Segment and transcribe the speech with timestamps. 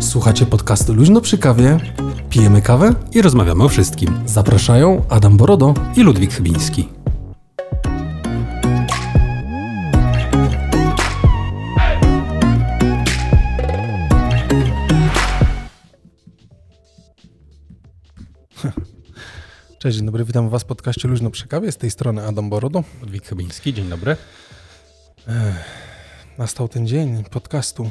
[0.00, 1.78] Słuchacie podcastu Luźno przy kawie,
[2.32, 4.22] pijemy kawę i rozmawiamy o wszystkim.
[4.26, 6.88] Zapraszają Adam Borodo i Ludwik Chybiński.
[19.78, 21.72] Cześć, dzień dobry, witam Was w podcaście Luźno przy kawie.
[21.72, 22.84] Z tej strony Adam Borodo.
[23.00, 24.16] Ludwik Chybiński, dzień dobry.
[25.28, 25.64] Ech,
[26.38, 27.90] nastał ten dzień podcastu.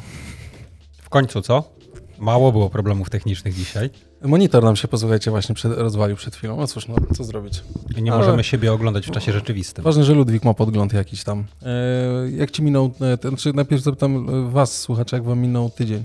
[1.01, 1.80] W końcu co?
[2.21, 3.89] Mało było problemów technicznych dzisiaj.
[4.21, 6.57] Monitor nam się, posłuchajcie, właśnie przed, rozwalił przed chwilą.
[6.57, 7.63] No cóż, no co zrobić?
[7.97, 8.19] I nie Ale...
[8.19, 9.83] możemy siebie oglądać w czasie rzeczywistym.
[9.83, 11.45] Ważne, że Ludwik ma podgląd jakiś tam.
[11.63, 16.03] E, jak ci minął, e, ten, czy najpierw zapytam was, słuchacze, jak wam minął tydzień?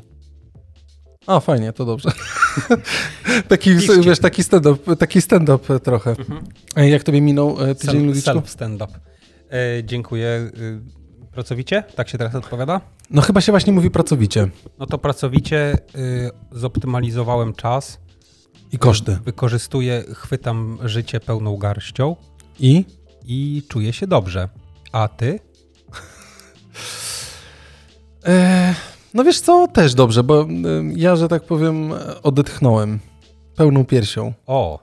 [1.27, 2.11] A, fajnie, to dobrze.
[3.49, 6.11] taki, wiesz, taki stand-up, taki stand-up trochę.
[6.11, 6.45] Mhm.
[6.77, 8.31] Jak tobie minął e, tydzień, Ludwiczku?
[8.31, 8.93] Self stand-up.
[9.51, 10.51] E, dziękuję.
[11.33, 11.83] Pracowicie?
[11.95, 12.81] Tak się teraz odpowiada?
[13.11, 14.49] No chyba się właśnie mówi pracowicie.
[14.79, 18.01] No to pracowicie y, zoptymalizowałem czas.
[18.73, 19.19] I koszty.
[19.25, 22.17] Wykorzystuję, chwytam życie pełną garścią.
[22.61, 22.85] I?
[23.25, 24.49] I czuję się dobrze.
[24.93, 25.41] A ty?
[28.27, 28.75] e,
[29.15, 30.49] no wiesz co, też dobrze, bo y,
[30.97, 32.99] ja, że tak powiem, odetchnąłem
[33.57, 34.33] pełną piersią.
[34.47, 34.79] O.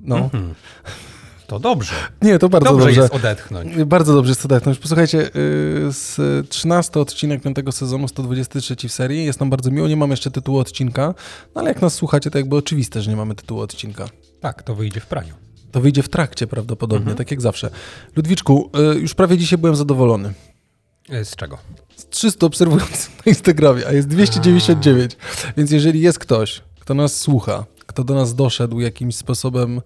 [0.00, 0.16] No.
[0.16, 0.54] Mm -hmm.
[1.46, 1.94] To dobrze.
[2.22, 2.86] Nie, to bardzo dobrze.
[2.86, 3.84] dobrze jest odetchnąć.
[3.84, 4.78] Bardzo dobrze jest odetchnąć.
[4.78, 5.30] Posłuchajcie, y,
[5.92, 9.24] z 13 odcinek 5 sezonu, 123 w serii.
[9.24, 9.88] Jest nam bardzo miło.
[9.88, 11.14] Nie mamy jeszcze tytułu odcinka,
[11.54, 14.08] no ale jak nas słuchacie, to jakby oczywiste, że nie mamy tytułu odcinka.
[14.40, 15.34] Tak, to wyjdzie w praniu.
[15.72, 17.16] To wyjdzie w trakcie prawdopodobnie, mhm.
[17.16, 17.70] tak jak zawsze.
[18.16, 20.32] Ludwiczku, y, już prawie dzisiaj byłem zadowolony.
[21.12, 21.58] Y, z czego?
[21.96, 25.16] Z 300 obserwujących na Instagramie, a jest 299.
[25.16, 25.52] A.
[25.56, 29.80] Więc jeżeli jest ktoś, kto nas słucha, kto do nas doszedł jakimś sposobem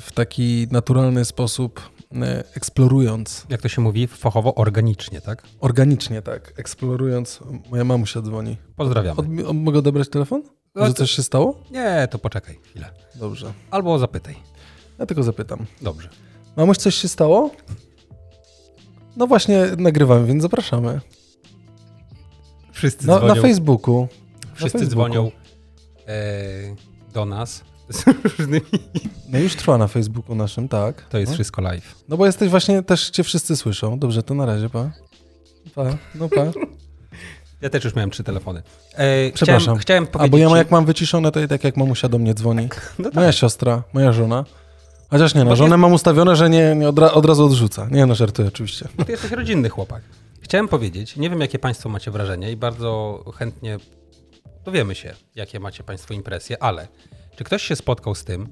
[0.00, 3.46] w taki naturalny sposób e, eksplorując.
[3.48, 5.42] Jak to się mówi fachowo, organicznie, tak?
[5.60, 6.52] Organicznie, tak.
[6.56, 7.40] Eksplorując.
[7.70, 8.56] Moja mamusia dzwoni.
[8.76, 9.16] Pozdrawiam.
[9.54, 10.42] Mogę odebrać telefon?
[10.74, 11.60] No coś się stało?
[11.70, 12.90] Nie, to poczekaj chwilę.
[13.14, 13.52] Dobrze.
[13.70, 14.36] Albo zapytaj.
[14.98, 15.66] Ja tylko zapytam.
[15.82, 16.08] Dobrze.
[16.56, 17.50] Mamuś, coś się stało?
[19.16, 21.00] No właśnie nagrywamy, więc zapraszamy.
[22.72, 23.34] Wszyscy na, dzwonią.
[23.34, 24.08] Na Facebooku.
[24.54, 24.88] Wszyscy na Facebooku.
[24.88, 25.30] dzwonią
[26.06, 26.22] e,
[27.12, 28.66] do nas z różnymi...
[29.28, 31.02] No już trwa na Facebooku naszym, tak.
[31.08, 31.34] To jest no.
[31.34, 31.94] wszystko live.
[32.08, 33.98] No bo jesteś właśnie, też cię wszyscy słyszą.
[33.98, 34.90] Dobrze, to na razie, pa.
[35.74, 35.84] Pa,
[36.14, 36.42] no pa.
[37.60, 38.62] Ja też już miałem trzy telefony.
[38.94, 39.62] E, Przepraszam.
[39.62, 40.42] Chciałem, chciałem powiedzieć...
[40.42, 42.68] A bo ja jak mam wyciszone, to i tak jak mamusia do mnie dzwoni.
[42.98, 43.14] No tak.
[43.14, 44.44] Moja siostra, moja żona.
[45.10, 47.88] Chociaż nie, no, żonę mam ustawione, że nie, nie od, ra od, razu odrzuca.
[47.90, 48.88] Nie, no żartuję oczywiście.
[48.98, 50.02] Bo ty jesteś rodzinny chłopak.
[50.40, 53.78] Chciałem powiedzieć, nie wiem jakie państwo macie wrażenie i bardzo chętnie
[54.64, 56.88] dowiemy się, jakie macie państwo impresje, ale
[57.36, 58.48] czy ktoś się spotkał z tym,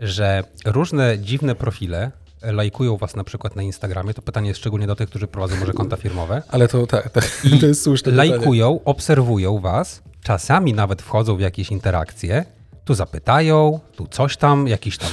[0.00, 2.10] że różne dziwne profile
[2.42, 5.72] lajkują was na przykład na Instagramie, to pytanie jest szczególnie do tych, którzy prowadzą może
[5.72, 6.42] konta firmowe.
[6.48, 8.84] Ale to tak, tak I to jest słuszne Lajkują, pytanie.
[8.84, 12.44] obserwują was, czasami nawet wchodzą w jakieś interakcje,
[12.84, 15.10] tu zapytają, tu coś tam, jakiś tam...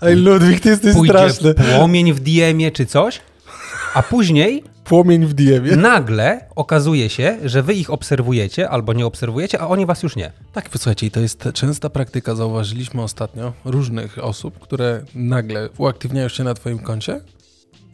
[0.00, 1.54] Ej Ludwik, ty jesteś straszny.
[1.54, 3.20] płomień w DM-ie czy coś,
[3.94, 5.76] a później płomień w DM-ie.
[5.76, 10.32] Nagle okazuje się, że wy ich obserwujecie albo nie obserwujecie, a oni was już nie.
[10.52, 16.44] Tak, słuchajcie, i to jest częsta praktyka, zauważyliśmy ostatnio, różnych osób, które nagle uaktywniają się
[16.44, 17.20] na twoim koncie,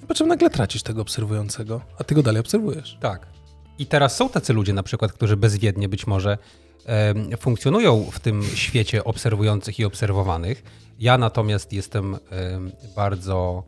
[0.09, 2.99] po czym nagle tracisz tego obserwującego, a ty go dalej obserwujesz.
[3.01, 3.27] Tak.
[3.79, 6.39] I teraz są tacy ludzie na przykład, którzy bezwiednie być może
[6.87, 10.63] e, funkcjonują w tym świecie obserwujących i obserwowanych.
[10.99, 12.19] Ja natomiast jestem e,
[12.97, 13.65] bardzo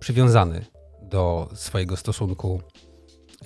[0.00, 0.64] przywiązany
[1.10, 2.62] do swojego stosunku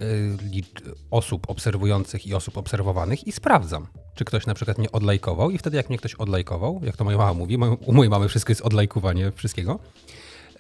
[0.01, 0.63] y,
[1.11, 5.77] osób obserwujących i osób obserwowanych i sprawdzam, czy ktoś na przykład mnie odlajkował i wtedy
[5.77, 9.33] jak mnie ktoś odlajkował, jak to moja mama mówi, u mojej mamy wszystko jest odlajkowanie
[9.33, 9.79] wszystkiego,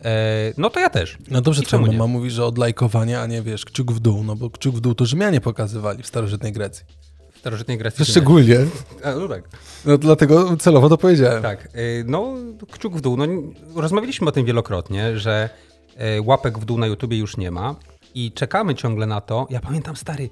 [0.05, 1.19] e, no to ja też.
[1.31, 4.50] No dobrze, twoja mama mówi, że odlajkowanie, a nie wiesz, kciuk w dół, no bo
[4.50, 6.85] kciuk w dół to Rzymianie pokazywali w starożytnej Grecji.
[7.32, 8.05] W starożytnej Grecji.
[8.05, 8.59] Szczególnie.
[9.05, 9.49] A, no tak.
[9.85, 11.43] No dlatego celowo to powiedziałem.
[11.43, 12.35] Tak, y, no
[12.73, 13.17] kciuk w dół.
[13.17, 13.26] No,
[13.75, 15.50] rozmawialiśmy o tym wielokrotnie, że
[16.25, 17.75] łapek w dół na YouTubie już nie ma
[18.15, 19.47] i czekamy ciągle na to.
[19.50, 20.31] Ja pamiętam, stary,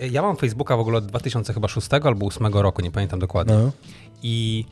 [0.00, 3.54] e, ja mam Facebooka w ogóle od 2006 albo 2008 roku, nie pamiętam dokładnie.
[3.54, 3.72] No.
[4.22, 4.64] I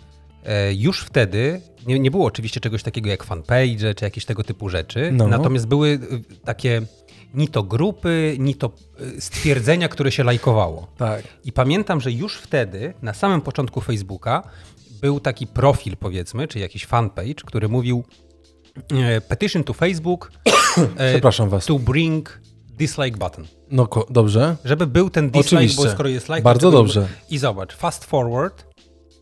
[0.44, 4.68] e, już wtedy nie, nie było oczywiście czegoś takiego jak fanpage czy jakieś tego typu
[4.68, 5.28] rzeczy, no.
[5.28, 5.98] natomiast były
[6.44, 6.82] takie
[7.34, 8.70] ni to grupy, ni to
[9.18, 10.86] stwierdzenia, które się lajkowało.
[10.96, 11.22] Tak.
[11.44, 14.42] I pamiętam, że już wtedy, na samym początku Facebooka,
[15.00, 18.33] był taki profil, powiedzmy, czy jakiś fanpage, który mówił: e,
[19.28, 20.32] petition to Facebook
[20.96, 21.66] e, Przepraszam was.
[21.66, 22.40] to bring
[22.78, 23.44] dislike button.
[23.70, 24.56] No ko- dobrze.
[24.64, 25.82] Żeby był ten dislike, Oczywiście.
[25.84, 26.42] bo skoro jest like...
[26.42, 27.08] Bardzo dobrze.
[27.30, 28.64] I zobacz, fast forward,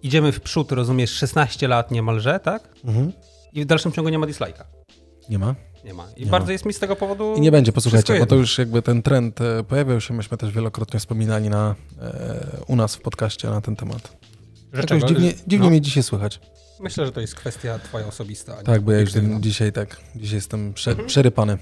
[0.02, 2.68] idziemy w przód, rozumiesz, 16 lat niemalże, tak?
[2.84, 3.12] Mhm.
[3.52, 4.64] I w dalszym ciągu nie ma dislike'a.
[5.28, 5.54] Nie ma.
[5.84, 6.06] Nie ma.
[6.16, 7.34] I bardzo jest mi z tego powodu...
[7.36, 10.50] I nie będzie, posłuchajcie, bo to już jakby ten trend e, pojawiał się, myśmy też
[10.52, 14.16] wielokrotnie wspominali na, e, u nas w podcaście na ten temat.
[14.72, 15.06] Że Jakoś czego?
[15.06, 15.70] dziwnie, dziwnie No.
[15.70, 16.40] mnie dzisiaj słychać.
[16.82, 18.62] Myślę, że to jest kwestia twoja osobista.
[18.62, 21.08] Tak, bo ja już dzisiaj tak, dzisiaj jestem prze, Mhm.
[21.08, 21.52] przerypany.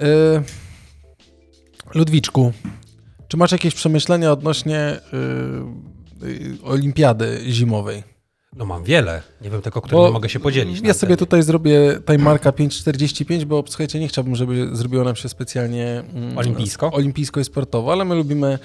[0.00, 0.42] E,
[1.94, 2.52] Ludwiczku,
[3.28, 4.98] czy masz jakieś przemyślenia odnośnie e,
[6.62, 8.02] e, olimpiady zimowej?
[8.56, 9.22] No mam wiele.
[9.40, 10.80] Nie wiem tylko, którymi mogę się podzielić.
[10.84, 16.04] Ja sobie tutaj zrobię timemarka 5.45, bo słuchajcie, nie chciałbym, żeby zrobiło nam się specjalnie
[16.14, 16.92] mm, Olimpijsko?
[16.92, 18.58] olimpijsko i sportowo, ale my lubimy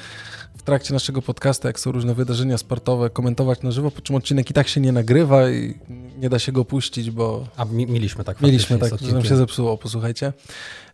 [0.57, 4.49] w trakcie naszego podcastu, jak są różne wydarzenia sportowe, komentować na żywo, po czym odcinek
[4.49, 5.73] i tak się nie nagrywa i
[6.17, 9.35] nie da się go puścić, bo A mi, mieliśmy tak mieliśmy tak, że nam się
[9.35, 10.33] zepsuło, posłuchajcie.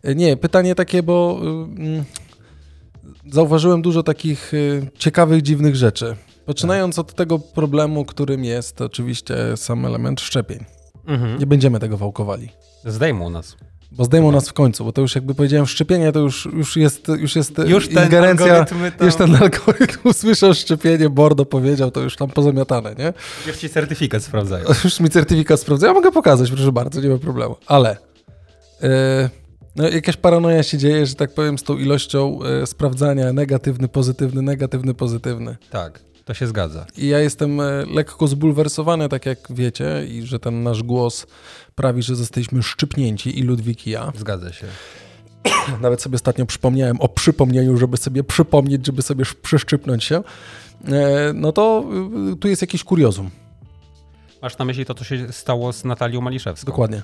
[0.02, 2.04] E, Nie, pytanie takie, bo mm,
[3.32, 6.16] zauważyłem dużo takich y, ciekawych, dziwnych rzeczy.
[6.46, 10.64] Poczynając od tego problemu, którym jest oczywiście sam element szczepień.
[11.06, 11.38] Mhm.
[11.38, 12.48] Nie będziemy tego wałkowali.
[12.84, 13.56] Zdejmą nas.
[13.92, 17.08] Bo zdejmą nas w końcu, bo to już jakby powiedziałem, szczepienie to już, już jest,
[17.08, 22.00] już jest Już ten ingerencja, algorytmy tam- już ten algorytm usłyszał szczepienie, Bordo powiedział, to
[22.00, 23.12] już tam pozamiatane, nie?
[23.46, 24.64] Już ci certyfikat sprawdzają.
[24.84, 27.96] Już mi certyfikat sprawdza, ja mogę pokazać, proszę bardzo, nie ma problemu, ale
[28.82, 28.88] yy,
[29.76, 34.42] no jakaś paranoja się dzieje, że tak powiem, z tą ilością yy, sprawdzania negatywny, pozytywny,
[34.42, 35.56] negatywny, pozytywny.
[35.70, 36.86] Tak, to się zgadza.
[36.96, 37.64] I ja jestem e,
[37.94, 41.26] lekko zbulwersowany, tak jak wiecie, i że ten nasz głos
[41.74, 44.12] prawi, że zostaliśmy szczypnięci i Ludwik i ja.
[44.18, 44.66] Zgadza się.
[45.80, 50.16] Nawet sobie ostatnio przypomniałem o przypomnieniu, żeby sobie przypomnieć, żeby sobie sz- przeszczypnąć się.
[50.88, 51.84] E, No to
[52.32, 53.30] y, tu jest jakiś kuriozum.
[54.42, 56.66] Masz na myśli to, co się stało z Natalią Maliszewską?
[56.66, 57.02] Dokładnie.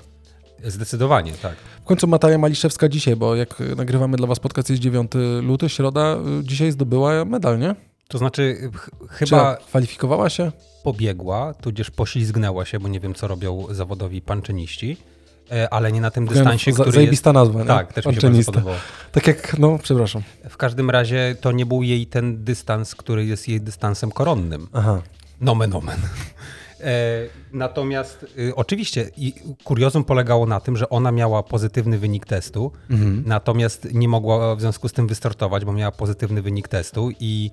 [0.63, 1.55] Zdecydowanie, tak.
[1.81, 5.11] W końcu Natalia Maliszewska dzisiaj, bo jak nagrywamy dla was podcast jest 9
[5.41, 7.75] luty, środa, dzisiaj zdobyła medal, nie?
[8.07, 10.51] To znaczy, ch- Czy chyba kwalifikowała się?
[10.83, 14.97] pobiegła, tudzież poślizgnęła się, bo nie wiem, co robią zawodowi panczyniści,
[15.51, 16.95] e, ale nie na tym dystansie, który jest...
[16.95, 17.65] Zajebista nazwa, nie?
[17.65, 18.51] Tak, też mi się bardzo Panczynista.
[18.51, 18.77] podobało.
[19.11, 20.21] Tak jak, no, przepraszam.
[20.49, 24.67] W każdym razie to nie był jej ten dystans, który jest jej dystansem koronnym.
[24.73, 25.01] Aha.
[25.41, 25.97] Nomen omen.
[26.81, 32.71] E, natomiast y, oczywiście i kuriozum polegało na tym, że ona miała pozytywny wynik testu,
[32.89, 33.23] Mhm.
[33.25, 37.51] natomiast nie mogła w związku z tym wystartować, bo miała pozytywny wynik testu i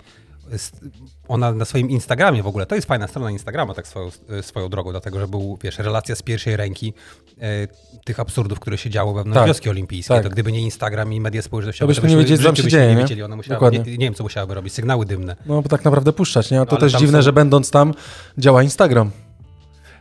[1.29, 4.69] ona na swoim Instagramie w ogóle, to jest fajna strona Instagrama tak swoją, y, swoją
[4.69, 6.94] drogą, dlatego że był, wiesz, relacja z pierwszej ręki
[7.41, 7.69] e,
[8.05, 10.17] tych absurdów, które się działy wewnątrz Tak, wioski olimpijskiej.
[10.17, 10.25] tak.
[10.25, 12.89] To gdyby nie Instagram i media społecznościowe, To byśmy nie wiedzieli, co się byśmy dzieje,
[12.89, 13.00] nie nie?
[13.00, 13.23] wiedzieli.
[13.23, 15.37] Ona musiała, nie, nie wiem, co musiałaby robić, sygnały dymne.
[15.47, 16.61] No bo tak naprawdę puszczać, nie?
[16.61, 17.94] A to No, też dziwne, są- że będąc tam
[18.39, 19.11] działa Instagram.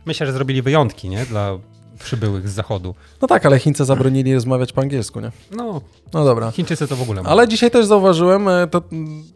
[0.06, 1.26] Myślę, że zrobili wyjątki, nie?
[1.26, 1.58] Dla
[2.02, 2.94] przybyłych z zachodu.
[3.22, 5.32] No tak, ale Chińcy zabronili rozmawiać po angielsku, nie?
[5.50, 5.80] No,
[6.14, 6.50] No dobra.
[6.50, 8.82] Chińczycy to w ogóle Ale dzisiaj też zauważyłem, e, to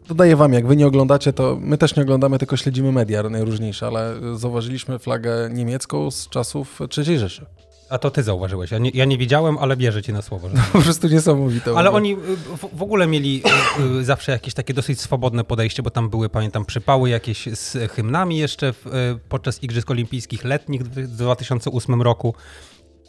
[0.07, 3.87] dodaję wam, jak wy nie oglądacie, to my też nie oglądamy, tylko śledzimy media najróżniejsze,
[3.87, 7.45] ale zauważyliśmy flagę niemiecką z czasów III Rzeszy.
[7.89, 8.71] A to ty zauważyłeś.
[8.71, 10.49] Ja nie, ja nie widziałem, ale wierzę ci na słowo.
[10.49, 10.55] Że...
[10.73, 11.71] Po prostu niesamowite.
[11.75, 12.17] Ale oni y,
[12.57, 13.43] w, w ogóle mieli
[13.79, 17.91] y, y, zawsze jakieś takie dosyć swobodne podejście, bo tam były, pamiętam, przypały jakieś z
[17.91, 22.33] hymnami jeszcze w, y, podczas Igrzysk Olimpijskich letnich w 2008 roku.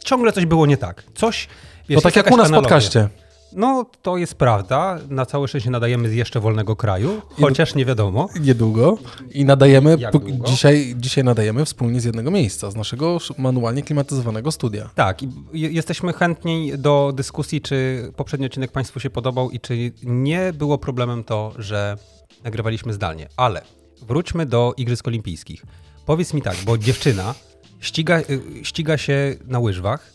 [0.05, 1.03] Ciągle coś było nie tak.
[1.15, 1.47] Coś,
[1.89, 3.09] wiesz, To tak jak u nas w podcaście.
[3.53, 4.99] No, to jest prawda.
[5.09, 8.29] Na całe szczęście nadajemy z jeszcze wolnego kraju, chociaż nie wiadomo.
[8.41, 8.97] Niedługo.
[9.31, 10.47] I nadajemy, długo?
[10.47, 14.89] dzisiaj, dzisiaj nadajemy wspólnie z jednego miejsca, z naszego sz- manualnie klimatyzowanego studia.
[14.95, 19.91] Tak, i je- jesteśmy chętni do dyskusji, czy poprzedni odcinek Państwu się podobał i czy
[20.03, 21.97] nie było problemem to, że
[22.43, 23.27] nagrywaliśmy zdalnie.
[23.37, 23.61] Ale
[24.01, 25.63] wróćmy do Igrzysk Olimpijskich.
[26.05, 27.35] Powiedz mi tak, bo dziewczyna
[27.79, 30.13] ściga, y, ściga się na łyżwach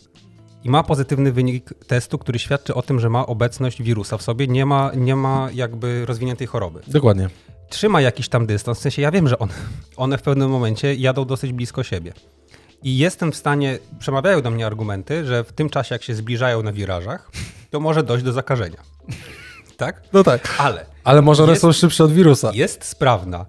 [0.65, 4.47] i ma pozytywny wynik testu, który świadczy o tym, że ma obecność wirusa w sobie,
[4.47, 6.81] nie ma, nie ma jakby rozwiniętej choroby.
[6.87, 7.29] Dokładnie.
[7.69, 9.53] Trzyma jakiś tam dystans, w sensie ja wiem, że one,
[9.97, 12.13] one w pewnym momencie jadą dosyć blisko siebie.
[12.83, 16.63] I jestem w stanie, przemawiają do mnie argumenty, że w tym czasie, jak się zbliżają
[16.63, 17.31] na wirażach,
[17.71, 18.79] to może dojść do zakażenia.
[19.77, 20.03] Tak?
[20.13, 20.55] No tak.
[20.59, 22.51] Ale Ale może one Jest- są szybsze od wirusa.
[22.55, 23.47] jest sprawna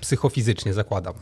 [0.00, 1.14] psychofizycznie, zakładam.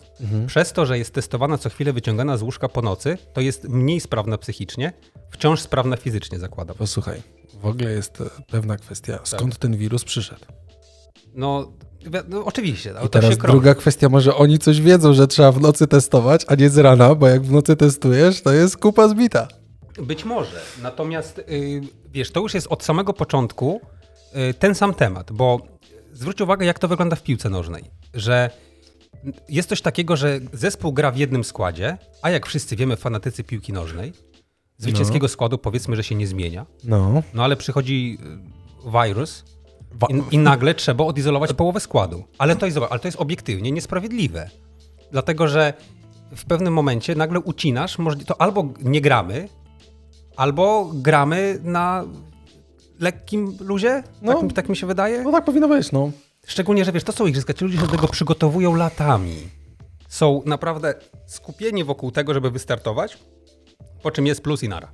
[0.46, 4.00] Przez to, że jest testowana co chwilę, wyciągana z łóżka po nocy, to jest mniej
[4.00, 4.92] sprawna psychicznie,
[5.30, 6.76] wciąż sprawna fizycznie, zakładam.
[6.76, 7.22] Posłuchaj,
[7.60, 9.28] w ogóle jest e, pewna kwestia, Tak.
[9.28, 10.44] skąd ten wirus przyszedł.
[11.34, 12.92] No, wi- no oczywiście.
[12.94, 16.54] no, I teraz druga kwestia, może oni coś wiedzą, że trzeba w nocy testować, a
[16.54, 19.48] nie z rana, bo jak w nocy testujesz, to jest kupa zbita.
[20.02, 20.60] Być może.
[20.82, 21.80] Natomiast y,
[22.10, 23.80] wiesz, to już jest od samego początku
[24.50, 25.58] y, ten sam temat, bo
[26.12, 28.50] zwróć uwagę, jak to wygląda w piłce nożnej, że
[29.48, 33.72] jest coś takiego, że zespół gra w jednym składzie, a jak wszyscy wiemy, fanatycy piłki
[33.72, 34.12] nożnej,
[34.78, 37.22] Zwycięskiego składu powiedzmy, że się nie zmienia, No.
[37.34, 38.18] no ale przychodzi
[38.86, 39.44] y, wirus
[40.30, 42.24] i, i nagle trzeba odizolować połowę składu.
[42.38, 44.50] Ale to, jest, ale to jest obiektywnie niesprawiedliwe.
[45.12, 45.74] Dlatego, że
[46.36, 49.48] w pewnym momencie nagle ucinasz, to albo nie gramy,
[50.36, 52.04] albo gramy na
[53.00, 54.40] lekkim luzie, No.
[54.40, 55.22] tak, tak mi się wydaje.
[55.22, 56.10] No tak powinno być, no.
[56.46, 59.36] Szczególnie, że wiesz, to są igrzyska, ci ludzie się do tego przygotowują latami.
[60.08, 60.94] Są naprawdę
[61.26, 63.18] skupieni wokół tego, żeby wystartować,
[64.02, 64.88] po czym jest plus i nara.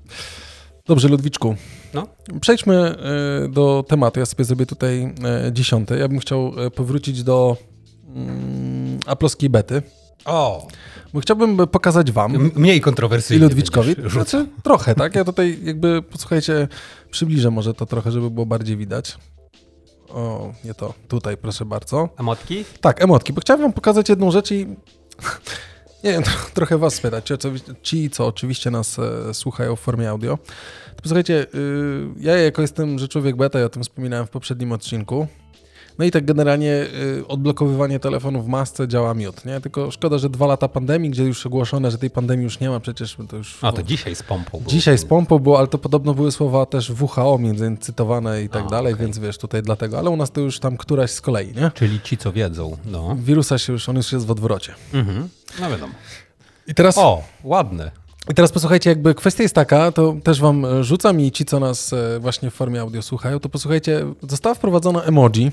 [0.86, 1.56] Dobrze, Ludwiczku.
[1.94, 2.06] No,
[2.40, 2.74] Przejdźmy
[3.44, 4.20] e, do tematu.
[4.20, 5.98] Ja sobie zrobię tutaj e, dziesiąte.
[5.98, 7.56] Ja bym chciał e, powrócić do
[8.14, 9.82] mm, aplowskiej bety,
[10.24, 10.68] o,
[11.14, 13.94] bo chciałbym pokazać wam m- mniej i kontrowersyjnie Ludwiczkowi.
[13.94, 14.40] będziesz rzucał.
[14.40, 15.14] Znaczy, trochę, tak?
[15.14, 16.68] Ja tutaj jakby, posłuchajcie,
[17.10, 19.18] przybliżę może to trochę, żeby było bardziej widać.
[20.16, 20.94] O, nie to.
[21.08, 22.08] Tutaj, proszę bardzo.
[22.18, 22.64] Emotki?
[22.80, 24.66] Tak, emotki, bo chciałem wam pokazać jedną rzecz i
[26.04, 26.22] nie wiem,
[26.54, 30.38] trochę was spytać, ci, oczywiście- ci co oczywiście nas e, słuchają w formie audio.
[30.96, 34.72] To posłuchajcie, y, ja jako jestem, że człowiek beta, ja o tym wspominałem w poprzednim
[34.72, 35.26] odcinku,
[35.98, 36.86] no i tak generalnie
[37.18, 39.60] y, odblokowywanie telefonu w masce działa miód, nie?
[39.60, 42.80] Tylko szkoda, że dwa lata pandemii, gdzie już ogłoszone, że tej pandemii już nie ma,
[42.80, 43.58] przecież to już...
[43.62, 44.70] A, to dzisiaj z pompą było.
[44.70, 48.48] Dzisiaj z pompą było, ale to podobno były słowa też WHO między innymi cytowane i
[48.48, 49.06] tak A, dalej, okej.
[49.06, 51.70] więc wiesz, tutaj dlatego, ale u nas to już tam któraś z kolei, nie?
[51.74, 53.16] Czyli ci, co wiedzą, no.
[53.20, 54.74] Wirusa się już, on już jest w odwrocie.
[54.94, 55.28] Mhm.
[55.60, 55.92] No wiadomo.
[56.66, 57.90] I teraz, O, ładne.
[58.30, 61.92] I teraz posłuchajcie, jakby kwestia jest taka, to też wam rzucam i ci, co nas
[61.92, 65.50] e, właśnie w formie audio słuchają, to posłuchajcie, została wprowadzona emoji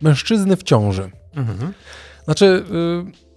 [0.00, 1.10] mężczyzny w ciąży.
[1.34, 1.72] Mhm.
[2.24, 2.64] Znaczy,
[3.14, 3.28] y,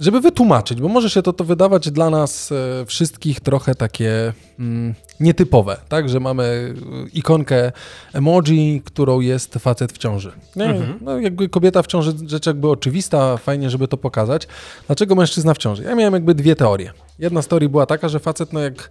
[0.00, 4.94] żeby wytłumaczyć, bo może się to, to wydawać dla nas e, wszystkich trochę takie mm,
[5.20, 6.08] nietypowe, tak?
[6.08, 6.74] Że mamy
[7.06, 7.72] y, ikonkę
[8.12, 10.32] emoji, którą jest facet w ciąży.
[10.56, 10.64] Nie?
[10.64, 10.98] Mhm.
[11.00, 14.48] No, jakby kobieta w ciąży, rzecz jakby oczywista, fajnie, żeby to pokazać.
[14.86, 15.82] Dlaczego mężczyzna w ciąży?
[15.82, 16.92] Ja miałem jakby dwie teorie.
[17.18, 18.90] Jedna z teorii była taka, że facet, no jak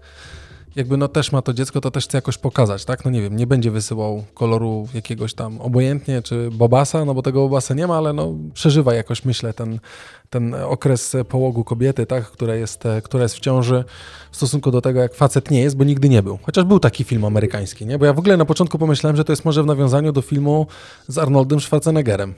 [0.76, 3.06] jakby no też ma to dziecko, to też chce jakoś pokazać, tak?
[3.06, 7.42] No nie wiem, nie będzie wysyłał koloru jakiegoś tam obojętnie, czy bobasa, no bo tego
[7.42, 9.80] bobasa nie ma, ale no przeżywa jakoś, myślę, ten,
[10.30, 12.32] ten okres połogu kobiety, tak?
[12.32, 13.84] Która jest, e, która jest w ciąży
[14.32, 16.40] w stosunku do tego, jak facet nie jest, bo nigdy nie był.
[16.44, 18.00] Chociaż był taki film amerykański, nie?
[18.00, 20.68] Bo ja w ogóle na początku pomyślałem, że to jest może w nawiązaniu do filmu
[21.08, 22.34] z Arnoldem Schwarzeneggerem.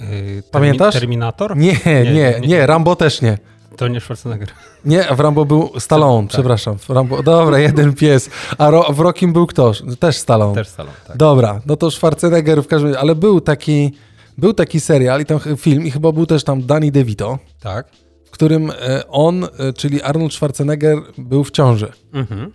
[0.00, 0.94] Yy, Pamiętasz?
[0.94, 1.56] Terminator?
[1.56, 1.76] Nie,
[2.14, 2.66] nie, nie.
[2.66, 3.38] Rambo też nie.
[3.76, 4.48] To nie Schwarzenegger.
[4.84, 6.32] Nie, w Rambo był Stallone, Tak.
[6.32, 6.78] przepraszam.
[6.78, 8.30] W Rambo, dobra, jeden pies.
[8.58, 9.72] A ro, w Rockim był kto?
[10.00, 10.54] Też Stallone.
[10.54, 11.16] Też salon, tak.
[11.16, 13.92] Dobra, no to Schwarzenegger w każdym razie, ale był taki,
[14.38, 17.86] był taki serial i tam film i chyba był też tam Danny DeVito, Tak.
[18.24, 21.92] w którym e, on, e, czyli Arnold Schwarzenegger był w ciąży.
[22.12, 22.52] Mhm.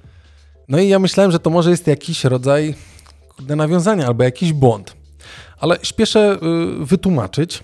[0.67, 2.75] No i ja myślałem, że to może jest jakiś rodzaj
[3.47, 4.93] nawiązania albo jakiś błąd.
[5.59, 6.37] Ale śpieszę
[6.81, 7.63] y, wytłumaczyć,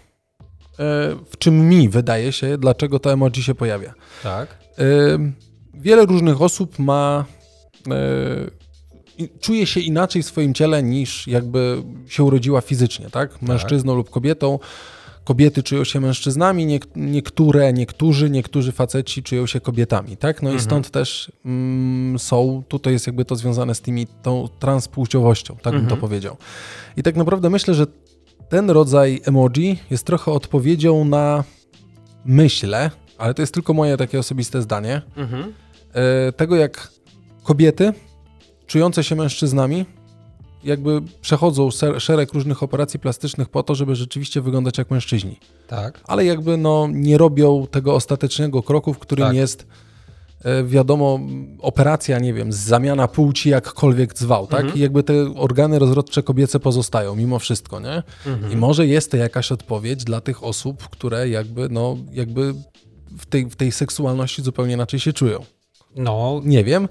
[1.29, 3.93] w czym mi wydaje się, dlaczego to emoji się pojawia.
[4.23, 4.57] Tak.
[5.13, 5.33] Ym,
[5.73, 7.25] Wiele różnych osób ma.
[9.17, 13.41] i- czuje się inaczej w swoim ciele niż jakby się urodziła fizycznie, tak?
[13.41, 14.59] Mężczyzną lub kobietą.
[15.23, 20.41] Kobiety czują się mężczyznami, niek- niektóre, niektórzy, niektórzy faceci czują się kobietami, tak?
[20.41, 25.57] No i stąd też mm, są, tutaj jest jakby to związane z tymi, tą transpłciowością,
[25.61, 26.37] tak bym to powiedział.
[26.97, 27.85] I tak naprawdę myślę, że
[28.49, 31.43] ten rodzaj emoji jest trochę odpowiedzią na
[32.25, 35.53] myślę, ale to jest tylko moje takie osobiste zdanie, Mhm.
[35.93, 36.89] e, tego jak
[37.43, 37.93] kobiety
[38.67, 39.85] czujące się mężczyznami
[40.63, 45.39] jakby przechodzą szereg różnych operacji plastycznych po to, żeby rzeczywiście wyglądać jak mężczyźni.
[45.67, 46.01] Tak.
[46.07, 49.35] Ale jakby no nie robią tego ostatecznego kroku, w którym Tak.
[49.35, 49.67] jest
[50.65, 51.19] wiadomo,
[51.59, 54.61] operacja, nie wiem, zamiana płci jakkolwiek zwał, tak?
[54.61, 54.77] Mhm.
[54.77, 58.03] I jakby te organy rozrodcze kobiece pozostają mimo wszystko, nie?
[58.25, 58.51] Mhm.
[58.51, 62.53] I może jest to jakaś odpowiedź dla tych osób, które jakby, no, jakby
[63.17, 65.45] w tej, w tej seksualności zupełnie inaczej się czują.
[65.95, 66.87] No, Nie wiem.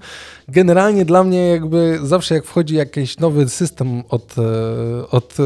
[0.47, 5.43] Generalnie dla mnie jakby zawsze jak wchodzi jakiś nowy system od, e, od e,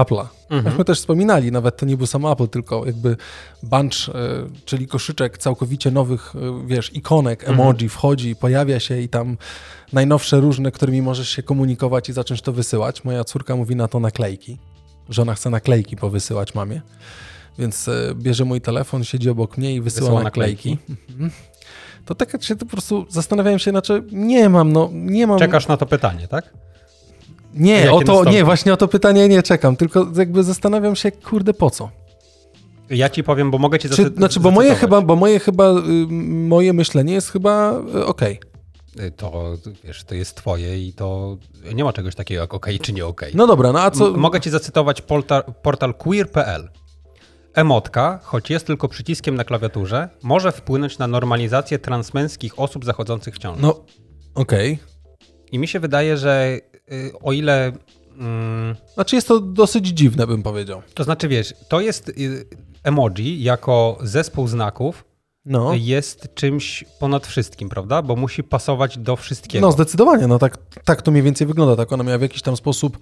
[0.00, 0.64] Apple'a, Mhm.
[0.64, 3.16] myśmy też wspominali, nawet to nie był sam Apple, tylko jakby
[3.62, 4.12] bunch, e,
[4.64, 6.34] czyli koszyczek całkowicie nowych,
[6.66, 7.60] wiesz, ikonek, Mhm.
[7.60, 9.36] emoji wchodzi, pojawia się i tam
[9.92, 13.04] najnowsze różne, którymi możesz się komunikować i zacząć to wysyłać.
[13.04, 14.58] Moja córka mówi na to naklejki,
[15.08, 16.80] że ona chce naklejki powysyłać mamie.
[17.58, 20.78] Więc bierze mój telefon, siedzi obok mnie i wysyła, Wysyła naklejki.
[21.10, 21.30] Mhm.
[22.08, 25.38] To tak się to po prostu zastanawiałem się, znaczy nie mam, no nie mam.
[25.38, 26.52] czekasz na to pytanie, tak?
[27.54, 31.54] Nie, o to, nie, właśnie o to pytanie nie czekam, tylko jakby zastanawiam się, kurde,
[31.54, 31.90] po co?
[32.90, 34.80] Ja ci powiem, bo mogę ci Czy, zacy- znaczy, bo moje zacytować.
[35.00, 35.82] chyba, bo moje chyba, y,
[36.48, 38.40] moje myślenie jest chyba y, okej.
[39.00, 41.36] Y, To, wiesz, to jest twoje i to
[41.74, 43.32] nie ma czegoś takiego jak okej czy nie okej.
[43.34, 44.06] No dobra, no a co?
[44.08, 46.68] M- Mogę ci zacytować portal, portal queer.pl.
[47.58, 53.38] Emotka, choć jest tylko przyciskiem na klawiaturze, może wpłynąć na normalizację transmęskich osób zachodzących w
[53.38, 53.62] ciąży.
[53.62, 53.84] No,
[54.34, 54.78] Okej.
[55.52, 56.58] I mi się wydaje, że
[56.92, 57.72] y, o ile.
[58.18, 60.82] Mm, Znaczy jest to dosyć dziwne, bym powiedział.
[60.94, 62.44] to znaczy, wiesz, to jest y,
[62.84, 65.04] emoji jako zespół znaków
[65.44, 65.74] No.
[65.74, 68.02] jest czymś ponad wszystkim, prawda?
[68.02, 69.66] Bo musi pasować do wszystkiego.
[69.66, 72.56] No zdecydowanie, no tak, tak to mniej więcej wygląda, tak ona miała w jakiś tam
[72.56, 72.98] sposób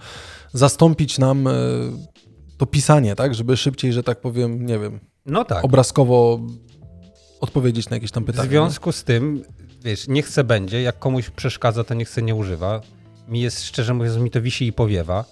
[0.53, 1.53] zastąpić nam e,
[2.59, 5.65] to pisanie, tak, żeby szybciej, że tak powiem, nie wiem, no tak.
[5.65, 6.41] obrazkowo
[7.41, 8.49] odpowiedzieć na jakieś tam W pytania.
[8.49, 9.43] związku z tym,
[9.85, 12.81] wiesz, nie chce będzie, jak komuś przeszkadza, to nie chce nie używa.
[13.29, 15.25] Mi jest, szczerze mówiąc, mi to wisi i powiewa.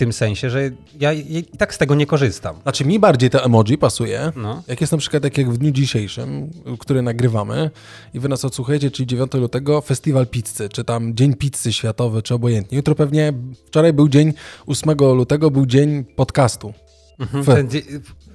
[0.00, 2.56] W tym sensie, że ja i tak z tego nie korzystam.
[2.62, 4.62] Znaczy mi bardziej te emoji pasuje, No.
[4.68, 7.70] jak jest na przykład tak jak w dniu dzisiejszym, który nagrywamy
[8.14, 12.34] i wy nas odsłuchujecie, czyli 9 lutego, festiwal pizzy, czy tam dzień pizzy światowy, czy
[12.34, 12.76] obojętnie.
[12.76, 13.32] Jutro pewnie,
[13.66, 14.32] wczoraj był dzień
[14.66, 16.72] 8 lutego, był dzień podcastu.
[17.18, 17.68] Mhm.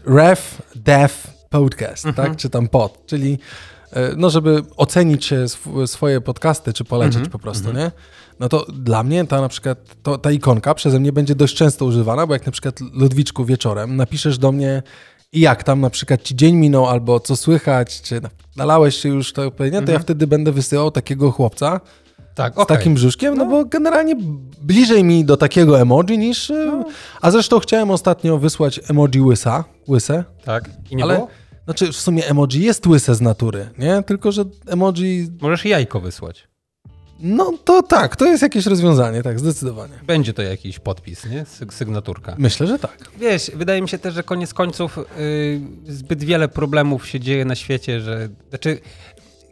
[0.06, 1.14] Ref Dev
[1.50, 2.28] Podcast, Mhm.
[2.30, 2.38] tak?
[2.38, 3.40] Czy tam pod, czyli
[3.92, 5.34] e, no, żeby ocenić
[5.86, 7.32] swoje podcasty, czy polecieć Mhm.
[7.32, 7.92] po prostu, nie?
[8.40, 11.86] No to dla mnie ta na przykład, to, ta ikonka przeze mnie będzie dość często
[11.86, 14.84] używana, bo jak na przykład Ludwiczku wieczorem napiszesz do mnie
[15.34, 19.10] i jak tam na przykład ci dzień minął, albo co słychać, czy na- nalałeś się
[19.10, 21.82] już to pewnie, to ja wtedy będę wysyłał takiego chłopca
[22.36, 22.64] tak, z Mhm.
[22.64, 22.78] okej.
[22.78, 23.46] takim brzuszkiem, no.
[23.46, 24.16] bo generalnie
[24.62, 26.52] bliżej mi do takiego emoji niż...
[26.52, 26.86] e, No.
[27.22, 30.70] A zresztą chciałem ostatnio wysłać emoji łysa, łyse, Tak.
[30.92, 31.28] I nie ale było?
[31.66, 34.04] znaczy w sumie emoji jest łyse z natury, nie?
[34.04, 36.48] Tylko, że emoji, Możesz jajko wysłać.
[37.20, 39.94] No to tak, to jest jakieś rozwiązanie, tak, zdecydowanie.
[40.08, 41.44] Będzie to jakiś podpis, nie?
[41.44, 42.36] Syg- Sygnaturka.
[42.38, 43.12] Myślę, że tak.
[43.20, 47.56] Wiesz, wydaje mi się też, że koniec końców y, zbyt wiele problemów się dzieje na
[47.56, 48.30] świecie, że.
[48.50, 48.80] Znaczy,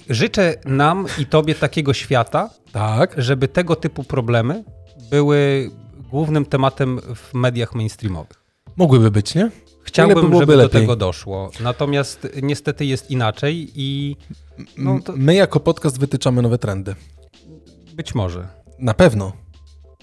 [0.09, 3.15] życzę nam i tobie takiego świata, Tak.
[3.17, 4.63] żeby tego typu problemy
[5.09, 5.71] były
[6.11, 8.43] głównym tematem w mediach mainstreamowych.
[8.75, 9.51] Mogłyby być, nie?
[9.83, 10.81] Chciałbym, byłoby żeby do lepiej.
[10.81, 11.51] tego doszło.
[11.59, 14.15] Natomiast niestety jest inaczej i
[14.77, 16.95] no, to My jako podcast wytyczamy nowe trendy.
[17.93, 18.47] Być może.
[18.79, 19.31] Na pewno.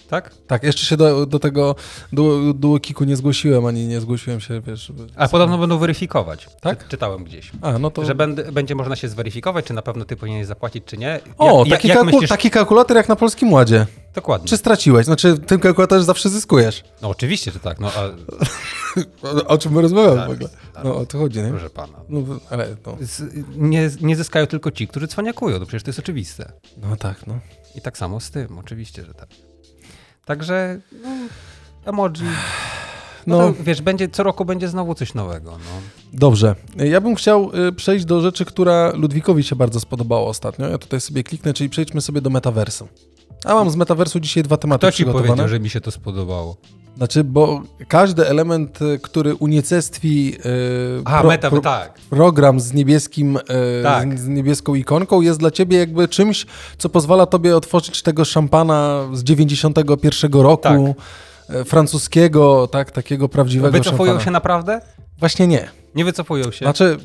[0.08, 0.34] Tak?
[0.46, 1.74] Tak, jeszcze się do, do tego
[2.12, 4.92] du- duokiku nie zgłosiłem, ani nie zgłosiłem się, wiesz...
[5.16, 6.48] A podobno będą weryfikować.
[6.60, 6.84] Tak?
[6.84, 7.52] Czy, czytałem gdzieś.
[7.62, 8.04] A, no to...
[8.04, 11.20] Że będę, będzie można się zweryfikować, czy na pewno ty powinieneś zapłacić, czy nie.
[11.38, 12.28] O, jak, taki, jak kalku- myślisz?
[12.30, 13.86] taki kalkulator jak na Polskim Ładzie.
[14.14, 14.48] Dokładnie.
[14.48, 15.06] Czy straciłeś?
[15.06, 16.84] Znaczy, tym kalkulatorze zawsze zyskujesz.
[17.02, 17.80] No oczywiście, że tak.
[17.80, 18.00] No, a,
[19.46, 20.48] O, czym my rozmawiamy w ogóle?
[20.84, 21.48] No, o to chodzi, nie?
[21.50, 21.98] proszę pana.
[22.08, 22.96] No, ale to...
[23.00, 23.22] Z,
[23.56, 25.58] nie, nie zyskają tylko ci, którzy cwaniakują.
[25.58, 26.52] No przecież to jest oczywiste.
[26.76, 27.38] No tak, no.
[27.74, 29.28] I tak samo z tym, oczywiście, że tak.
[30.24, 31.08] Także no,
[31.84, 32.12] emoji.
[33.26, 33.38] No, No.
[33.52, 35.50] to, wiesz, będzie, co roku będzie znowu coś nowego.
[35.50, 35.80] No.
[36.12, 36.54] Dobrze.
[36.76, 40.68] Ja bym chciał y, przejść do rzeczy, która Ludwikowi się bardzo spodobała ostatnio.
[40.68, 42.88] Ja tutaj sobie kliknę, czyli przejdźmy sobie do metaversu.
[43.44, 45.26] A mam z metaversu dzisiaj dwa tematy Kto ci przygotowane.
[45.28, 46.56] powiedział, że mi się to spodobało?
[46.96, 51.92] Znaczy, bo każdy element, y, który unicestwi y, A, pro- meta, pro- tak.
[52.10, 53.40] program z niebieskim, y,
[53.82, 54.18] Tak.
[54.18, 56.46] z, z niebieską ikonką jest dla ciebie jakby czymś,
[56.78, 60.62] co pozwala tobie otworzyć tego szampana z 91 roku.
[60.62, 61.56] Tak.
[61.60, 64.24] y, Francuskiego, tak, takiego prawdziwego Wycofują szampana.
[64.24, 64.80] się naprawdę?
[65.18, 65.68] Właśnie nie.
[65.94, 66.64] Nie wycofują się?
[66.64, 66.98] Znaczy,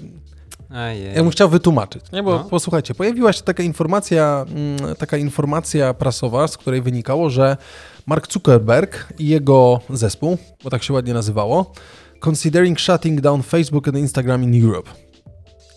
[1.16, 2.24] Ja bym chciał wytłumaczyć, nie?
[2.24, 2.44] bo No.
[2.44, 7.58] posłuchajcie, pojawiła się taka informacja, mm, taka informacja prasowa, z której wynikało, że
[8.06, 11.72] Mark Zuckerberg i jego zespół, bo tak się ładnie nazywało,
[12.28, 14.90] considering shutting down Facebook and Instagram in Europe.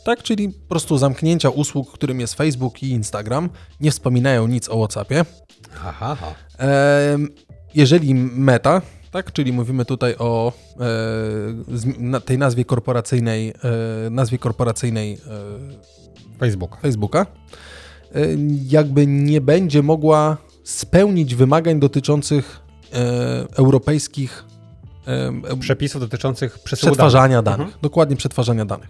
[0.04, 4.78] Tak, czyli po prostu zamknięcia usług, którym jest Facebook i Instagram, nie wspominają nic o
[4.78, 5.24] WhatsAppie.
[5.76, 6.34] Aha, aha.
[6.58, 7.28] Em,
[7.74, 10.52] Jeżeli Meta, tak, czyli mówimy tutaj o
[12.14, 13.48] e, tej nazwie korporacyjnej,
[14.06, 16.78] e, nazwie korporacyjnej e, Facebook.
[16.82, 17.26] Facebooka,
[18.14, 18.20] e,
[18.68, 22.60] jakby nie będzie mogła spełnić wymagań dotyczących
[22.92, 22.96] e,
[23.56, 24.44] europejskich
[25.06, 27.58] e, Przepisów dotyczących przetwarzania danych.
[27.58, 27.78] danych.
[27.82, 28.88] Dokładnie przetwarzania danych.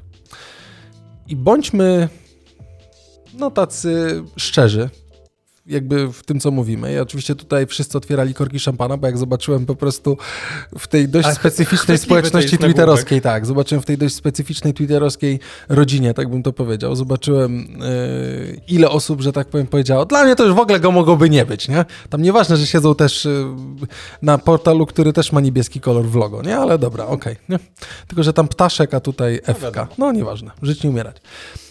[1.28, 2.08] I bądźmy
[3.38, 4.90] no tacy szczerzy,
[5.68, 6.92] jakby w tym, co mówimy.
[6.92, 10.16] Ja oczywiście tutaj wszyscy otwierali korki szampana, bo jak zobaczyłem po prostu
[10.78, 16.30] w tej dość specyficznej społeczności twitterowskiej, tak, zobaczyłem w tej dość specyficznej twitterowskiej rodzinie, tak
[16.30, 20.54] bym to powiedział, zobaczyłem yy, ile osób, że tak powiem, powiedziało, dla mnie to już
[20.54, 21.84] w ogóle go mogłoby nie być, nie?
[22.10, 23.32] Tam nieważne, że siedzą też yy,
[24.22, 26.56] na portalu, który też ma niebieski kolor w logo, nie?
[26.56, 27.58] Ale dobra, okej, nie?
[28.06, 29.62] Tylko, że tam ptaszek, a tutaj FK.
[29.62, 29.86] wiadomo.
[29.98, 31.16] No nieważne, żyć nie umierać.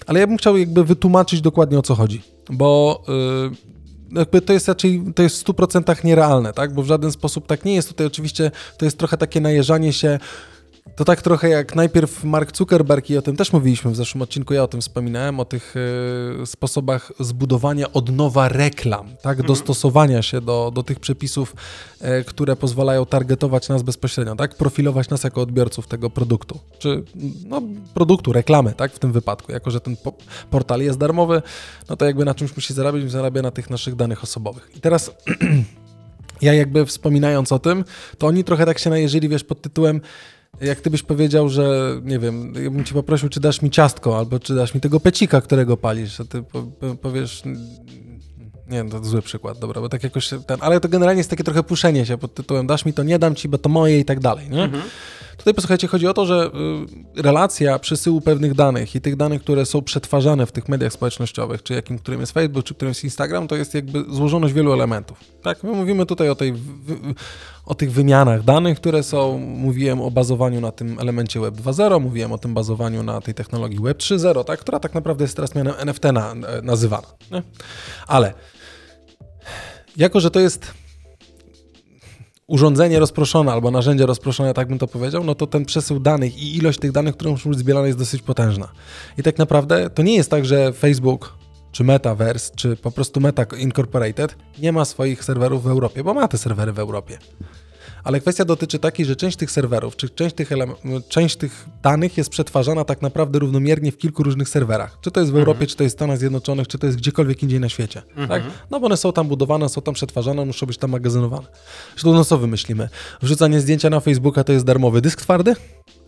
[0.07, 3.76] Ale ja bym chciał jakby wytłumaczyć dokładnie o co chodzi, bo yy,
[4.11, 6.73] jakby to jest raczej, to jest w 100% nierealne, tak?
[6.73, 7.87] Bo w żaden sposób tak nie jest.
[7.89, 10.19] Tutaj oczywiście to jest trochę takie najeżanie się
[10.95, 14.53] To tak trochę jak najpierw Mark Zuckerberg i o tym też mówiliśmy w zeszłym odcinku,
[14.53, 15.75] ja o tym wspominałem, o tych
[16.41, 19.47] y, sposobach zbudowania od nowa reklam, tak, mhm.
[19.47, 21.55] dostosowania się do, do tych przepisów,
[22.01, 27.03] y, które pozwalają targetować nas bezpośrednio, tak, profilować nas jako odbiorców tego produktu, czy
[27.45, 27.61] no,
[27.93, 30.13] produktu, reklamy, tak, w tym wypadku, jako że ten po
[30.49, 31.41] portal jest darmowy,
[31.89, 34.71] no to jakby na czymś musi zarabiać, zarabia na tych naszych danych osobowych.
[34.75, 35.11] I teraz
[36.41, 37.85] ja jakby wspominając o tym,
[38.17, 40.01] to oni trochę tak się najeżyli, wiesz, pod tytułem
[40.61, 44.17] jak ty byś powiedział, że nie wiem, ja bym cię poprosił, czy dasz mi ciastko,
[44.17, 46.43] albo czy dasz mi tego pecika, którego palisz, a ty
[47.01, 47.43] powiesz,
[48.69, 51.63] nie, to zły przykład, dobra, bo tak jakoś ten, ale to generalnie jest takie trochę
[51.63, 54.19] puszenie się pod tytułem dasz mi to, nie dam ci, bo to moje i tak
[54.19, 54.63] dalej, nie?
[54.63, 54.83] Mhm.
[55.37, 56.51] Tutaj posłuchajcie, chodzi o to, że
[57.17, 61.63] y, relacja przesyłu pewnych danych i tych danych, które są przetwarzane w tych mediach społecznościowych,
[61.63, 65.19] czy jakim, którym jest Facebook, czy którym jest Instagram, to jest jakby złożoność wielu elementów.
[65.43, 66.53] Tak, my mówimy tutaj o tej
[67.67, 72.31] o tych wymianach danych, które są, mówiłem o bazowaniu na tym elemencie Web 2.0, mówiłem
[72.31, 75.73] o tym bazowaniu na tej technologii Web 3.0, tak, która tak naprawdę jest teraz mianem
[75.77, 77.07] NFT na, nazywana.
[77.31, 77.43] Nie?
[78.07, 78.33] Ale
[79.97, 80.73] jako, że to jest
[82.47, 86.57] urządzenie rozproszone albo narzędzie rozproszone, tak bym to powiedział, no to ten przesył danych i
[86.57, 88.67] ilość tych danych, które muszą być zbierane jest dosyć potężna.
[89.17, 91.37] I tak naprawdę to nie jest tak, że Facebook
[91.71, 96.27] czy Metaverse, czy po prostu Meta Incorporated nie ma swoich serwerów w Europie, bo ma
[96.27, 97.17] te serwery w Europie.
[98.03, 100.49] Ale kwestia dotyczy takiej, że część tych serwerów, czy część tych,
[101.09, 104.97] część tych danych jest przetwarzana tak naprawdę równomiernie w kilku różnych serwerach.
[105.01, 105.69] Czy to jest w Europie, mhm.
[105.69, 108.01] czy to jest w Stanach Zjednoczonych, czy to jest gdziekolwiek indziej na świecie.
[108.09, 108.27] Mhm.
[108.27, 108.53] Tak?
[108.71, 111.47] No bo one są tam budowane, są tam przetwarzane, muszą być tam magazynowane.
[111.91, 112.89] Zresztą no co wymyślimy?
[113.21, 115.55] Wrzucanie zdjęcia na Facebooka to jest darmowy dysk twardy?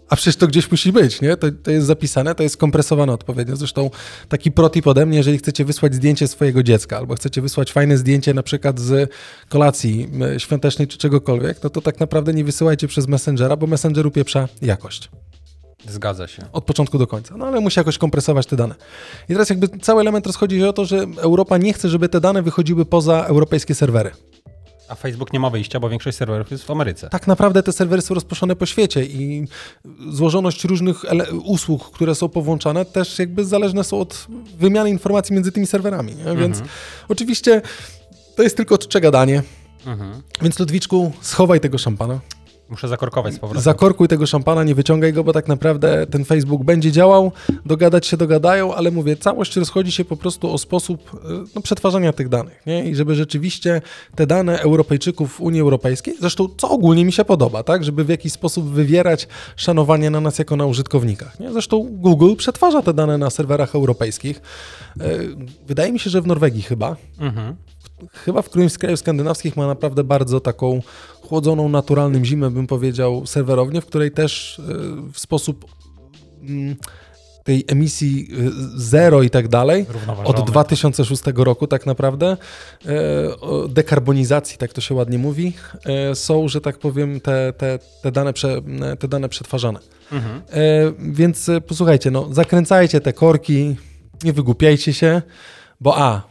[0.09, 1.37] A przecież to gdzieś musi być, nie?
[1.37, 3.55] To, to jest zapisane, to jest kompresowane odpowiednio.
[3.55, 3.89] Zresztą
[4.29, 8.33] taki protip ode mnie, jeżeli chcecie wysłać zdjęcie swojego dziecka, albo chcecie wysłać fajne zdjęcie
[8.33, 9.11] na przykład z
[9.49, 14.47] kolacji świątecznej czy czegokolwiek, no to tak naprawdę nie wysyłajcie przez Messengera, bo Messenger upieprza
[14.61, 15.09] jakość.
[15.87, 16.45] Zgadza się.
[16.53, 17.37] Od początku do końca.
[17.37, 18.75] No ale musi jakoś kompresować te dane.
[19.29, 22.21] I teraz jakby cały element rozchodzi się o to, że Europa nie chce, żeby te
[22.21, 24.11] dane wychodziły poza europejskie serwery.
[24.89, 27.09] A Facebook nie ma wyjścia, bo większość serwerów jest w Ameryce.
[27.09, 29.47] Tak naprawdę te serwery są rozproszone po świecie i
[30.09, 31.05] złożoność różnych
[31.43, 34.27] usług, które są powłączane, też jakby zależne są od
[34.59, 36.11] wymiany informacji między tymi serwerami.
[36.11, 36.37] Mhm.
[36.37, 36.61] Więc
[37.09, 37.61] oczywiście
[38.35, 39.43] to jest tylko czcze gadanie.
[39.85, 40.21] Mhm.
[40.41, 42.19] Więc Ludwiczku, schowaj tego szampana.
[42.69, 43.63] Muszę zakorkować z powrotem.
[43.63, 47.31] Zakorkuj tego szampana, nie wyciągaj go, bo tak naprawdę ten Facebook będzie działał,
[47.65, 52.13] dogadać się dogadają, ale mówię, całość rozchodzi się po prostu o sposób e, no, przetwarzania
[52.13, 52.65] tych danych.
[52.65, 52.85] Nie?
[52.85, 53.81] I żeby rzeczywiście
[54.15, 57.83] te dane Europejczyków w Unii Europejskiej, zresztą co ogólnie mi się podoba, tak?
[57.83, 61.39] żeby w jakiś sposób wywierać szanowanie na nas jako na użytkownikach.
[61.39, 61.51] Nie?
[61.51, 64.41] Zresztą Google przetwarza te dane na serwerach europejskich.
[64.99, 65.09] E,
[65.67, 66.95] wydaje mi się, że w Norwegii chyba.
[67.19, 67.55] Mhm
[68.13, 70.81] chyba w którymś z krajów skandynawskich ma naprawdę bardzo taką
[71.29, 74.63] chłodzoną naturalnym zimę, bym powiedział, serwerownię, w której też e,
[75.13, 75.65] w sposób
[76.41, 76.75] mm,
[77.43, 78.35] tej emisji e,
[78.75, 79.85] zero i tak dalej,
[80.23, 82.37] od 2006 roku tak naprawdę,
[82.85, 82.97] e,
[83.69, 85.53] dekarbonizacji, tak to się ładnie mówi,
[86.13, 88.61] są, że tak powiem, te, te, te, dane, prze,
[88.99, 89.79] te dane przetwarzane.
[90.11, 90.41] Mhm.
[91.13, 93.75] Więc posłuchajcie, no, zakręcajcie te korki,
[94.23, 95.21] nie wygłupiajcie się,
[95.81, 96.28] bo a,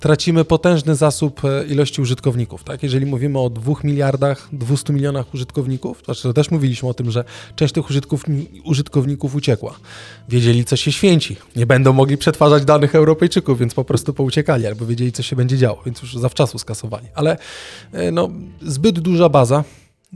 [0.00, 2.64] tracimy potężny zasób e, ilości użytkowników.
[2.64, 2.82] Tak?
[2.82, 7.24] Jeżeli mówimy o 2 miliardach, 200 milionach użytkowników, to, to też mówiliśmy o tym, że
[7.56, 7.84] część tych
[8.64, 9.74] użytkowników uciekła.
[10.28, 11.36] Wiedzieli, co się święci.
[11.56, 15.58] Nie będą mogli przetwarzać danych Europejczyków, więc po prostu pouciekali, albo wiedzieli, co się będzie
[15.58, 17.06] działo, więc już zawczasu skasowali.
[17.14, 17.36] Ale
[17.92, 18.28] e, no,
[18.62, 19.64] zbyt duża baza,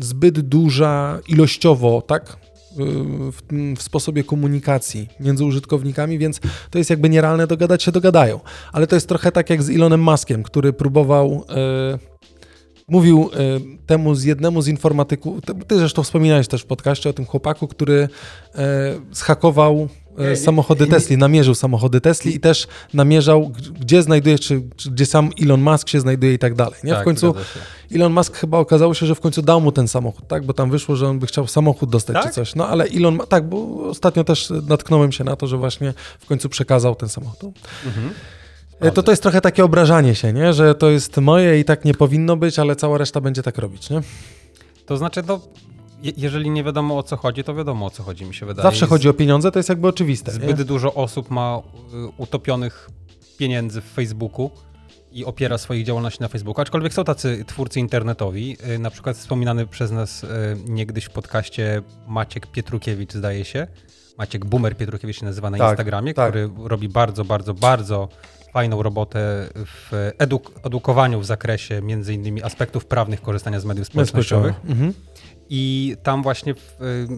[0.00, 2.43] zbyt duża ilościowo, tak?
[2.76, 3.42] W,
[3.76, 8.40] w, sposobie komunikacji między użytkownikami, więc to jest jakby nierealne, dogadać się dogadają.
[8.72, 12.14] Ale to jest trochę tak jak z Elonem Muskiem, który próbował e,
[12.88, 13.38] mówił e,
[13.86, 18.08] temu z jednemu z informatyków, ty zresztą wspominałeś też w podcaście o tym chłopaku, który
[18.54, 24.90] e, zhakował E, samochody Tesla, namierzył samochody Tesla i też namierzał, gdzie znajduje, czy, czy,
[24.90, 26.74] gdzie sam Elon Musk się znajduje i tak dalej.
[26.84, 26.92] Nie?
[26.92, 27.34] Tak, w końcu
[27.94, 30.46] Elon Musk chyba okazało się, że w końcu dał mu ten samochód, tak?
[30.46, 32.26] Bo tam wyszło, że on by chciał samochód dostać tak?
[32.26, 32.54] czy coś.
[32.54, 36.48] No ale Elon, tak, bo ostatnio też natknąłem się na to, że właśnie w końcu
[36.48, 37.54] przekazał ten samochód.
[37.86, 38.10] Mhm.
[38.80, 40.52] E, to to jest trochę takie obrażanie się, nie?
[40.52, 43.90] Że to jest moje i tak nie powinno być, ale cała reszta będzie tak robić,
[43.90, 44.02] nie?
[44.86, 45.40] To znaczy, to
[46.16, 48.62] jeżeli nie wiadomo o co chodzi, to wiadomo o co chodzi, mi się wydaje.
[48.62, 50.32] Zawsze chodzi o pieniądze, to jest jakby oczywiste.
[50.32, 50.64] Zbyt nie?
[50.64, 51.62] dużo osób ma
[51.94, 52.90] y, utopionych
[53.38, 54.50] pieniędzy w Facebooku
[55.12, 56.62] i opiera swoich działalności na Facebooku.
[56.62, 60.28] Aczkolwiek są tacy twórcy internetowi, y, na przykład wspominany przez nas y,
[60.68, 63.66] niegdyś w podcaście Maciek Pietrukiewicz, zdaje się.
[64.18, 66.30] Maciek Boomer Pietrukiewicz się nazywa na tak, Instagramie, tak.
[66.30, 68.08] który robi bardzo, bardzo, bardzo
[68.52, 74.54] fajną robotę w eduk edukowaniu w zakresie między innymi aspektów prawnych korzystania z mediów społecznościowych.
[74.64, 74.94] Mhm.
[75.50, 77.08] I tam właśnie w, y,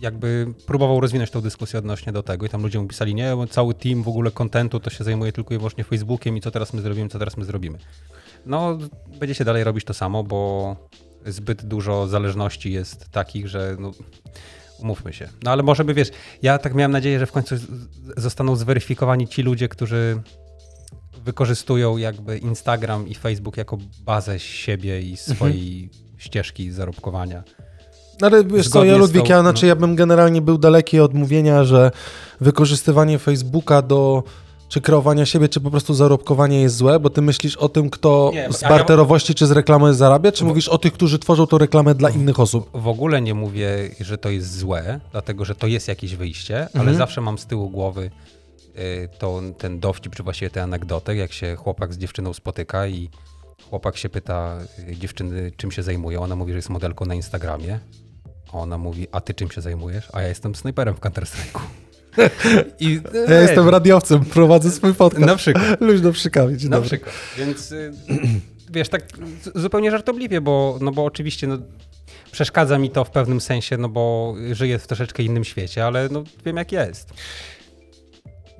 [0.00, 3.74] jakby próbował rozwinąć tą dyskusję odnośnie do tego i tam ludzie mu pisali, nie, cały
[3.74, 6.82] team w ogóle kontentu to się zajmuje tylko i wyłącznie Facebookiem i co teraz my
[6.82, 7.78] zrobimy, co teraz my zrobimy.
[8.46, 8.78] No,
[9.18, 10.76] będziecie dalej robić to samo, bo
[11.26, 13.92] zbyt dużo zależności jest takich, że no,
[14.78, 15.28] umówmy się.
[15.42, 16.10] No ale może by, wiesz,
[16.42, 17.54] ja tak miałem nadzieję, że w końcu
[18.16, 20.22] zostaną zweryfikowani ci ludzie, którzy
[21.24, 27.42] wykorzystują jakby Instagram i Facebook jako bazę siebie i swojej ścieżki zarobkowania.
[28.20, 29.68] No ale wiesz co, ja Ludwik, tą- ja, znaczy no.
[29.68, 31.90] ja bym generalnie był daleki od mówienia, że
[32.40, 34.22] wykorzystywanie Facebooka do
[34.68, 38.30] czy kreowania siebie, czy po prostu zarobkowanie jest złe, bo ty myślisz o tym, kto
[38.34, 41.46] Nie, z ja- barterowości czy z reklamy zarabia, czy Bo- mówisz o tych, którzy tworzą
[41.46, 42.70] tą reklamę dla innych osób?
[42.74, 46.80] W ogóle nie mówię, że to jest złe, dlatego że to jest jakieś wyjście, ale
[46.80, 46.96] Mhm.
[46.96, 48.10] zawsze mam z tyłu głowy
[48.78, 53.08] y, to, ten dowcip, czy właściwie tę anegdotę, jak się chłopak z dziewczyną spotyka i
[53.70, 56.20] chłopak się pyta y, dziewczyny, czym się zajmuje.
[56.20, 57.78] Ona mówi, że jest modelką na Instagramie.
[58.52, 60.08] A ona mówi, a ty czym się zajmujesz?
[60.12, 61.60] A ja jestem snajperem w Counter-Strike'u.
[62.80, 65.26] I, Ja jestem radiowcem, prowadzę swój podcast.
[65.26, 65.80] Na przykład.
[65.80, 66.88] Luźno przykawie, dzień Na dobry.
[66.88, 67.14] przykład.
[67.38, 67.92] Więc y,
[68.72, 69.02] wiesz, tak
[69.54, 71.58] zupełnie żartobliwie, bo, no bo oczywiście no,
[72.32, 76.24] przeszkadza mi to w pewnym sensie, no bo żyję w troszeczkę innym świecie, ale no,
[76.44, 77.10] wiem jak jest.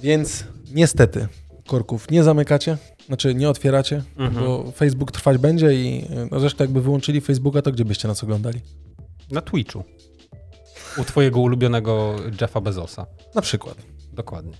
[0.03, 1.29] Więc niestety
[1.67, 4.45] korków nie zamykacie, znaczy nie otwieracie, Mhm.
[4.47, 8.61] bo Facebook trwać będzie i no zresztą jakby wyłączyli Facebooka, to gdzie byście nas oglądali?
[9.31, 9.85] Na Twitchu.
[10.99, 13.07] U twojego ulubionego Jeffa Bezosa.
[13.35, 13.77] Na przykład.
[14.13, 14.53] Dokładnie.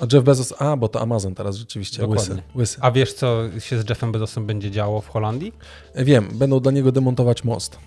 [0.00, 2.34] A Jeff Bezos, a bo to Amazon teraz rzeczywiście, Dokładnie.
[2.34, 2.42] łysy.
[2.56, 2.78] łysy.
[2.80, 5.52] A wiesz, co się z Jeffem Bezosem będzie działo w Holandii?
[5.94, 7.78] Wiem, będą dla niego demontować most.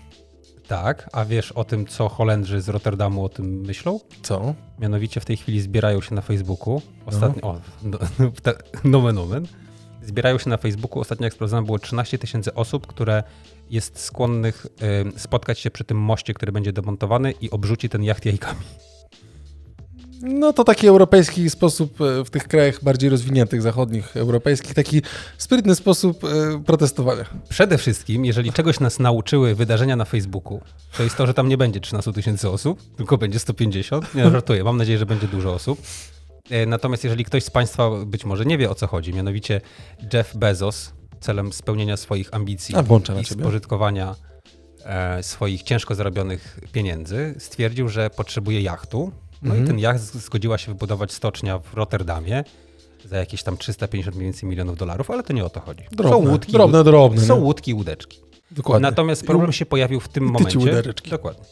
[0.66, 1.10] Tak.
[1.12, 4.00] A wiesz o tym, co Holendrzy z Rotterdamu o tym myślą?
[4.22, 4.54] Co?
[4.78, 6.82] Mianowicie w tej chwili zbierają się na Facebooku.
[7.06, 7.98] Ostatnio, o, no,
[8.84, 9.46] nomen omen.
[10.02, 11.00] Zbierają się na Facebooku.
[11.00, 13.22] Ostatnio jak sprawdzałem było 13 tysięcy osób, które
[13.70, 14.66] jest skłonnych
[15.16, 18.60] y, spotkać się przy tym moście, który będzie demontowany i obrzuci ten jacht jajkami.
[20.22, 25.02] No to taki europejski sposób e, w tych krajach bardziej rozwiniętych, zachodnich, europejskich, taki
[25.38, 26.28] sprytny sposób e,
[26.64, 27.24] protestowania.
[27.48, 30.60] Przede wszystkim, jeżeli czegoś nas nauczyły wydarzenia na Facebooku,
[30.96, 34.14] to jest to, że tam nie będzie 13 tysięcy osób, tylko będzie 150.
[34.14, 34.64] Nie, żartuję.
[34.64, 35.82] Mam nadzieję, że będzie dużo osób.
[36.52, 39.60] E, Natomiast jeżeli ktoś z Państwa być może nie wie o co chodzi, mianowicie
[40.12, 42.74] Jeff Bezos celem spełnienia swoich ambicji
[43.20, 44.14] i spożytkowania
[44.84, 49.12] e, swoich ciężko zarobionych pieniędzy stwierdził, że potrzebuje jachtu.
[49.42, 49.64] No Mhm.
[49.64, 52.44] i ten jacht zgodziła się wybudować stocznia w Rotterdamie
[53.08, 55.84] za jakieś tam 350 mniej więcej milionów dolarów, ale to nie o to chodzi.
[55.92, 57.20] Drobne, są łódki, drobne, drobne.
[57.20, 57.42] są nie?
[57.42, 58.20] łódki i łódeczki.
[58.50, 58.82] Dokładnie.
[58.82, 60.58] Natomiast problem się pojawił w tym momencie.
[61.10, 61.44] Dokładnie.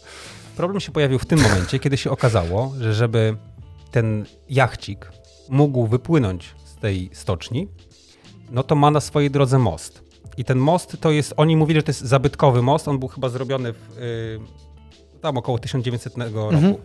[0.56, 3.36] Problem się pojawił w tym momencie, kiedy się okazało, że żeby
[3.90, 5.12] ten jachcik
[5.48, 7.68] mógł wypłynąć z tej stoczni,
[8.50, 10.02] no to ma na swojej drodze most.
[10.36, 13.28] I ten most to jest, oni mówili, że to jest zabytkowy most, on był chyba
[13.28, 16.80] zrobiony w, y, tam około 1900 roku.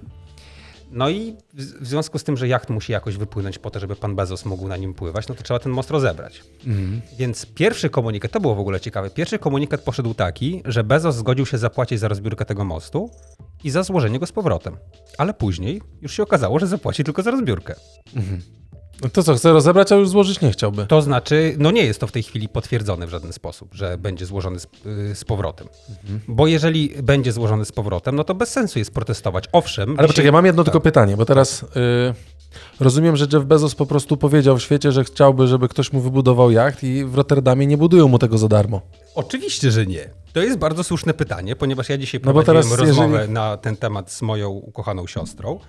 [0.86, 0.98] Mhm.
[0.98, 4.15] No i w, związku z tym, że jacht musi jakoś wypłynąć po to, żeby pan
[4.15, 6.43] Bezos mógł na nim pływać, no to trzeba ten most rozebrać.
[6.67, 7.02] Mhm.
[7.17, 11.45] Więc pierwszy komunikat, to było w ogóle ciekawe, pierwszy komunikat poszedł taki, że Bezos zgodził
[11.45, 13.10] się zapłacić za rozbiórkę tego mostu
[13.63, 14.78] i za złożenie go z powrotem.
[15.17, 17.76] Ale później już się okazało, że zapłaci tylko za rozbiórkę.
[18.15, 18.21] No
[19.13, 20.86] To co, chce rozebrać, a już złożyć nie chciałby.
[20.86, 24.25] To znaczy, no nie jest to w tej chwili potwierdzone w żaden sposób, że będzie
[24.25, 24.67] złożony z,
[25.12, 25.67] y, z powrotem.
[26.27, 29.45] Bo jeżeli będzie złożony z powrotem, no to bez sensu jest protestować.
[29.51, 31.65] Owszem, Ale dzisiaj- poczekaj, mam jedno tylko pytanie, bo teraz y,
[32.79, 36.51] rozumiem, że Jeff Bezos po prostu powiedział w świecie, że chciałby, żeby ktoś mu wybudował
[36.51, 38.81] jacht i w Rotterdamie nie budują mu tego za darmo.
[39.15, 40.10] Oczywiście, że nie.
[40.34, 43.58] To jest bardzo słuszne pytanie, ponieważ ja dzisiaj No bo prowadziłem teraz, rozmowę jeżeli- na
[43.58, 45.60] ten temat z moją ukochaną siostrą,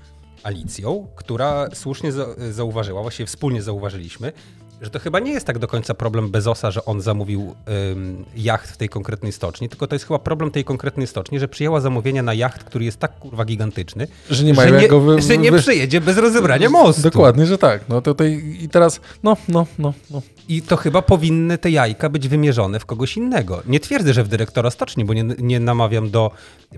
[0.47, 4.33] Alicją, która słusznie za zauważyła, właściwie wspólnie zauważyliśmy,
[4.81, 7.55] że to chyba nie jest tak do końca problem Bezosa, że on zamówił
[7.93, 11.49] ym, jacht w tej konkretnej stoczni, tylko to jest chyba problem tej konkretnej stoczni, że
[11.49, 15.39] przyjęła zamówienie na jacht, który jest tak kurwa gigantyczny, Że nie że nie, wy, że
[15.39, 17.03] nie przyjedzie bez rozebrania mostu.
[17.03, 17.89] Dokładnie, że tak.
[17.89, 20.23] No tutaj i teraz, no, no, no, no.
[20.49, 23.63] I to chyba powinny te jajka być wymierzone w kogoś innego.
[23.67, 26.31] Nie twierdzę, że w dyrektora stoczni, bo nie, nie namawiam do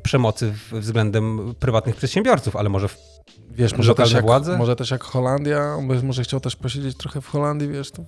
[0.03, 2.97] przemocy względem prywatnych przedsiębiorców, ale może w,
[3.59, 4.59] Wiesz, może też, jak, władze?
[4.59, 8.03] może też jak Holandia, może chciał też posiedzieć trochę w Holandii, wiesz, to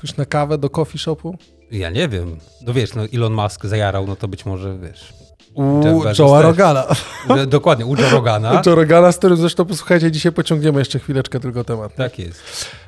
[0.00, 1.38] pójść na kawę do coffee shopu.
[1.70, 2.36] ja nie wiem.
[2.62, 5.12] No wiesz, no Elon Musk zajarał, no to być może, wiesz,
[5.54, 6.94] U Jeff Bezos Joe'a
[7.36, 8.62] że- dokładnie, u Joe Rogana.
[8.66, 11.94] Joe Rogala, z którym zresztą, posłuchajcie, dzisiaj pociągniemy jeszcze chwileczkę tylko temat.
[11.94, 12.40] Tak jest.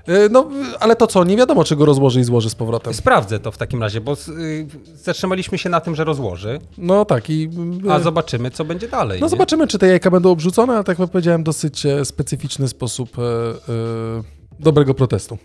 [0.09, 0.51] Y, No,
[0.81, 2.95] ale to co, nie wiadomo, czy go rozłoży i złoży z powrotem.
[2.95, 7.31] Sprawdzę to w takim razie, bo y, zatrzymaliśmy się na tym, że rozłoży, No tak
[7.31, 7.51] i...
[7.87, 9.21] y, a zobaczymy, co będzie dalej.
[9.21, 9.31] No nie?
[9.31, 13.23] zobaczymy, czy te jajka będą obrzucone, ale tak jak powiedziałem, dosyć e, specyficzny sposób e,
[13.23, 14.23] e,
[14.61, 15.39] dobrego protestu.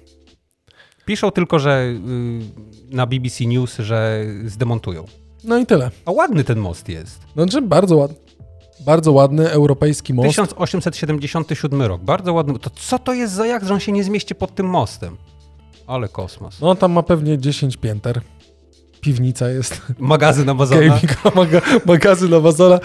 [1.05, 1.85] Piszą tylko, że
[2.89, 5.05] na BBC News, że zdemontują.
[5.43, 5.91] No i tyle.
[6.05, 7.19] A ładny ten most jest.
[7.35, 8.15] No, że bardzo ładny.
[8.85, 10.29] Bardzo ładny europejski most.
[10.29, 12.59] 1877 rok, bardzo ładny.
[12.59, 15.17] To co to jest za jacht, że on się nie zmieści pod tym mostem?
[15.87, 16.59] Ale kosmos.
[16.61, 18.21] No tam ma pewnie 10 pięter.
[19.01, 19.81] Piwnica jest.
[19.99, 20.81] Magazyn Amazona.
[20.81, 22.79] Gaming, maga, magazyn Amazona.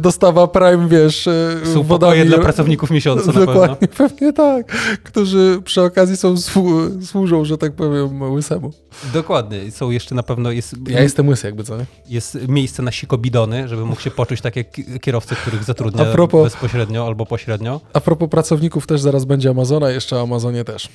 [0.00, 4.66] Dostawa Prime, wiesz, e, Są pokoje dla pracowników miesiąca Dokładnie, pewnie tak.
[5.04, 8.72] Którzy przy okazji są słu- służą, że tak powiem, łysemu.
[9.12, 9.70] Dokładnie.
[9.70, 11.86] Są jeszcze na pewno, jest, Ja jestem łysy jakby, co nie?
[12.08, 16.12] jest miejsce na sikobidony, żeby mógł się poczuć tak jak ki- kierowcy, których zatrudnia A
[16.14, 17.80] propos- bezpośrednio albo pośrednio.
[17.92, 20.88] A propos pracowników też zaraz będzie Amazona, jeszcze o Amazonie też.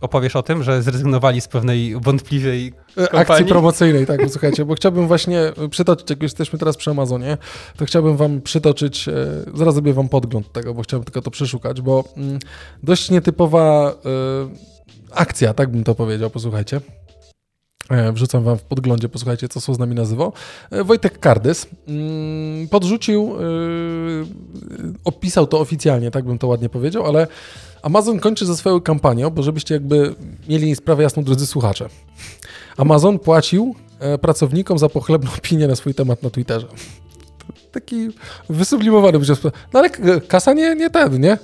[0.00, 3.46] Opowiesz o tym, że zrezygnowali z pewnej wątpliwej E, Akcji kampanii?
[3.46, 7.38] promocyjnej, tak, słuchajcie, bo chciałbym właśnie przytoczyć, jak już jesteśmy teraz przy Amazonie,
[7.76, 9.14] to chciałbym wam przytoczyć, e,
[9.54, 12.38] zaraz zrobię wam podgląd tego, bo chciałbym tylko to przeszukać, bo mm,
[12.82, 13.94] dość nietypowa e,
[15.10, 16.80] akcja, tak bym to powiedział, posłuchajcie.
[17.90, 20.32] E, Wrzucam wam w podglądzie, posłuchajcie, co słów z nami nazywał.
[20.70, 23.40] E, Wojtek Kardys mm, podrzucił, e,
[25.04, 27.26] opisał to oficjalnie, tak bym to ładnie powiedział, ale
[27.86, 30.14] Amazon kończy ze swoją kampanią, bo żebyście jakby
[30.48, 31.88] mieli sprawę jasną, drodzy słuchacze.
[32.76, 36.66] Amazon płacił e, pracownikom za pochlebną opinię na swój temat na Twitterze.
[37.72, 38.08] Taki
[38.50, 39.18] wysublimowany.
[39.18, 41.38] spo- No ale kasa nie, nie ten, nie?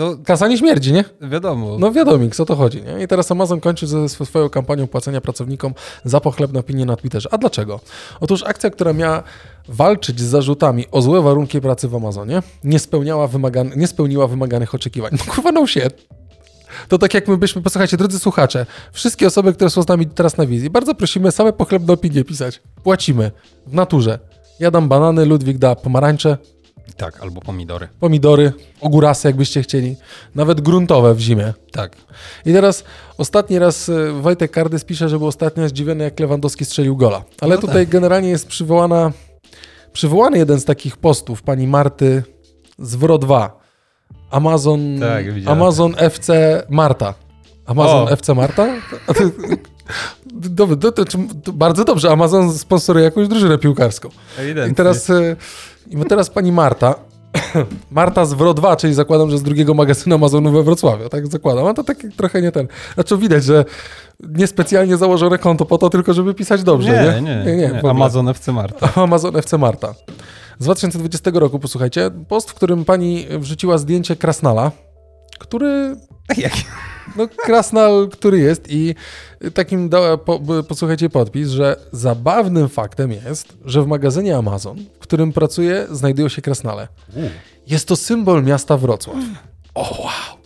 [0.00, 1.04] No, Kasa nie śmierdzi, nie?
[1.20, 1.76] wiadomo.
[1.78, 3.04] No wiadomo, o to chodzi, nie?
[3.04, 7.28] I teraz Amazon kończy ze sw- swoją kampanią płacenia pracownikom za pochlebne opinie na Twitterze.
[7.32, 7.80] A dlaczego?
[8.20, 9.22] Otóż akcja, która miała
[9.68, 14.74] walczyć z zarzutami o złe warunki pracy w Amazonie, nie, spełniała wymagan- nie spełniła wymaganych
[14.74, 15.10] oczekiwań.
[15.12, 16.08] No kurwa, no shit.
[16.88, 20.36] To tak jak my byśmy, posłuchajcie, drodzy słuchacze, wszystkie osoby, które są z nami teraz
[20.36, 22.60] na wizji, bardzo prosimy same pochlebne opinie pisać.
[22.82, 23.30] Płacimy
[23.66, 24.18] w naturze.
[24.60, 26.38] Ja dam banany, Ludwik da pomarańcze,
[27.00, 27.88] Tak, albo pomidory.
[28.00, 29.96] pomidory, ogórasy, jakbyście chcieli,
[30.34, 31.54] nawet gruntowe w zimie.
[31.72, 31.96] Tak.
[32.46, 32.84] I teraz
[33.18, 37.24] ostatni raz e, Wojtek Kardys pisze, że był ostatnio zdziwiony, jak Lewandowski strzelił gola.
[37.40, 39.12] Ale No tutaj generalnie jest przywołana,
[39.92, 42.22] przywołany jeden z takich postów pani Marty
[42.78, 43.60] z WRO 2.
[44.30, 45.24] Amazon, Tak.
[45.46, 47.14] Amazon FC Marta.
[47.66, 48.10] Amazon O.
[48.10, 48.68] FC Marta?
[49.06, 49.30] A to-
[50.92, 52.10] to, to, bardzo dobrze.
[52.10, 54.08] Amazon sponsoruje jakąś drużynę piłkarską.
[54.38, 54.72] Ewidentnie.
[54.72, 55.36] I teraz, e,
[55.90, 56.94] i teraz pani Marta,
[57.90, 61.66] Marta z WRO 2, czyli zakładam, że z drugiego magazynu Amazonu we Wrocławiu, tak zakładam.
[61.66, 62.68] A to tak trochę nie ten.
[62.94, 63.64] Znaczy widać, że
[64.20, 67.22] niespecjalnie założone konto po to tylko, żeby pisać dobrze, nie?
[67.22, 67.90] nie, nie, nie, w ogóle.
[67.90, 68.88] Amazon FC Marta.
[69.02, 69.94] Amazon FC Marta.
[70.58, 74.70] Z 2020 roku, posłuchajcie, post, w którym pani wrzuciła zdjęcie Krasnala,
[75.38, 75.96] który
[76.36, 76.52] Jak?
[77.16, 78.94] no, Krasnal, który jest i
[79.54, 85.32] takim dała, po, posłuchajcie podpis, że zabawnym faktem jest, że w magazynie Amazon, w którym
[85.32, 86.88] pracuje, znajdują się Krasnale.
[87.66, 89.16] Jest to symbol miasta Wrocław.
[89.74, 90.40] O wow!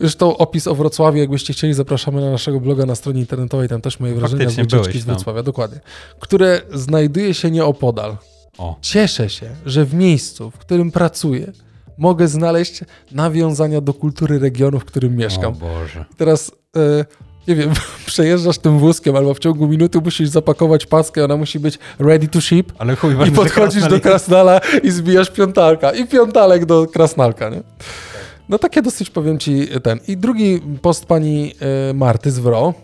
[0.00, 4.00] Zresztą opis o Wrocławiu, jakbyście chcieli, zapraszamy na naszego bloga na stronie internetowej, tam też
[4.00, 5.06] moje wrażenia z Faktycznie wycieczki byłeś z.
[5.06, 5.80] Wrocławia, dokładnie.
[6.20, 8.16] Które znajduje się nieopodal.
[8.58, 8.76] O.
[8.80, 11.52] Cieszę się, że w miejscu, w którym pracuję,
[11.98, 12.80] mogę znaleźć
[13.12, 15.52] nawiązania do kultury regionu, w którym mieszkam.
[15.52, 16.04] O Boże.
[16.16, 17.04] Teraz, e,
[17.48, 17.72] nie wiem,
[18.06, 22.40] przejeżdżasz tym wózkiem albo w ciągu minuty musisz zapakować paskę, ona musi być ready to
[22.40, 27.62] ship Ale chuj, i podchodzisz do krasnala i zbijasz piątalka i piątalek do krasnalka, nie?
[28.48, 30.00] No takie dosyć powiem ci ten.
[30.08, 31.54] I drugi post pani
[31.90, 32.74] e, Marty z WRO.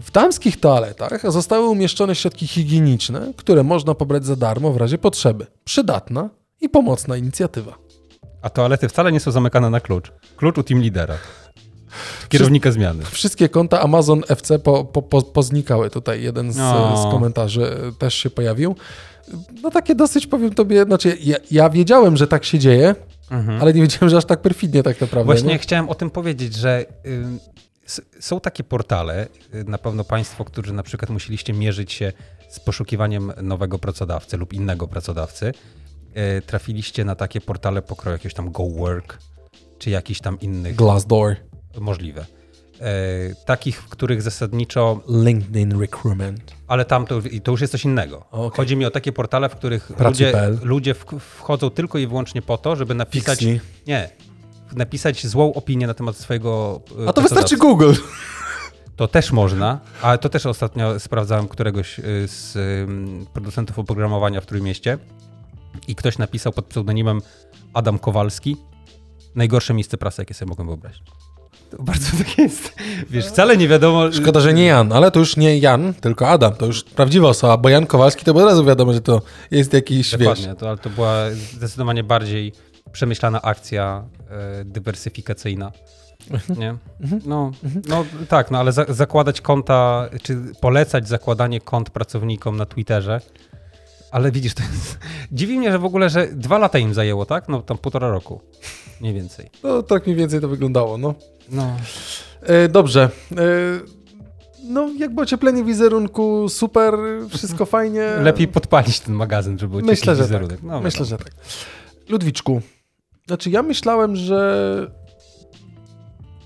[0.00, 5.46] W damskich toaletach zostały umieszczone środki higieniczne, które można pobrać za darmo w razie potrzeby.
[5.64, 7.78] Przydatna i pomocna inicjatywa.
[8.42, 10.12] A toalety wcale nie są zamykane na klucz.
[10.36, 11.14] Klucz u team lidera.
[12.28, 13.04] Kierownika zmiany.
[13.04, 15.90] Wszystkie konta Amazon FC po, po, po, poznikały.
[15.90, 17.08] Tutaj jeden z, O.
[17.08, 18.76] z komentarzy też się pojawił.
[19.62, 22.94] No takie dosyć, powiem tobie, znaczy ja, ja wiedziałem, że tak się dzieje,
[23.60, 25.24] ale nie wiedziałem, że aż tak perfidnie tak naprawdę.
[25.24, 25.58] Właśnie nie?
[25.58, 27.24] chciałem o tym powiedzieć, że y,
[28.20, 32.12] są takie portale, y, na pewno Państwo, którzy na przykład musieliście mierzyć się
[32.48, 35.52] z poszukiwaniem nowego pracodawcy lub innego pracodawcy,
[36.38, 39.18] y, trafiliście na takie portale pokroju jakiegoś tam GoWork,
[39.78, 41.36] czy jakichś tam innych, Glassdoor,
[41.80, 42.26] możliwe.
[42.80, 46.54] Y, takich, w których zasadniczo, LinkedIn Recruitment.
[46.68, 48.24] ale tam to, i to już jest coś innego.
[48.30, 48.56] Okej.
[48.56, 50.52] Chodzi mi o takie portale, w których Pracy.pl.
[50.52, 53.44] ludzie, ludzie wchodzą tylko i wyłącznie po to, żeby napisać,
[53.86, 54.10] nie,
[54.72, 57.56] napisać złą opinię na temat swojego y, A to wystarczy.
[57.56, 57.92] Google.
[58.96, 62.56] To też można, ale to też ostatnio sprawdzałem któregoś y, z
[63.32, 64.98] producentów oprogramowania w Trójmieście
[65.88, 67.20] i ktoś napisał pod pseudonimem
[67.74, 68.56] Adam Kowalski
[69.34, 71.02] najgorsze miejsce pracy, jakie sobie mogłem wyobrazić.
[71.70, 72.74] To bardzo tak jest.
[73.10, 74.12] Wiesz, wcale nie wiadomo...
[74.12, 76.54] Szkoda, że nie Jan, ale to już nie Jan, tylko Adam.
[76.54, 80.10] To już prawdziwa osoba, bo Jan Kowalski to od razu wiadomo, że to jest jakiś,
[80.10, 80.18] wiesz...
[80.18, 82.52] Dokładnie, to, ale to była zdecydowanie bardziej
[82.92, 85.72] przemyślana akcja e, dywersyfikacyjna.
[86.58, 86.74] Nie?
[87.26, 87.52] No,
[87.88, 93.20] no tak, no ale za, zakładać konta, czy polecać zakładanie kont pracownikom na Twitterze,
[94.10, 94.98] Ale widzisz, to jest...
[95.32, 97.48] dziwi mnie, że w ogóle, że dwa lata im zajęło, tak?
[97.48, 98.40] No tam półtora roku.
[99.00, 99.50] Mniej więcej.
[99.62, 101.14] No tak mniej więcej to wyglądało, no.
[101.50, 101.76] No.
[102.42, 103.10] E, dobrze.
[103.32, 103.36] E,
[104.64, 106.94] no jakby ocieplenie wizerunku, super,
[107.30, 108.02] wszystko fajnie.
[108.22, 110.60] Lepiej podpalić ten magazyn, żeby ocieplić Myślę, że wizerunek.
[110.60, 110.62] tak.
[110.62, 111.30] No, Myślę, że tak.
[112.08, 112.62] Ludwiczku,
[113.26, 114.90] znaczy ja myślałem, że...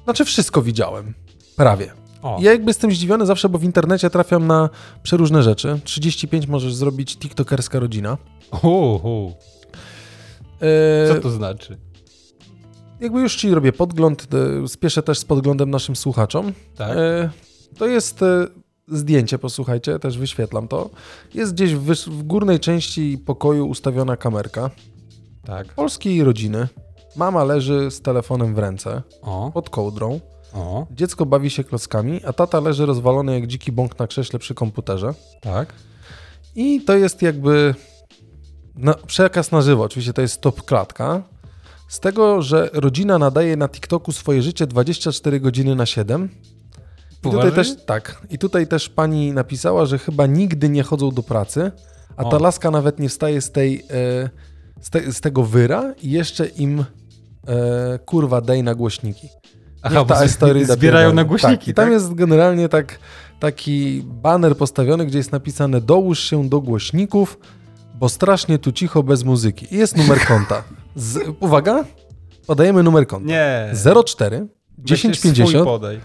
[0.04, 1.14] Znaczy wszystko widziałem.
[1.56, 1.92] Prawie.
[2.22, 4.70] O, Ja jakby jestem zdziwiony zawsze, bo w internecie trafiam na
[5.02, 5.80] przeróżne rzeczy.
[5.84, 8.18] 35 możesz zrobić tiktokerska rodzina.
[8.50, 9.32] hu, hu.
[10.60, 11.78] E, Co to znaczy?
[13.00, 14.28] Jakby już ci robię podgląd,
[14.64, 16.52] e, spieszę też z podglądem naszym słuchaczom.
[16.76, 16.96] Tak?
[16.96, 17.30] E,
[17.78, 18.20] To jest
[18.88, 20.90] zdjęcie, posłuchajcie, też wyświetlam to.
[21.34, 24.70] Jest gdzieś w, w górnej części pokoju ustawiona kamerka
[25.44, 25.74] Tak.
[25.74, 26.68] polskiej rodziny.
[27.16, 30.20] Mama leży z telefonem w ręce, O, pod kołdrą.
[30.54, 34.54] O, Dziecko bawi się klockami, a tata leży rozwalony jak dziki bąk na krześle przy
[34.54, 35.14] komputerze.
[35.40, 35.72] tak.
[36.54, 37.74] I to jest jakby
[38.74, 39.82] na, przekaz na żywo.
[39.84, 41.22] Oczywiście to jest top klatka.
[41.88, 46.24] Z tego, że rodzina nadaje na TikToku swoje życie 24 godziny na 7.
[46.24, 47.52] I tutaj Poważnie?
[47.52, 48.22] też tak.
[48.30, 51.72] I tutaj też pani napisała, że chyba nigdy nie chodzą do pracy,
[52.16, 52.40] a ta O.
[52.40, 54.30] laska nawet nie wstaje z tej e,
[54.80, 56.84] z, te, z tego wyra i jeszcze im
[57.48, 59.28] e, kurwa daj na głośniki.
[59.82, 61.92] Aha, ta story zbierają dopiero- na głośniki, Tak, i tam tak?
[61.92, 62.98] jest generalnie tak,
[63.40, 67.38] taki baner postawiony, gdzie jest napisane dołóż się do głośników,
[67.94, 69.74] bo strasznie tu cicho bez muzyki.
[69.74, 70.62] I jest numer konta.
[70.96, 71.84] Z, uwaga,
[72.46, 73.28] podajemy numer konta.
[73.28, 73.70] Nie.
[74.04, 74.46] 04
[74.78, 75.64] Weź swój 1050.
[75.64, 76.00] podaj.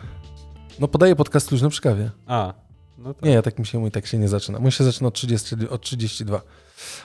[0.79, 2.11] No podaję podcast luźno przy kawie.
[2.27, 2.53] A,
[2.97, 3.25] no to...
[3.25, 4.59] Nie, ja tak mi się mój tak się nie zaczyna.
[4.59, 6.41] Mój się zaczyna od, 30, od 32.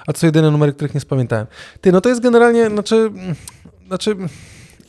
[0.06, 1.46] A są jedyne numery, których nie spamiętałem.
[1.80, 3.10] Ty, no to jest generalnie, znaczy,
[3.86, 4.16] znaczy,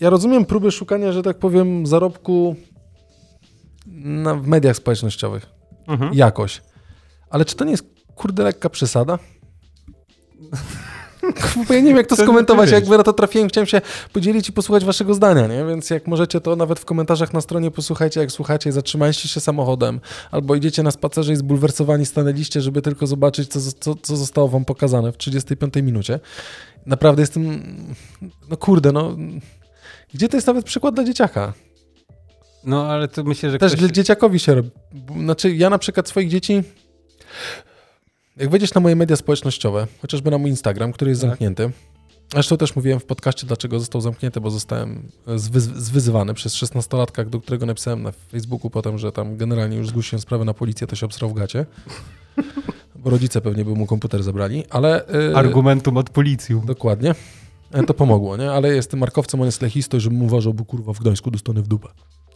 [0.04, 2.56] ja rozumiem próby szukania, że tak powiem, zarobku
[3.86, 5.46] na, w mediach społecznościowych.
[5.88, 6.14] Mhm.
[6.14, 6.62] Jakoś.
[7.30, 7.86] Ale czy to nie jest,
[8.16, 9.20] kurde, lekka przesada?
[11.70, 12.72] Ja nie wiem, jak to To skomentować.
[12.72, 13.82] Jakby na to trafiłem, chciałem się
[14.14, 15.66] podzielić i posłuchać waszego zdania, nie?
[15.66, 20.00] Więc jak możecie, to nawet w komentarzach na stronie posłuchajcie, jak słuchacie, zatrzymaliście się samochodem,
[20.32, 24.66] albo idziecie na spacerze i zbulwersowani stanęliście, żeby tylko zobaczyć, co, co, co zostało wam
[24.66, 26.20] pokazane w 35 minucie.
[26.86, 27.64] Naprawdę jestem,
[28.50, 29.16] no kurde, no...
[30.14, 31.54] Gdzie to jest nawet przykład dla dzieciaka?
[32.66, 33.80] No, ale to myślę, że Też ktoś...
[33.80, 34.70] dla dzieciakowi się robi.
[35.24, 36.64] Znaczy, ja na przykład swoich dzieci.
[38.38, 41.30] Jak wejdziesz na moje media społecznościowe, chociażby na mój Instagram, który jest Tak.
[41.30, 41.72] zamknięty.
[42.34, 47.42] Zresztą też mówiłem w podcaście, dlaczego został zamknięty, bo zostałem zwyz- zwyzywany przez 16-latka, do
[47.42, 51.06] którego napisałem na Facebooku potem, że tam generalnie już zgłosiłem sprawę na policję, to się
[51.06, 51.66] obsrał w gacie.
[52.96, 55.16] Bo rodzice pewnie by mu komputer zabrali, ale...
[55.32, 56.62] y, Argumentum od policji.
[56.66, 57.16] Dokładnie.
[57.74, 58.52] E, To pomogło, nie?
[58.52, 61.88] Ale jestem markowcem, on jest lechistą, żebym uważał, bo kurwa w Gdańsku dostanę w dupę.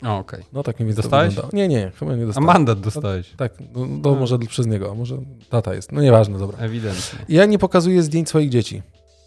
[0.05, 0.43] O, okej.
[0.53, 1.35] No tak mniej więcej Dostałeś?
[1.35, 1.49] to.
[1.53, 2.47] Nie, nie, chyba nie A dostałem.
[2.47, 3.33] mandat dostałeś.
[3.37, 4.19] Tak, no, to A.
[4.19, 5.17] może przez niego, a może
[5.49, 5.91] tata jest.
[5.91, 6.57] No nieważne, dobra.
[6.57, 7.19] Ewidentnie.
[7.29, 8.81] Ja nie pokazuję zdjęć swoich dzieci.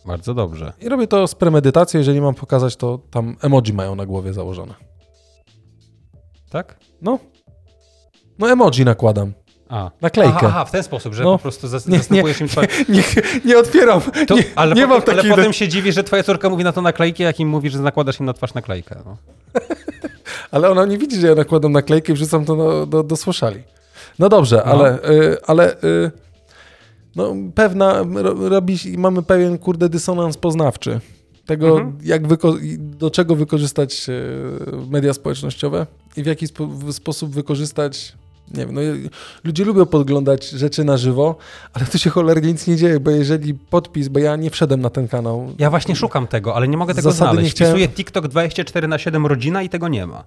[0.07, 0.73] Bardzo dobrze.
[0.81, 1.99] I robię to z premedytacją.
[1.99, 4.75] Jeżeli mam pokazać, to tam emoji mają na głowie założone.
[6.51, 6.79] Tak?
[7.03, 7.19] No.
[8.39, 9.33] No emoji nakładam.
[9.71, 9.91] A.
[10.01, 10.37] Naklejkę.
[10.37, 11.33] Aha, aha, w ten sposób, że No.
[11.33, 11.99] po prostu zas- Nie, nie.
[11.99, 12.68] zastępujesz im twoje...
[12.89, 13.03] Nie,
[13.45, 14.01] nie otwieram.
[14.27, 15.31] To, nie, ale nie potem, mam ale takiej...
[15.31, 18.21] potem się dziwi, że twoja córka mówi na to naklejki, jak im mówi, że nakładasz
[18.21, 18.97] im na twarz naklejkę.
[19.05, 19.16] No.
[20.51, 23.62] Ale ona nie widzi, że ja nakładam naklejkę i wrzucam to do, do, do słyszali.
[24.18, 24.73] No dobrze, No.
[24.73, 26.11] ale, y, ale y,
[27.16, 31.01] no, pewna, ro, robi, mamy pewien, kurde, dysonans poznawczy.
[31.47, 31.99] Tego, Mhm.
[32.03, 32.23] jak
[32.79, 34.12] do czego wykorzystać y,
[34.91, 38.12] media społecznościowe i w jaki spo, w sposób wykorzystać.
[38.51, 38.81] Nie wiem, no,
[39.45, 41.37] ludzie lubią podglądać rzeczy na żywo,
[41.73, 44.91] ale tu się cholernie nic nie dzieje, bo jeżeli podpis, bo ja nie wszedłem na
[44.91, 45.55] ten kanał.
[45.59, 47.55] Ja właśnie szukam tego, ale nie mogę tego Zasady znaleźć.
[47.57, 50.25] chciałem- Wpisuję TikTok 24 na 7 rodzina i tego nie ma.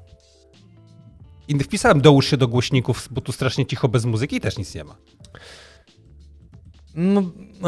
[1.48, 4.76] I wpisałem dołóż się do głośników, bo tu strasznie cicho bez muzyki i też nic
[4.76, 4.96] nie ma.
[6.96, 7.22] No,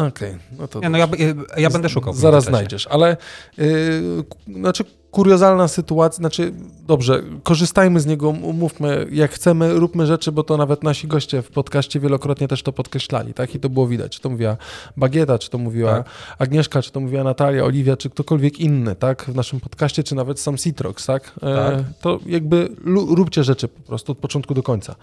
[0.07, 2.13] okej, no to Nie, no ja, ja, ja będę szukał.
[2.13, 3.17] Zaraz znajdziesz, ale
[3.57, 4.23] yy,
[4.59, 4.83] znaczy
[5.15, 6.53] kuriozalna sytuacja, znaczy
[6.87, 11.49] dobrze, korzystajmy z niego, mówmy jak chcemy, róbmy rzeczy, bo to nawet nasi goście w
[11.51, 13.55] podcaście wielokrotnie też to podkreślali, tak?
[13.55, 14.57] I to było widać, czy to mówiła
[14.97, 16.05] Bagieta, czy to mówiła Tak.
[16.39, 19.23] Agnieszka, czy to mówiła Natalia, Oliwia, czy ktokolwiek inny, tak?
[19.23, 21.31] W naszym podcaście, czy nawet sam Citrox, tak?
[21.43, 21.83] E, Tak.
[22.01, 22.69] To jakby
[23.15, 24.95] róbcie rzeczy po prostu od początku do końca.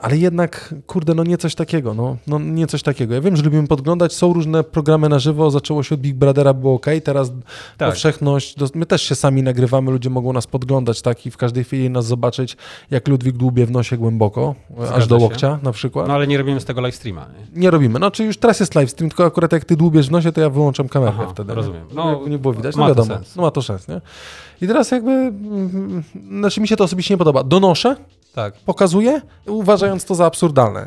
[0.00, 3.14] Ale jednak, kurde, no nie coś takiego, no, no nie coś takiego.
[3.14, 6.54] Ja wiem, że lubimy podglądać, są różne programy na żywo, zaczęło się od Big Brothera,
[6.54, 7.32] było ok, teraz
[7.78, 7.88] Tak.
[7.88, 11.90] powszechność, my też się sami nagrywamy, ludzie mogą nas podglądać, tak, i w każdej chwili
[11.90, 12.56] nas zobaczyć,
[12.90, 15.22] jak Ludwik dłubie w nosie głęboko, aż Zgadza do się.
[15.24, 16.08] łokcia na przykład.
[16.08, 17.26] No ale nie robimy z tego live streama.
[17.54, 17.60] Nie?
[17.60, 17.98] Nie robimy.
[17.98, 20.40] No, czy już teraz jest live stream, tylko akurat jak ty dłubiesz w nosie, to
[20.40, 21.54] ja wyłączam kamerę Aha, wtedy.
[21.54, 21.86] rozumiem.
[21.94, 23.14] No, No, nie było widać, no wiadomo.
[23.36, 24.00] No ma to sens, nie?
[24.62, 26.02] I teraz jakby, mm,
[26.38, 27.44] znaczy mi się to osobiście nie podoba.
[27.44, 27.96] Donoszę,
[28.34, 28.54] Tak.
[28.54, 30.86] pokazuje, uważając to za absurdalne.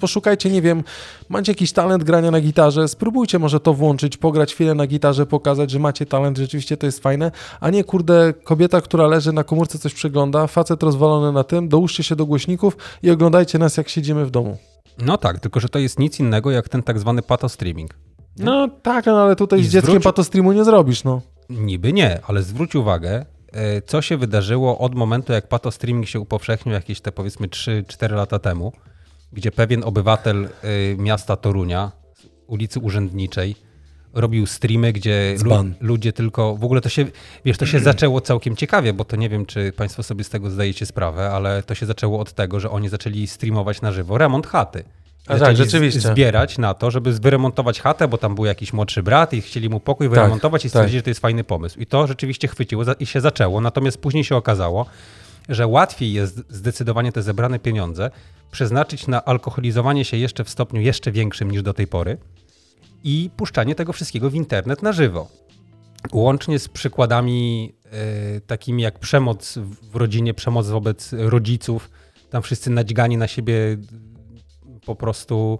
[0.00, 0.82] Poszukajcie, nie wiem,
[1.28, 5.70] macie jakiś talent grania na gitarze, spróbujcie może to włączyć, pograć chwilę na gitarze, pokazać,
[5.70, 7.30] że macie talent, rzeczywiście to jest fajne,
[7.60, 12.02] a nie kurde kobieta, która leży na komórce, coś przegląda, facet rozwalony na tym, dołóżcie
[12.02, 14.56] się do głośników i oglądajcie nas, jak siedzimy w domu.
[14.98, 17.94] No tak, tylko że to jest nic innego jak ten tak zwany pato streaming.
[18.38, 21.20] No tak, no, ale tutaj I z dzieckiem zwróć- patostreamu nie zrobisz, no.
[21.50, 23.26] Niby nie, ale zwróć uwagę,
[23.86, 28.38] co się wydarzyło od momentu, jak pato streaming się upowszechnił jakieś te powiedzmy 3-4 lata
[28.38, 28.72] temu,
[29.32, 30.48] gdzie pewien obywatel e,
[30.96, 31.92] miasta Torunia,
[32.46, 33.56] ulicy Urzędniczej,
[34.12, 35.50] robił streamy, gdzie lu-
[35.80, 37.06] ludzie tylko, w ogóle to się,
[37.44, 40.50] wiesz, to się zaczęło całkiem ciekawie, bo to nie wiem, czy państwo sobie z tego
[40.50, 44.46] zdajecie sprawę, ale to się zaczęło od tego, że oni zaczęli streamować na żywo remont
[44.46, 44.84] chaty.
[45.26, 46.00] A tak, rzeczywiście.
[46.00, 49.80] zbierać na to, żeby wyremontować chatę, bo tam był jakiś młodszy brat i chcieli mu
[49.80, 50.70] pokój wyremontować i tak.
[50.70, 51.80] stwierdzili, że to jest fajny pomysł.
[51.80, 53.60] I to rzeczywiście chwyciło i się zaczęło.
[53.60, 54.86] Natomiast później się okazało,
[55.48, 58.10] że łatwiej jest zdecydowanie te zebrane pieniądze
[58.50, 62.18] przeznaczyć na alkoholizowanie się jeszcze w stopniu jeszcze większym niż do tej pory
[63.04, 65.28] i puszczanie tego wszystkiego w internet na żywo.
[66.12, 69.58] Łącznie z przykładami e, takimi jak przemoc
[69.92, 71.90] w rodzinie, przemoc wobec rodziców.
[72.30, 73.76] Tam wszyscy nadźgani na siebie
[74.86, 75.58] po prostu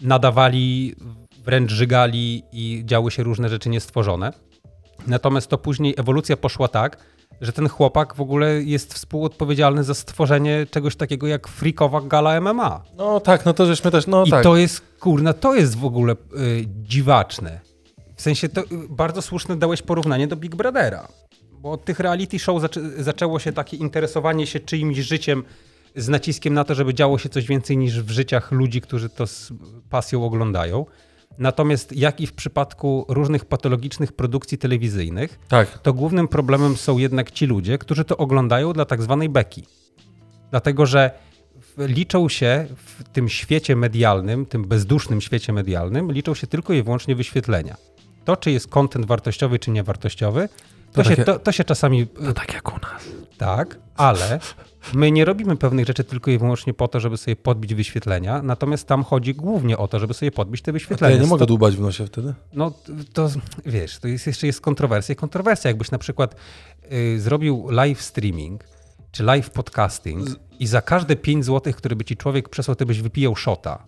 [0.00, 0.94] nadawali,
[1.44, 4.32] wręcz żygali i działy się różne rzeczy niestworzone.
[5.06, 6.96] Natomiast to później ewolucja poszła tak,
[7.40, 12.82] że ten chłopak w ogóle jest współodpowiedzialny za stworzenie czegoś takiego jak freakowa gala MMA.
[12.96, 14.42] No tak, no to żeśmy też, no I tak.
[14.42, 16.16] to jest, kurna, to jest w ogóle y,
[16.66, 17.60] dziwaczne.
[18.16, 21.08] W sensie, to y, bardzo słuszne dałeś porównanie do Big Brothera.
[21.52, 25.44] Bo od tych reality show zaczę, zaczęło się takie interesowanie się czyimś życiem
[25.96, 29.26] z naciskiem na to, żeby działo się coś więcej niż w życiach ludzi, którzy to
[29.26, 29.52] z
[29.90, 30.86] pasją oglądają.
[31.38, 35.78] Natomiast jak i w przypadku różnych patologicznych produkcji telewizyjnych, Tak.
[35.78, 39.64] to głównym problemem są jednak ci ludzie, którzy to oglądają dla tak zwanej beki.
[40.50, 41.10] Dlatego, że
[41.78, 47.14] liczą się w tym świecie medialnym, tym bezdusznym świecie medialnym, liczą się tylko i wyłącznie
[47.16, 47.76] wyświetlenia.
[48.24, 50.48] To, czy jest kontent wartościowy, czy niewartościowy,
[50.92, 53.08] to, To się, takie- to, to się czasami To tak jak u nas.
[53.36, 54.40] Tak, ale
[54.94, 58.88] my nie robimy pewnych rzeczy tylko i wyłącznie po to, żeby sobie podbić wyświetlenia, natomiast
[58.88, 61.16] tam chodzi głównie o to, żeby sobie podbić te To ja wyświetlenia.
[61.22, 62.34] nie mogę dłubać w nosie wtedy.
[62.52, 62.72] no
[63.12, 63.30] to
[63.66, 65.14] wiesz, to jest, jeszcze jest kontrowersja.
[65.14, 66.36] Kontrowersja, jakbyś na przykład
[66.92, 68.64] y, zrobił live streaming
[69.12, 70.28] czy live podcasting
[70.58, 73.86] i za każde 5 zł, które by ci człowiek przesłał, ty byś wypijał szota.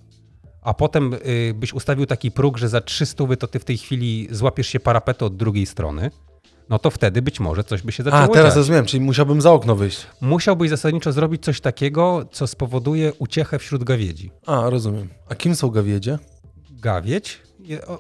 [0.63, 4.29] A potem y, byś ustawił taki próg, że za 300 to ty w tej chwili
[4.31, 6.11] złapiesz się parapetu od drugiej strony,
[6.71, 8.57] no to wtedy być może coś by się zaczęło A, teraz dziać.
[8.57, 10.07] rozumiem, czyli musiałbym za okno wyjść.
[10.21, 14.31] Musiałbyś zasadniczo zrobić coś takiego, co spowoduje uciechę wśród gawiedzi.
[14.47, 15.09] A, rozumiem.
[15.29, 16.19] A kim są gawiedzie?
[16.71, 17.43] Gawiedź,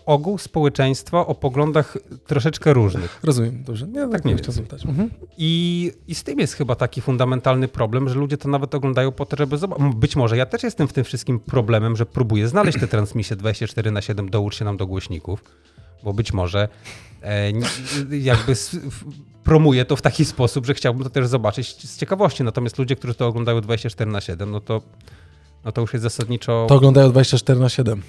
[0.06, 1.96] ogół społeczeństwa o poglądach
[2.26, 3.20] troszeczkę różnych.
[3.22, 3.86] Rozumiem, dobrze.
[3.86, 4.86] Nie, tak mniej nie chciałem zapytać.
[4.86, 5.10] Mhm.
[5.38, 9.26] I, I z tym jest chyba taki fundamentalny problem, że ludzie to nawet oglądają po
[9.26, 9.86] to, żeby zobaczyć.
[9.94, 13.90] Być może ja też jestem w tym wszystkim problemem, że próbuję znaleźć te transmisje 24
[13.90, 15.44] na 7 dołóż się nam do głośników,
[16.02, 16.68] bo być może
[17.22, 17.52] e,
[18.10, 18.54] jakby
[19.44, 22.44] promuję to w taki sposób, że chciałbym to też zobaczyć z ciekawości.
[22.44, 24.82] Natomiast ludzie, którzy to oglądają 24 na 7, no to,
[25.64, 26.66] no to już jest zasadniczo...
[26.68, 28.02] To oglądają 24 na 7.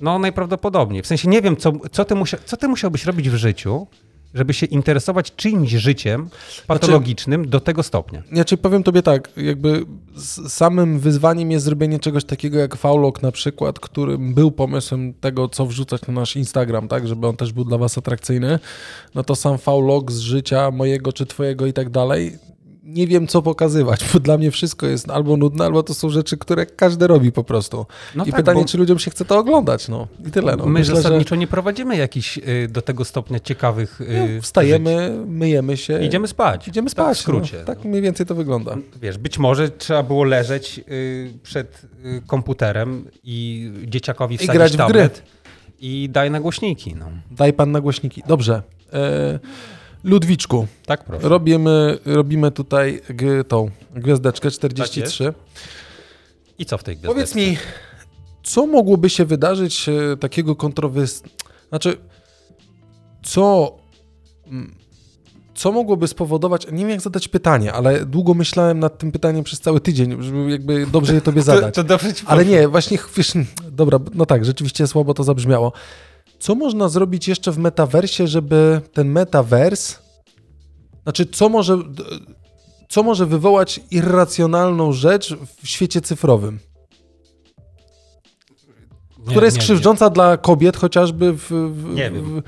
[0.00, 1.02] No najprawdopodobniej.
[1.02, 3.86] W sensie nie wiem, co, co, ty musia, co ty musiałbyś robić w życiu,
[4.34, 6.28] żeby się interesować czyimś życiem
[6.66, 8.22] patologicznym do tego stopnia.
[8.32, 9.84] Ja ci powiem tobie tak, jakby
[10.48, 15.66] samym wyzwaniem jest zrobienie czegoś takiego jak Faulok na przykład, którym był pomysłem tego, co
[15.66, 18.58] wrzucać na nasz Instagram, tak, żeby on też był dla was atrakcyjny,
[19.14, 22.38] no to sam Faulok z życia mojego czy twojego i tak dalej,
[22.86, 26.36] nie wiem co pokazywać, bo dla mnie wszystko jest albo nudne, albo to są rzeczy,
[26.36, 27.86] które każdy robi po prostu.
[28.14, 30.56] No I tak, pytanie, czy ludziom się chce to oglądać, no i tyle.
[30.56, 30.66] No.
[30.66, 34.00] My Myślę, zasadniczo nie prowadzimy jakichś y, do tego stopnia ciekawych.
[34.00, 36.06] że Y, no, wstajemy, myjemy się, żyć.
[36.06, 36.68] Idziemy spać.
[36.68, 37.18] idziemy Tak, spać.
[37.18, 37.56] w skrócie.
[37.58, 37.90] No, tak no.
[37.90, 38.76] mniej więcej to wygląda.
[39.02, 44.86] Wiesz, być może trzeba było leżeć y, przed y, komputerem i dzieciakowi wsadzić grać w
[44.88, 45.10] gry.
[45.80, 46.94] i daj na głośniki.
[46.98, 47.06] No.
[47.30, 48.22] Daj pan na głośniki.
[48.28, 48.62] Dobrze.
[48.92, 49.38] E,
[50.06, 51.28] Ludwiczku, Tak proszę.
[51.28, 55.34] robimy, robimy tutaj g, tą gwiazdeczkę 43.
[56.58, 57.14] I co w tej gwiazdce?
[57.14, 57.56] Powiedz mi,
[58.42, 61.22] co mogłoby się wydarzyć e, takiego kontrowers...
[61.68, 61.96] Znaczy,
[63.22, 63.76] co...
[64.46, 64.74] mm,
[65.54, 66.66] Co mogłoby spowodować...
[66.72, 70.50] Nie wiem, jak zadać pytanie, ale długo myślałem nad tym pytaniem przez cały tydzień, żeby
[70.50, 71.74] jakby dobrze je tobie zadać.
[71.74, 73.32] To, to dobrze ci Ale nie, właśnie, wiesz,
[73.70, 75.72] dobra, no tak, rzeczywiście słabo to zabrzmiało.
[76.38, 79.98] Co można zrobić jeszcze w metaversie, żeby ten metavers,
[81.02, 81.78] znaczy co może,
[82.88, 86.58] co może wywołać irracjonalną rzecz w świecie cyfrowym,
[89.18, 91.48] Nie, która jest nie, krzywdząca dla kobiet chociażby w...
[91.50, 92.34] w Nie w, wiem.
[92.34, 92.42] Nie,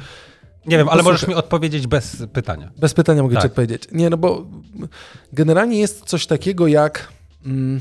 [0.67, 2.71] nie wiem, ale możesz mi odpowiedzieć bez pytania.
[2.79, 3.43] Bez pytania mogę Tak.
[3.43, 3.83] ci odpowiedzieć.
[3.93, 4.47] Nie, no bo
[5.33, 7.13] generalnie jest coś takiego jak
[7.47, 7.81] mm,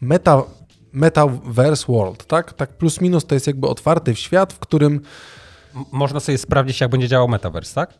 [0.00, 0.42] meta,
[0.92, 2.52] metaverse world, tak?
[2.52, 5.00] Tak plus minus to jest jakby otwarty świat, w którym
[5.92, 7.98] Można sobie sprawdzić, jak będzie działał Metaverse, tak?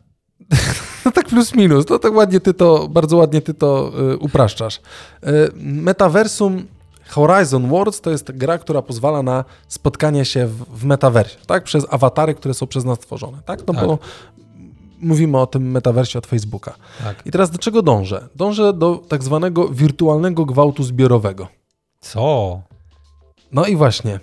[1.05, 4.77] no tak plus minus, to tak ładnie ty to, bardzo ładnie ty to y, upraszczasz.
[4.77, 4.81] Y,
[5.55, 6.67] metaversum
[7.07, 11.63] Horizon Worlds to jest gra, która pozwala na spotkanie się w, w metaversie, tak?
[11.63, 13.67] Przez awatary, które są przez nas tworzone, tak?
[13.67, 13.85] No Tak.
[13.85, 13.99] bo
[15.01, 16.75] mówimy o tym metaversie od Facebooka.
[17.03, 17.25] Tak.
[17.25, 18.27] I teraz do czego dążę?
[18.35, 21.47] Dążę do tak zwanego wirtualnego gwałtu zbiorowego.
[21.99, 22.61] Co?
[23.51, 24.19] No i właśnie.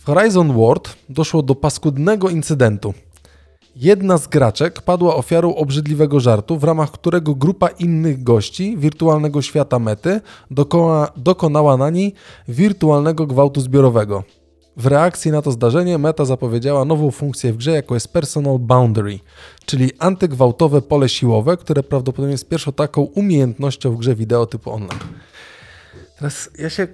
[0.00, 2.94] W Horizon World doszło do paskudnego incydentu.
[3.76, 9.78] Jedna z graczek padła ofiarą obrzydliwego żartu, w ramach którego grupa innych gości wirtualnego świata
[9.78, 10.20] mety
[10.50, 12.14] dokona, dokonała na niej
[12.48, 14.24] wirtualnego gwałtu zbiorowego.
[14.76, 19.18] W reakcji na to zdarzenie Meta zapowiedziała nową funkcję w grze, jaką jest Personal Boundary,
[19.66, 25.00] czyli antygwałtowe pole siłowe, które prawdopodobnie jest pierwszą taką umiejętnością w grze wideo typu online.
[26.18, 26.88] Teraz ja się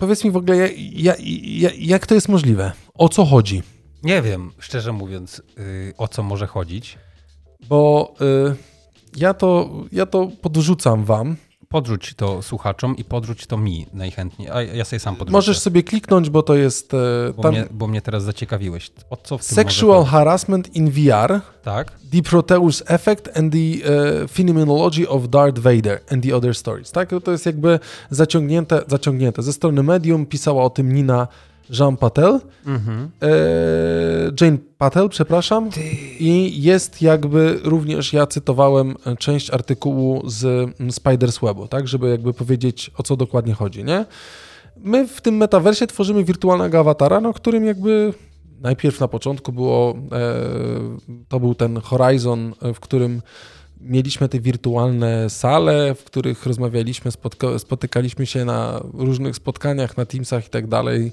[0.00, 2.72] Powiedz mi w ogóle, ja, ja, ja, jak to jest możliwe?
[2.94, 3.62] O co chodzi?
[4.02, 6.98] Nie wiem, szczerze mówiąc, yy, o co może chodzić.
[7.68, 8.56] Bo y,
[9.16, 11.36] ja, to, ja to podrzucam wam.
[11.72, 15.32] Podrzuć to słuchaczom i podrzuć to mi najchętniej, a ja sobie sam podrzucę.
[15.32, 16.96] Możesz sobie kliknąć, bo to jest e,
[17.36, 18.90] bo, tam mnie, bo mnie teraz zaciekawiłeś.
[19.10, 21.40] O co w tym Sexual Harassment in VR?
[21.62, 21.92] Tak?
[22.12, 26.90] The Proteus Effect and the e, Phenomenology of Darth Vader and the Other Stories.
[26.90, 27.10] Tak?
[27.24, 27.78] To jest jakby
[28.10, 29.42] zaciągnięte, zaciągnięte.
[29.42, 31.28] Ze strony Medium pisała o tym Nina
[31.78, 32.40] Jean Patel.
[32.66, 33.10] Mhm.
[33.22, 33.28] E,
[34.40, 35.70] Jane Patel, przepraszam.
[36.20, 42.32] I jest jakby również, ja cytowałem część artykułu z mm, Spider's Webu, tak, żeby jakby
[42.32, 44.04] powiedzieć, o co dokładnie chodzi, nie?
[44.76, 48.14] My w tym metaversie tworzymy wirtualnego awatara, no, którym jakby
[48.60, 50.34] najpierw na początku było, e,
[51.28, 53.22] to był ten Horizon, w którym
[53.80, 57.10] mieliśmy te wirtualne sale, w których rozmawialiśmy,
[57.58, 61.12] spotykaliśmy się na różnych spotkaniach, na Teamsach i tak dalej,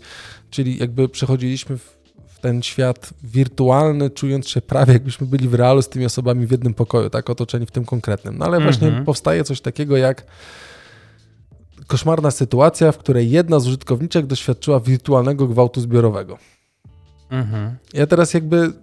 [0.49, 1.97] czyli jakby przechodziliśmy w,
[2.41, 6.73] ten świat wirtualny, czując się prawie jakbyśmy byli w realu z tymi osobami w jednym
[6.73, 8.37] pokoju, tak otoczeni w tym konkretnym.
[8.37, 9.05] No ale właśnie Mhm.
[9.05, 10.25] powstaje coś takiego jak
[11.87, 16.37] koszmarna sytuacja, w której jedna z użytkowniczek doświadczyła wirtualnego gwałtu zbiorowego.
[17.29, 17.75] Mhm.
[17.93, 18.73] Ja teraz jakby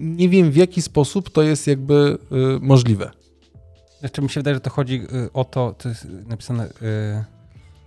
[0.00, 3.10] nie wiem w jaki sposób to jest jakby y, możliwe.
[4.00, 6.70] Znaczy mi się wydaje, że to chodzi y, o to, to jest napisane, y,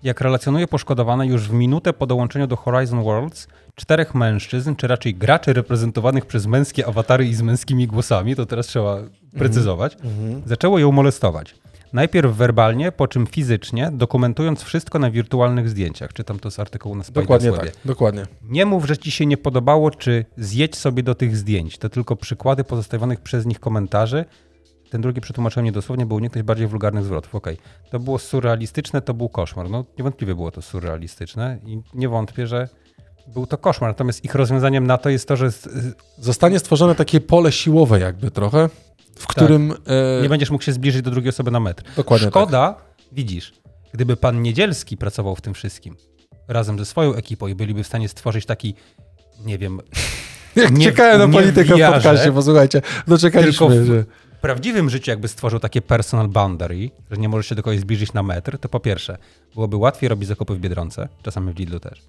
[0.03, 5.15] jak relacjonuje poszkodowane już w minutę po dołączeniu do Horizon Worlds czterech mężczyzn, czy raczej
[5.15, 8.97] graczy reprezentowanych przez męskie awatary i z męskimi głosami, to teraz trzeba
[9.37, 9.97] precyzować,
[10.45, 11.55] zaczęło ją molestować.
[11.93, 16.13] Najpierw werbalnie, po czym fizycznie, dokumentując wszystko na wirtualnych zdjęciach.
[16.13, 17.71] Czytam to z artykułu na Dokładnie Spider's Webie.
[17.71, 18.23] tak, dokładnie.
[18.43, 21.77] Nie mów, że ci się nie podobało, czy zjedź sobie do tych zdjęć.
[21.77, 24.25] To tylko przykłady pozostawionych przez nich komentarzy.
[24.89, 27.35] Ten drugi przetłumaczyłem niedosłownie, by uniknąć bardziej wulgarnych zwrotów.
[27.35, 27.57] Okej,
[27.91, 29.69] to było surrealistyczne, to był koszmar.
[29.69, 32.69] No niewątpliwie było to surrealistyczne i nie wątpię, że
[33.27, 33.89] był to koszmar.
[33.89, 35.49] Natomiast ich rozwiązaniem na to jest to, że
[36.19, 38.69] Zostanie stworzone takie pole siłowe jakby trochę,
[39.19, 39.71] w którym...
[39.71, 41.83] e, nie będziesz mógł się zbliżyć do drugiej osoby na metr.
[41.95, 42.31] Dokładnie tak.
[42.31, 42.75] Szkoda,
[43.11, 43.53] widzisz,
[43.93, 45.95] gdyby pan Niedzielski pracował w tym wszystkim
[46.47, 48.75] razem ze swoją ekipą i byliby w stanie stworzyć taki,
[49.45, 49.79] nie wiem,
[50.55, 54.03] Jak nie- czekałem na politykę w podcaście, bo słuchajcie, doczekaliśmy, tylko w- że...
[54.37, 58.13] w prawdziwym życiu jakby stworzył takie personal boundary, że nie możesz się do kogoś zbliżyć
[58.13, 59.17] na metr, to po pierwsze,
[59.53, 62.01] byłoby łatwiej robić zakupy w Biedronce, czasami w Lidlu też.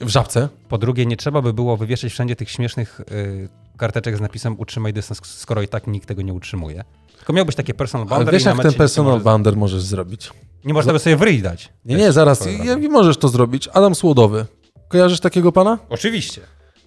[0.00, 0.48] W żabce?
[0.68, 4.92] Po drugie, nie trzeba by było wywieszać wszędzie tych śmiesznych y, karteczek z napisem utrzymaj
[4.92, 6.84] dystans, skoro i tak nikt tego nie utrzymuje.
[7.16, 9.82] Tylko miałbyś takie personal Ale boundary wiesz, i na jak ten personal może- bounder możesz
[9.82, 10.30] zrobić?
[10.64, 11.72] Nie można by sobie w ryj dać.
[11.84, 12.88] Nie, nie, zaraz, drogą.
[12.90, 13.68] możesz to zrobić.
[13.72, 14.46] Adam Słodowy.
[14.88, 15.78] Kojarzysz takiego pana?
[15.88, 16.40] Oczywiście.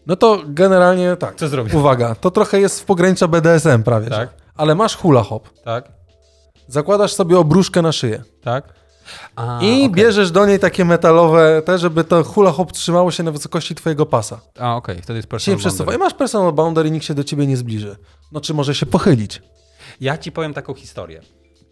[0.05, 1.35] No to generalnie tak.
[1.35, 1.73] Co zrobić?
[1.73, 4.05] Uwaga, to trochę jest w pogranicza BDSM prawie.
[4.05, 4.11] że.
[4.11, 4.29] Tak.
[4.55, 5.49] Ale masz hula hop.
[5.63, 5.91] Tak,
[6.67, 8.23] Zakładasz sobie obruszkę na szyję.
[8.41, 8.78] tak.
[9.35, 9.89] A, I okej.
[9.89, 14.05] bierzesz do niej takie metalowe, te, żeby to hula hop trzymało się na wysokości twojego
[14.05, 14.39] pasa.
[14.59, 15.83] A, okej, wtedy jest Się nie personal przesuwa.
[15.83, 15.97] I boundary.
[15.99, 17.95] masz personal boundary i nikt się do ciebie nie zbliży.
[18.31, 19.41] No czy może się pochylić?
[20.01, 21.21] Ja ci powiem taką historię.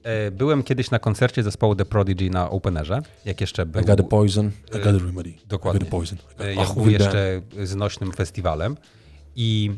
[0.03, 3.81] E, Byłem kiedyś na koncercie zespołu The Prodigy na Openerze, jak jeszcze był...
[3.81, 5.33] I got the poison, I got the remedy.
[5.45, 5.77] dokładnie.
[5.77, 6.17] I got the poison.
[6.17, 8.77] I got- E, Ach, jak był jeszcze znośnym festiwalem.
[9.35, 9.71] I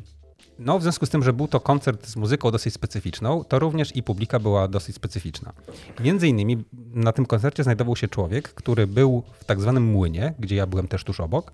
[0.59, 3.95] no, w związku z tym, że był to koncert z muzyką dosyć specyficzną, to również
[3.95, 5.53] i publika była dosyć specyficzna.
[5.99, 10.55] Między innymi na tym koncercie znajdował się człowiek, który był w tak zwanym młynie, gdzie
[10.55, 11.51] ja byłem też tuż obok,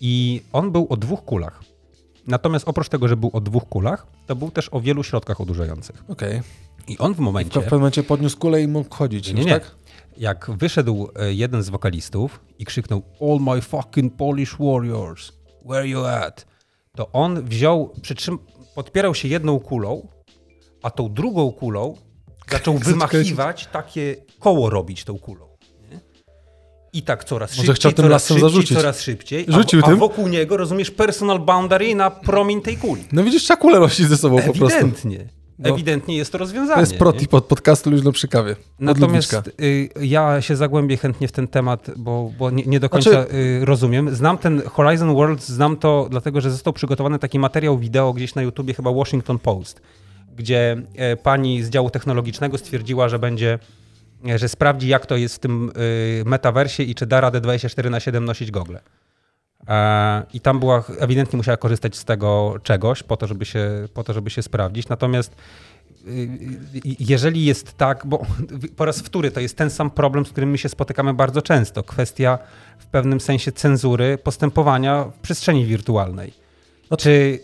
[0.00, 1.62] i on był o dwóch kulach.
[2.26, 6.04] Natomiast oprócz tego, że był o dwóch kulach, to był też o wielu środkach odurzających.
[6.08, 6.40] Okej.
[6.88, 7.60] I on w To momencie...
[7.60, 9.32] w pewnym momencie podniósł kulę i mógł chodzić.
[9.32, 9.52] Nie, już, nie.
[9.52, 9.74] Tak?
[10.18, 15.32] Jak wyszedł e, jeden z wokalistów i krzyknął All my fucking Polish warriors,
[15.64, 16.46] where you at?
[16.98, 18.38] To on wziął, przytrzym,
[18.74, 20.08] podpierał się jedną kulą,
[20.82, 21.94] a tą drugą kulą
[22.50, 25.48] zaczął wymachiwać takie koło robić tą kulą.
[26.92, 28.76] i tak coraz Może szybciej, chciał tym coraz lasem szybciej, zarzucić.
[28.78, 29.96] coraz szybciej, a, Rzucił a tym?
[29.98, 33.04] wokół niego, rozumiesz, personal boundary na promień tej kuli.
[33.12, 34.78] No widzisz, trzeba kulę nosić ze sobą po prostu.
[34.78, 35.28] Ewidentnie.
[35.58, 35.68] No.
[35.68, 36.74] Ewidentnie jest to rozwiązanie.
[36.74, 38.56] To jest protip od podcastu Luźno przy kawie.
[38.80, 43.10] Natomiast y, ja się zagłębię chętnie w ten temat, bo, bo nie, nie do końca
[43.10, 44.14] Znaczy- y, rozumiem.
[44.14, 48.42] Znam ten Horizon World, znam to dlatego, że został przygotowany taki materiał wideo gdzieś na
[48.42, 49.80] YouTubie, chyba Washington Post,
[50.36, 53.58] gdzie e, pani z działu technologicznego stwierdziła, że będzie,
[54.28, 55.72] e, że sprawdzi jak to jest w tym
[56.20, 58.80] y, metaversie i czy da radę 24 na 7 nosić gogle.
[59.68, 64.04] E, I tam była, ewidentnie musiała korzystać z tego czegoś po to, żeby się, po
[64.04, 64.88] to, żeby się sprawdzić.
[64.88, 65.36] Natomiast
[66.06, 68.26] y, y, jeżeli jest tak, bo
[68.76, 71.82] po raz wtóry to jest ten sam problem, z którym my się spotykamy bardzo często.
[71.82, 72.38] Kwestia
[72.78, 76.32] w pewnym sensie cenzury postępowania w przestrzeni wirtualnej.
[76.98, 77.40] Czy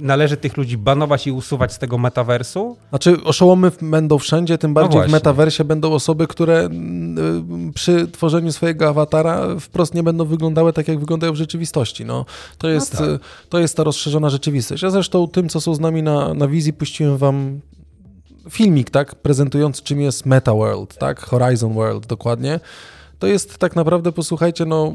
[0.00, 2.76] należy tych ludzi banować i usuwać z tego metaversu?
[2.88, 5.12] Znaczy, oszołomy będą wszędzie, tym bardziej w No właśnie.
[5.12, 10.88] metaversie będą osoby, które mm, y, przy tworzeniu swojego awatara wprost nie będą wyglądały tak,
[10.88, 12.04] jak wyglądają w rzeczywistości.
[12.04, 12.24] No,
[12.58, 13.00] to, jest, tak.
[13.00, 13.18] y,
[13.48, 14.82] to jest ta rozszerzona rzeczywistość.
[14.82, 17.60] Ja zresztą tym, co są z nami na, na wizji, puściłem wam
[18.50, 22.60] filmik, tak, prezentujący czym jest Meta World, tak, Horizon World dokładnie.
[23.18, 24.94] To jest tak naprawdę, posłuchajcie, no,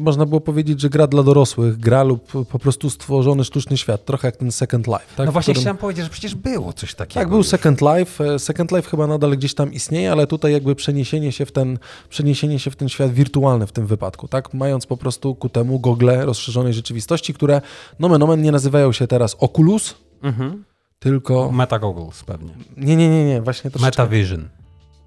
[0.00, 4.28] można było powiedzieć, że gra dla dorosłych, gra lub po prostu stworzony sztuczny świat, trochę
[4.28, 5.00] jak ten Second Life.
[5.16, 7.20] Tak, no właśnie którym- chciałem powiedzieć, że przecież było coś takiego.
[7.20, 7.46] tak, był już.
[7.46, 8.24] Second Life.
[8.34, 11.78] E, Second Life chyba nadal gdzieś tam istnieje, ale tutaj jakby przeniesienie się w ten,
[12.08, 14.54] przeniesienie się w ten świat wirtualny w tym wypadku, tak?
[14.54, 17.60] Mając po prostu ku temu gogle rozszerzonej rzeczywistości, które
[17.98, 20.64] nomen omen nie nazywają się teraz Oculus, Mhm.
[20.98, 21.52] tylko...
[21.52, 22.50] Meta Goggles pewnie.
[22.76, 24.02] Nie, nie, nie, nie, właśnie troszeczkę...
[24.02, 24.48] Meta Vision.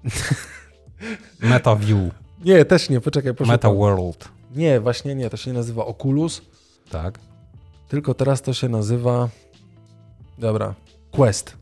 [2.44, 3.52] Nie, też nie, poczekaj, proszę.
[3.52, 3.70] Meta.
[3.72, 4.28] World.
[4.56, 6.42] Nie, właśnie nie, to się nie nazywa Oculus,
[6.90, 7.18] Tak.
[7.88, 9.28] tylko teraz to się nazywa...
[10.38, 10.74] Dobra,
[11.10, 11.56] Quest.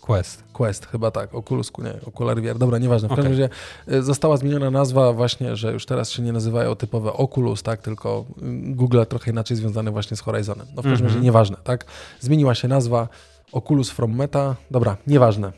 [0.00, 0.44] Quest.
[0.52, 3.08] Quest, chyba tak, Oculus, nie, Oculary VR, dobra, nieważne.
[3.08, 3.48] W każdym razie
[3.92, 8.24] y, została zmieniona nazwa właśnie, że już teraz się nie nazywają typowe Oculus, tak, tylko
[8.38, 10.66] y, Google trochę inaczej związane właśnie z Horizonem.
[10.76, 11.08] No w każdym Mhm.
[11.08, 11.84] razie nieważne, tak.
[12.20, 13.08] Zmieniła się nazwa
[13.52, 15.52] Oculus from Meta, dobra, nieważne,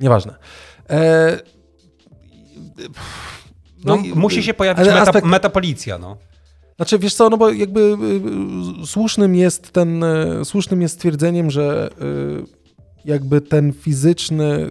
[0.00, 0.34] nieważne.
[0.90, 1.38] E,
[3.86, 6.16] No, i- musi się pojawić meta, aspekt- metapolicja, no.
[6.76, 11.50] Znaczy, wiesz co, no bo jakby y, y, słusznym jest ten, y, słusznym jest stwierdzeniem,
[11.50, 11.90] że
[12.42, 12.44] y,
[13.04, 14.70] jakby ten fizyczny,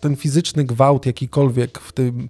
[0.00, 2.28] ten fizyczny gwałt jakikolwiek w tym,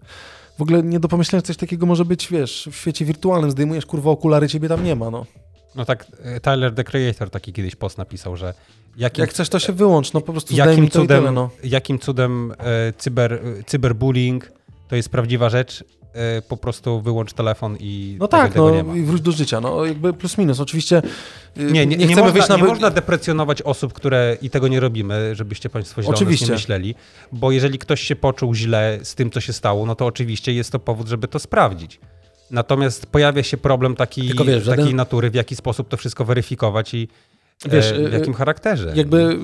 [0.58, 4.10] w ogóle nie do pomyślenia, coś takiego może być, wiesz, w świecie wirtualnym, zdejmujesz kurwa
[4.10, 5.26] okulary, ciebie tam nie ma, no.
[5.74, 6.06] No tak,
[6.42, 8.54] Tyler, the Creator, taki kiedyś post napisał, że
[8.96, 11.50] jakim, Jak chcesz, to się wyłącz, no po prostu jakim zdejmij to cudem, tyle, no.
[11.64, 12.52] jakim cudem
[12.98, 14.52] cyber, cyberbullying
[14.88, 18.82] to jest prawdziwa rzecz, e, po prostu wyłącz telefon i No tego, tak, no nie
[18.84, 18.96] ma.
[18.96, 20.60] i wróć do życia, no jakby plus minus.
[20.60, 21.02] Oczywiście
[21.58, 24.68] y, Nie, nie, nie, chcemy można, wyjść na nie można deprecjonować osób, które i tego
[24.68, 26.46] nie robimy, żebyście Państwo źle Oczywiście.
[26.46, 26.94] nie myśleli,
[27.32, 30.72] bo jeżeli ktoś się poczuł źle z tym, co się stało, no to oczywiście jest
[30.72, 32.00] to powód, żeby to sprawdzić.
[32.50, 36.94] Natomiast pojawia się problem taki, wiesz, takiej żaden- natury, w jaki sposób to wszystko weryfikować
[36.94, 37.08] i
[37.64, 38.92] Wiesz, e, w y, jakim charakterze.
[38.94, 39.36] Jakby y,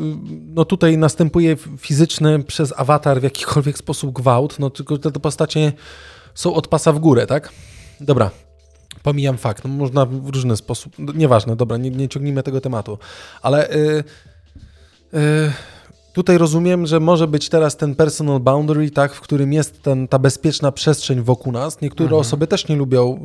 [0.47, 5.73] no tutaj następuje fizyczny przez awatar w jakikolwiek sposób gwałt, no tylko te, te postacie
[6.35, 7.53] są od pasa w górę, tak?
[8.01, 8.31] Dobra,
[9.03, 12.99] pomijam fakt, no, można w różny sposób, no, nieważne, dobra, nie, nie ciągnijmy tego tematu,
[13.43, 14.05] ale y,
[15.15, 15.53] y,
[16.13, 20.19] tutaj rozumiem, że może być teraz ten personal boundary, tak, w którym jest ten, ta
[20.19, 21.81] bezpieczna przestrzeń wokół nas.
[21.81, 22.21] Niektóre Mhm.
[22.21, 23.21] osoby też nie lubią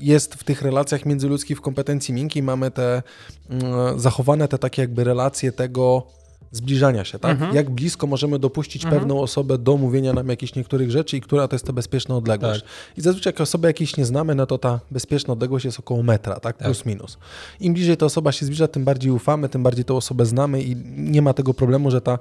[0.00, 3.02] jest w tych relacjach międzyludzkich w kompetencji miękkiej mamy te
[3.50, 6.06] mm, zachowane te takie jakby relacje tego
[6.52, 7.30] zbliżania się, tak?
[7.30, 7.54] Mhm.
[7.54, 11.54] Jak blisko możemy dopuścić pewną osobę do mówienia nam jakichś niektórych rzeczy i która to
[11.54, 12.60] jest ta bezpieczna odległość.
[12.60, 12.98] Tak.
[12.98, 16.40] I zazwyczaj jak osobę jakiejś nie znamy, no to ta bezpieczna odległość jest około metra,
[16.40, 16.56] tak?
[16.56, 17.18] Plus minus.
[17.60, 20.76] Im bliżej ta osoba się zbliża, tym bardziej ufamy, tym bardziej tą osobę znamy i
[20.96, 22.18] nie ma tego problemu, że ta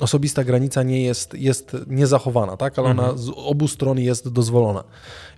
[0.00, 2.78] osobista granica nie jest, jest niezachowana, tak?
[2.78, 4.84] Ale ona z obu stron jest dozwolona.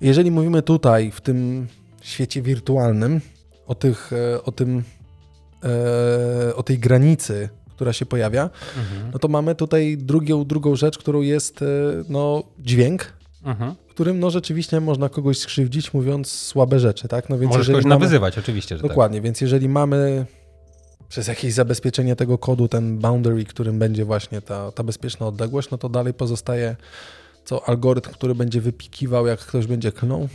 [0.01, 1.67] Jeżeli mówimy tutaj, w tym
[2.03, 3.21] świecie wirtualnym,
[3.67, 4.83] o, tych, e, o tym,
[5.65, 9.11] e, o tej granicy, która się pojawia, Mhm.
[9.13, 11.67] no to mamy tutaj drugią, drugą rzecz, którą jest e,
[12.09, 13.13] no, dźwięk,
[13.45, 13.75] Mhm.
[13.91, 17.29] którym no rzeczywiście można kogoś skrzywdzić, mówiąc słabe rzeczy, tak?
[17.29, 18.89] No więc Możesz kogoś mamy, nawyzywać, oczywiście, tak.
[18.89, 20.27] Dokładnie, więc jeżeli mamy
[21.09, 25.79] przez jakieś zabezpieczenie tego kodu ten boundary, którym będzie właśnie ta, ta bezpieczna odległość, no
[25.79, 26.77] to dalej pozostaje
[27.45, 30.29] co algorytm, który będzie wypikiwał, jak ktoś będzie klnął.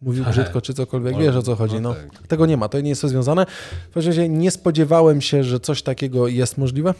[0.00, 0.32] Mówił Aha.
[0.32, 1.80] brzydko czy cokolwiek, wiesz o co chodzi.
[1.80, 2.26] no No, tak.
[2.26, 3.46] Tego nie ma, to nie jest rozwiązane.
[3.90, 6.94] W każdym razie nie spodziewałem się, że coś takiego jest możliwe,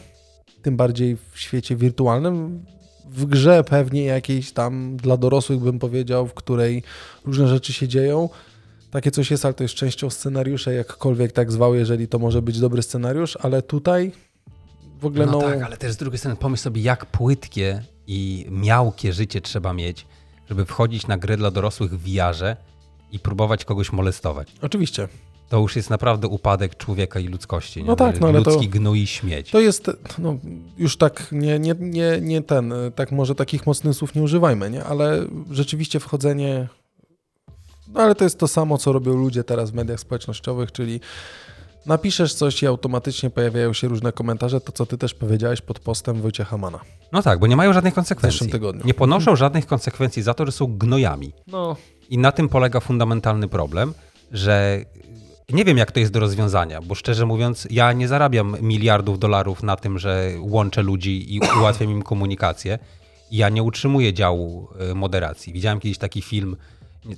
[0.61, 2.65] tym bardziej w świecie wirtualnym.
[3.09, 6.83] W grze pewnie jakiejś tam dla dorosłych bym powiedział, w której
[7.25, 8.29] różne rzeczy się dzieją.
[8.91, 12.59] Takie coś jest, ale to jest częścią scenariusza, jakkolwiek tak zwał, jeżeli to może być
[12.59, 14.11] dobry scenariusz, ale tutaj
[14.99, 18.45] w ogóle No, no, tak, ale też z drugiej strony pomyśl sobie, jak płytkie i
[18.49, 20.05] miałkie życie trzeba mieć,
[20.49, 22.57] żeby wchodzić na gry dla dorosłych w VR-ze
[23.11, 24.47] i próbować kogoś molestować.
[24.61, 25.07] Oczywiście.
[25.49, 27.79] To już jest naprawdę upadek człowieka i ludzkości.
[27.81, 27.85] Nie?
[27.87, 29.51] No tak, no ale Ludzki to- gnój i śmieć.
[29.51, 30.37] To jest, no,
[30.77, 34.83] już tak, nie, nie, nie, nie ten, tak może takich mocnych słów nie używajmy, nie?
[34.83, 36.67] Ale rzeczywiście wchodzenie,
[37.93, 40.99] no ale to jest to samo, co robią ludzie teraz w mediach społecznościowych, czyli
[41.85, 46.21] napiszesz coś i automatycznie pojawiają się różne komentarze, to co ty też powiedziałeś pod postem
[46.21, 46.79] Wojciecha Mana.
[47.11, 48.35] No tak, bo nie mają żadnych W konsekwencji.
[48.35, 48.81] zeszłym tygodniu.
[48.85, 51.33] Nie ponoszą żadnych konsekwencji za to, że są gnojami.
[51.47, 51.75] No,
[52.09, 53.93] I na tym polega fundamentalny problem,
[54.31, 54.85] że
[55.53, 59.63] nie wiem, jak to jest do rozwiązania, bo szczerze mówiąc, ja nie zarabiam miliardów dolarów
[59.63, 62.79] na tym, że łączę ludzi i ułatwiam im komunikację.
[63.31, 65.53] Ja nie utrzymuję działu y, moderacji.
[65.53, 66.55] Widziałem kiedyś taki film,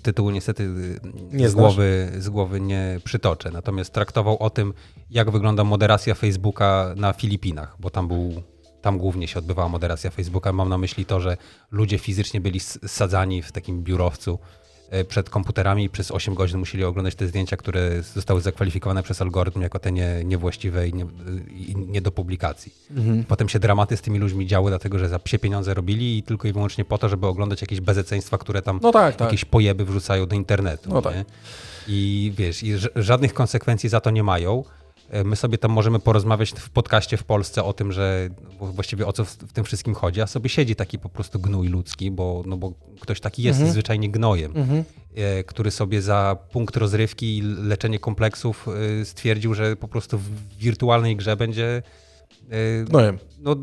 [0.02, 1.00] tytułu niestety y,
[1.32, 1.62] Nie z, znasz?
[1.62, 4.74] głowy, z głowy nie przytoczę, natomiast traktował o tym,
[5.10, 8.44] jak wygląda moderacja Facebooka na Filipinach, bo tam był.
[8.82, 10.54] Tam głównie się odbywała moderacja Facebooka.
[10.54, 11.38] Mam na myśli to, że
[11.72, 14.61] ludzie fizycznie byli sadzani w takim biurowcu e,
[15.08, 19.80] przed komputerami przez 8 godzin musieli oglądać te zdjęcia, które zostały zakwalifikowane przez algorytm jako
[19.80, 21.06] te nie, niewłaściwe i nie,
[21.50, 22.74] i nie do publikacji.
[22.92, 23.24] Mhm.
[23.24, 26.48] Potem się dramaty z tymi ludźmi działy, dlatego że za psie pieniądze robili i tylko
[26.48, 29.28] i wyłącznie po to, żeby oglądać jakieś bezeceństwa, które tam no tak, tak.
[29.28, 30.90] jakieś pojeby wrzucają do internetu.
[30.94, 31.14] No tak.
[31.88, 34.64] I wiesz, i żadnych konsekwencji za to nie mają.
[35.12, 39.14] E, My sobie tam możemy porozmawiać w podcaście w Polsce o tym, że właściwie o
[39.14, 42.58] co w, tym wszystkim chodzi, a sobie siedzi taki po prostu gnój ludzki, bo, no
[42.58, 43.74] bo ktoś taki jest Mhm.
[43.74, 44.84] zwyczajnie gnojem, Mhm.
[45.16, 48.68] e, który sobie za punkt rozrywki i leczenie kompleksów
[49.02, 51.82] e, stwierdził, że po prostu w wirtualnej grze będzie
[52.86, 53.18] Gnojem.
[53.40, 53.56] no,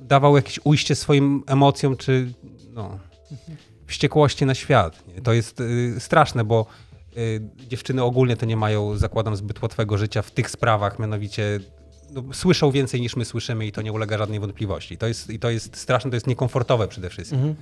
[0.00, 2.32] dawał jakieś ujście swoim emocjom, czy
[2.74, 2.98] no,
[3.86, 5.02] wściekłości na świat.
[5.14, 5.22] Nie?
[5.22, 5.62] To jest
[5.98, 6.66] straszne, bo
[7.68, 11.60] dziewczyny ogólnie to nie mają, zakładam, zbyt łatwego życia w tych sprawach, mianowicie
[12.10, 14.98] no, słyszą więcej niż my słyszymy i to nie ulega żadnej wątpliwości.
[14.98, 17.56] To jest, I to jest straszne, to jest niekomfortowe przede wszystkim, Mhm.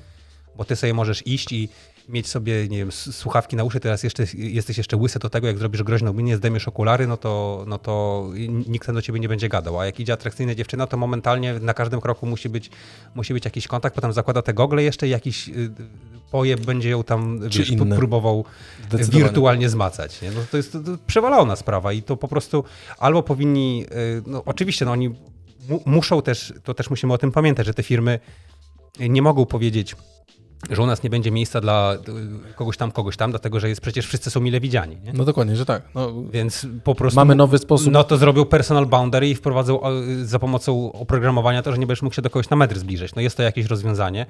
[0.57, 1.69] bo ty sobie możesz iść i
[2.09, 5.59] mieć sobie, nie wiem, słuchawki na uszy, teraz jeszcze, jesteś jeszcze łysy do tego, jak
[5.59, 8.25] zrobisz groźną minię, zdejmiesz okulary, no to, no to
[8.67, 9.81] nikt do ciebie nie będzie gadał.
[9.81, 12.71] A jak idzie atrakcyjna dziewczyna, to momentalnie na każdym kroku musi być,
[13.15, 15.71] musi być jakiś kontakt, potem zakłada te gogle jeszcze i jakiś y,
[16.31, 18.45] pojeb będzie ją tam wiesz, próbował
[18.89, 19.25] Zdecydowanie.
[19.25, 20.23] wirtualnie zmacać.
[20.23, 20.31] Nie?
[20.31, 20.77] No to jest
[21.07, 22.65] przewalona sprawa i to po prostu
[22.99, 25.09] albo powinni, y, no oczywiście no oni
[25.69, 28.21] mu, muszą też, to też musimy o tym pamiętać, że te firmy
[29.01, 29.97] nie mogą powiedzieć,
[30.71, 33.81] że u nas nie będzie miejsca dla y, kogoś tam, kogoś tam, dlatego że jest
[33.81, 34.97] przecież wszyscy są mile widziani.
[35.05, 35.13] Nie?
[35.13, 35.83] No dokładnie, że tak.
[35.95, 37.21] No, Więc po prostu.
[37.21, 37.93] mamy nowy sposób.
[37.93, 39.91] No to zrobił personal boundary i wprowadzą o,
[40.23, 43.15] za pomocą oprogramowania to, że nie będziesz mógł się do kogoś na metr zbliżyć.
[43.15, 44.27] No jest to jakieś rozwiązanie.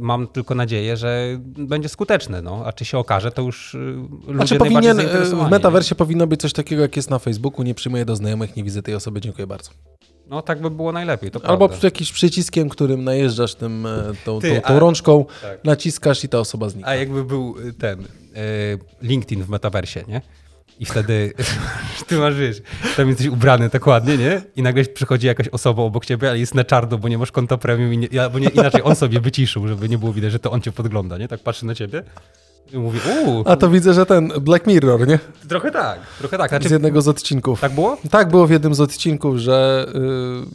[0.00, 2.42] Mam tylko nadzieję, że będzie skuteczne.
[2.42, 2.62] No.
[2.66, 4.96] A czy się okaże, to już y, ludzie Znaczy powinien,
[5.46, 8.64] w metaversie powinno być coś takiego, jak jest na Facebooku, nie przyjmuję do znajomych, nie
[8.64, 9.70] widzę tej osoby, dziękuję bardzo.
[10.30, 11.86] No tak by było najlepiej, Albo prawda.
[11.86, 15.64] jakimś przyciskiem, którym najeżdżasz tym, e, tą, Ty, tą, tą a- rączką, tak.
[15.64, 16.88] naciskasz i ta osoba znika.
[16.88, 18.06] A jakby był y, ten y,
[19.02, 20.20] LinkedIn w metaversie, nie?
[20.80, 21.32] I wtedy
[22.06, 22.62] ty masz, wiesz,
[22.96, 24.42] tam jesteś ubrany tak ładnie, nie?
[24.56, 27.56] I nagle przychodzi jakaś osoba obok ciebie, ale jest na czarno, bo nie masz konta
[27.56, 30.50] premium i nie, albo nie, inaczej on sobie wyciszył, żeby nie było widać, że to
[30.50, 31.28] on cię podgląda, nie?
[31.28, 32.02] Tak patrzy na ciebie
[32.72, 35.18] i mówi, uuu, A to widzę, że ten Black Mirror, nie?
[35.48, 36.48] trochę tak, trochę tak.
[36.50, 37.60] Z Znaczy, jednego z odcinków.
[37.60, 37.96] tak było?
[38.10, 39.86] Tak było w jednym z odcinków, że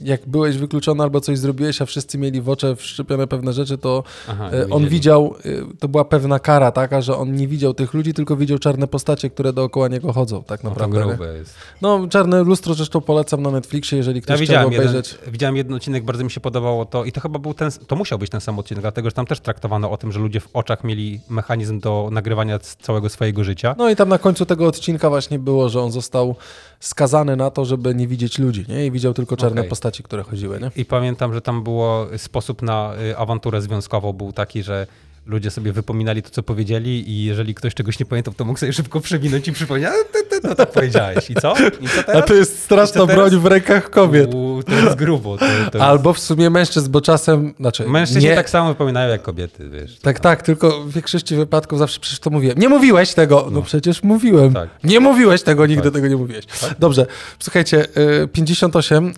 [0.01, 3.77] y, jak byłeś wykluczony albo coś zrobiłeś, a wszyscy mieli w oczy wszczepione pewne rzeczy,
[3.77, 7.73] to Aha, y, on widział, y, to była pewna kara taka, że on nie widział
[7.73, 11.17] tych ludzi, tylko widział czarne postacie, które dookoła niego chodzą, tak No, naprawdę.
[11.37, 11.55] jest.
[11.81, 15.17] No, Czarne Lustro zresztą polecam na Netflixie, jeżeli Ja ktoś chciał widziałem jeden, obejrzeć.
[15.27, 18.19] widziałem jeden odcinek, bardzo mi się podobało to i to chyba był ten, to musiał
[18.19, 20.83] być ten sam odcinek, dlatego że tam też traktowano o tym, że ludzie w oczach
[20.83, 23.75] mieli mechanizm do nagrywania całego swojego życia.
[23.77, 26.35] No i tam na końcu tego odcinka właśnie było, że on został
[26.79, 28.85] skazany na to, żeby nie widzieć ludzi, nie?
[28.85, 29.69] I widział tylko czarne Okej.
[29.69, 30.71] postaci, które chodziły, nie?
[30.75, 34.87] I pamiętam, że tam było sposób na y, awanturę związkową był taki, że
[35.25, 38.73] ludzie sobie wypominali to, co powiedzieli i jeżeli ktoś czegoś nie pamiętał, to mógł sobie
[38.73, 41.29] szybko przewinąć i przypomnieć, a ty, ty, no tak powiedziałeś.
[41.29, 41.53] I co?
[41.81, 42.25] I co A teraz?
[42.27, 44.33] to jest straszna broń w rękach kobiet.
[44.33, 45.37] U, to jest grubo.
[45.37, 45.75] To, to jest...
[45.75, 49.99] Albo w sumie mężczyzn, bo czasem, znaczy Mężczyźni nie, tak samo wypominają jak kobiety, wiesz.
[49.99, 52.57] tak, tak, tylko w większości wypadków zawsze przecież to mówiłem.
[52.57, 53.41] Nie mówiłeś tego!
[53.45, 53.61] No, No.
[53.61, 54.53] przecież mówiłem.
[54.53, 54.69] Tak.
[54.83, 55.93] Nie mówiłeś tego, nigdy Tak.
[55.93, 56.45] tego nie mówiłeś.
[56.79, 57.05] Dobrze,
[57.39, 57.85] słuchajcie,
[58.23, 59.07] y, 58.
[59.07, 59.11] y,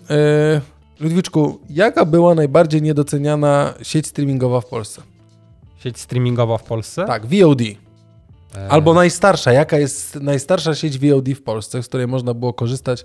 [1.00, 5.02] Ludwiczku, jaka była najbardziej niedoceniana sieć streamingowa w Polsce?
[5.82, 7.04] Sieć streamingowa w Polsce?
[7.04, 7.60] Tak, VOD.
[7.60, 9.52] E, Albo najstarsza.
[9.52, 13.04] Jaka jest najstarsza sieć VOD w Polsce, z której można było korzystać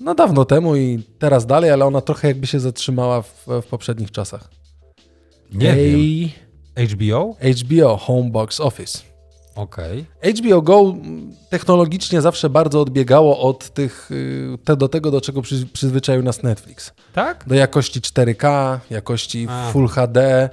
[0.00, 4.10] no dawno temu i teraz dalej, ale ona trochę jakby się zatrzymała w, w poprzednich
[4.10, 4.50] czasach.
[5.52, 5.94] Nie wiem.
[6.76, 7.36] Ej, HBO?
[7.62, 8.98] HBO, Homebox Office.
[9.54, 10.04] Okej.
[10.38, 10.94] HBO Go
[11.50, 16.42] technologicznie zawsze bardzo odbiegało od tych, y, te, do tego, do czego przy, przyzwyczaił nas
[16.42, 16.92] Netflix.
[17.12, 17.44] Tak?
[17.46, 19.70] Do jakości 4K, jakości A.
[19.72, 20.50] Full HD,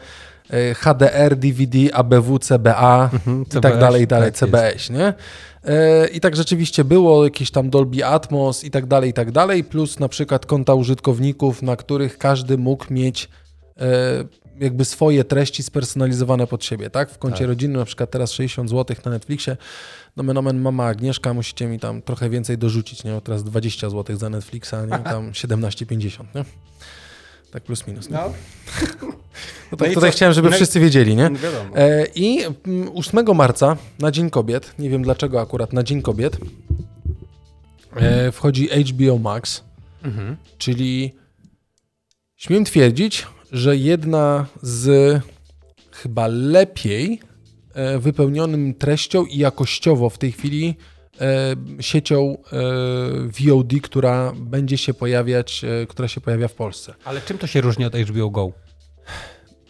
[0.76, 5.14] HDR, DVD, ABW, CBA Mhm, i tak CBS, dalej, i dalej, tak CBS, nie?
[5.64, 9.64] E, I tak rzeczywiście było, jakieś tam Dolby Atmos i tak dalej, i tak dalej,
[9.64, 13.30] plus na przykład konta użytkowników, na których każdy mógł mieć
[13.80, 13.86] e,
[14.60, 17.12] jakby swoje treści spersonalizowane pod siebie, tak?
[17.12, 17.48] W koncie Tak.
[17.48, 19.58] rodzinnym na przykład teraz 60 zł na Netflixie,
[20.16, 23.12] nomen omen mama Agnieszka, musicie mi tam trochę więcej dorzucić, nie?
[23.12, 25.00] Bo teraz 20 zł za Netflixa, nie?
[25.00, 26.46] Tam 17,50, nie?
[27.52, 28.16] Tak plus minus, nie?
[28.18, 28.34] No,
[29.72, 30.16] No tak, i tutaj co?
[30.16, 31.24] chciałem, żeby No wszyscy wiedzieli, nie?
[31.30, 31.78] wiadomo.
[31.78, 36.38] E, I mm, 8 marca, na Dzień Kobiet, nie wiem dlaczego akurat na Dzień Kobiet,
[37.96, 39.64] e, wchodzi HBO Max,
[40.04, 40.38] Mhm.
[40.58, 41.14] czyli
[42.36, 45.20] śmiem twierdzić, że jedna z
[45.92, 47.20] chyba lepiej
[47.74, 50.76] e, wypełnionym treścią i jakościowo w tej chwili
[51.80, 52.38] siecią
[53.40, 56.94] VOD, która będzie się pojawiać, która się pojawia w Polsce.
[57.06, 58.52] Ale czym to się różni od HBO Go?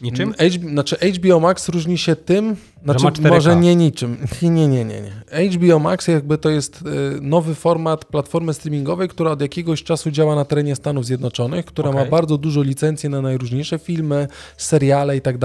[0.04, 0.34] Niczym?
[0.34, 3.30] H, znaczy HBO Max różni się tym, znaczy ma 4K.
[3.30, 4.18] może nie niczym.
[4.42, 5.50] Nie, nie, nie, nie.
[5.50, 10.36] HBO Max jakby to jest y, nowy format platformy streamingowej, która od jakiegoś czasu działa
[10.36, 12.12] na terenie Stanów Zjednoczonych, która ma Okej.
[12.12, 14.28] bardzo dużo licencji na najróżniejsze filmy,
[14.58, 15.38] seriale i tak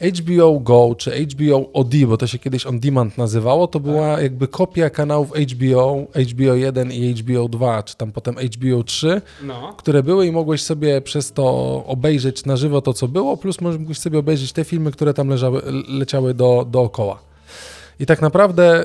[0.00, 4.48] HBO Go czy HBO OD, bo to się kiedyś On Demand nazywało, to była jakby
[4.48, 9.74] kopia kanałów HBO, HBO 1 i HBO 2, czy tam potem HBO 3, No.
[9.76, 11.44] które były i mogłeś sobie przez to
[11.86, 15.62] obejrzeć na żywo to, co było, plus mógłbyś sobie obejrzeć te filmy, które tam leżały,
[15.88, 17.18] leciały do, dookoła.
[18.00, 18.84] I tak naprawdę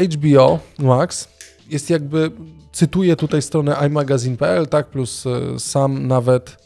[0.00, 1.28] y, HBO Max
[1.70, 2.30] jest jakby,
[2.72, 6.56] cytuję tutaj stronę imagazine.pl, tak, plus y, sam nawet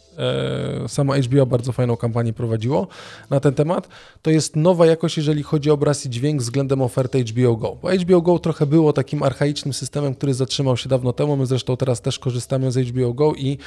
[0.89, 2.87] samo HBO bardzo fajną kampanię prowadziło
[3.31, 3.89] na ten temat.
[4.23, 7.77] To jest nowa jakość, jeżeli chodzi o obraz i dźwięk względem oferty HBO Go.
[7.83, 11.37] Bo HBO Go trochę było takim archaicznym systemem, który zatrzymał się dawno temu.
[11.37, 13.59] My zresztą teraz też korzystamy z HBO Go i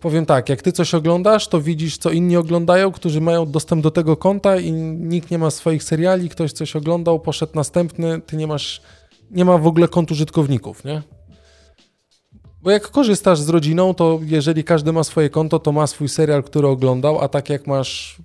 [0.00, 3.90] powiem tak, jak ty coś oglądasz, to widzisz, co inni oglądają, którzy mają dostęp do
[3.90, 8.46] tego konta i nikt nie ma swoich seriali, ktoś coś oglądał, poszedł następny, ty nie
[8.46, 8.82] masz,
[9.30, 11.02] nie ma w ogóle kont użytkowników, nie?
[12.62, 16.42] Bo jak korzystasz z rodziną, to jeżeli każdy ma swoje konto, to ma swój serial,
[16.42, 18.18] który oglądał, a tak jak masz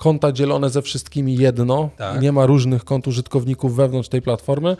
[0.00, 2.16] konta dzielone ze wszystkimi jedno Tak.
[2.16, 4.76] i nie ma różnych kont użytkowników wewnątrz tej platformy,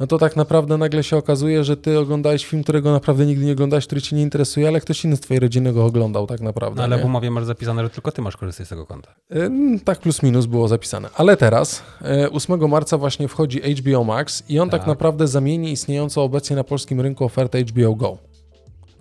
[0.00, 3.52] no to tak naprawdę nagle się okazuje, że ty oglądałeś film, którego naprawdę nigdy nie
[3.52, 6.76] oglądałeś, który cię nie interesuje, ale ktoś inny z twojej rodziny go oglądał tak naprawdę.
[6.78, 7.02] No, ale nie?
[7.02, 9.14] w umowie masz zapisane, że tylko ty masz korzystać z tego konta.
[9.36, 11.08] Ym, Tak plus minus było zapisane.
[11.14, 14.86] Ale teraz, e, 8 marca właśnie wchodzi HBO Max i on tak, Tak.
[14.88, 18.18] naprawdę zamieni istniejącą obecnie na polskim rynku ofertę HBO Go.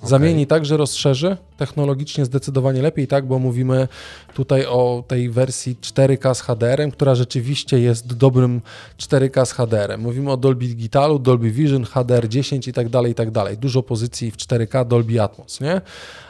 [0.03, 3.87] Zamieni tak, że rozszerzy technologicznie zdecydowanie lepiej, tak, bo mówimy
[4.33, 8.61] tutaj o tej wersji 4K z HDR-em, która rzeczywiście jest dobrym
[8.97, 10.01] 4K z HDR-em.
[10.01, 13.57] Mówimy o Dolby Digitalu, Dolby Vision, HDR10 i tak dalej, i tak dalej.
[13.57, 15.81] Dużo pozycji w 4K, Dolby Atmos, nie?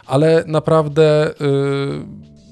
[0.05, 2.05] Ale naprawdę yy,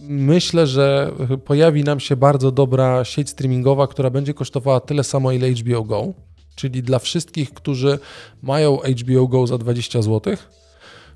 [0.07, 1.11] myślę, że
[1.45, 6.13] pojawi nam się bardzo dobra sieć streamingowa, która będzie kosztowała tyle samo, ile HBO Go,
[6.55, 7.99] czyli dla wszystkich, którzy
[8.41, 10.35] mają HBO Go za 20 zł,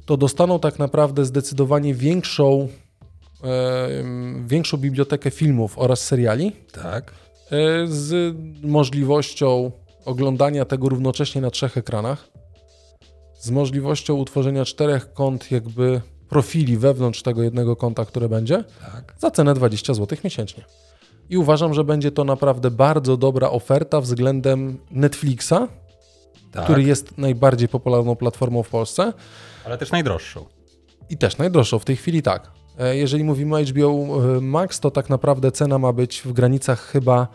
[0.10, 2.68] to dostaną tak naprawdę zdecydowanie większą,
[3.43, 3.88] e,
[4.47, 7.12] większą bibliotekę filmów oraz seriali Tak.
[7.51, 9.72] e, z możliwością
[10.05, 12.28] oglądania tego równocześnie na trzech ekranach,
[13.39, 19.16] z możliwością utworzenia czterech kont jakby profili wewnątrz tego jednego konta, które będzie, Tak.
[19.20, 20.64] za cenę 20 zł miesięcznie.
[21.30, 25.68] I uważam, że będzie to naprawdę bardzo dobra oferta względem Netflixa,
[26.51, 26.64] tak.
[26.64, 29.14] który jest najbardziej popularną platformą w Polsce.
[29.70, 30.46] Ale też najdroższą.
[31.10, 32.52] I też najdroższą w tej chwili tak.
[32.80, 33.88] E, Jeżeli mówimy o HBO
[34.38, 37.28] e, Max, to tak naprawdę cena ma być w granicach chyba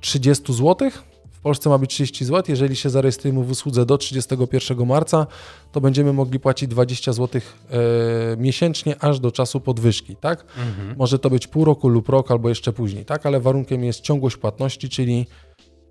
[0.00, 0.90] 30 zł.
[1.30, 2.42] W Polsce ma być 30 zł.
[2.48, 5.26] Jeżeli się zarejestrujemy w usłudze do 31 marca,
[5.72, 7.40] to będziemy mogli płacić 20 zł
[7.70, 10.44] e, miesięcznie aż do czasu podwyżki, tak?
[10.58, 10.94] Mhm.
[10.98, 13.26] Może to być pół roku lub rok, albo jeszcze później, tak?
[13.26, 15.26] Ale warunkiem jest ciągłość płatności, czyli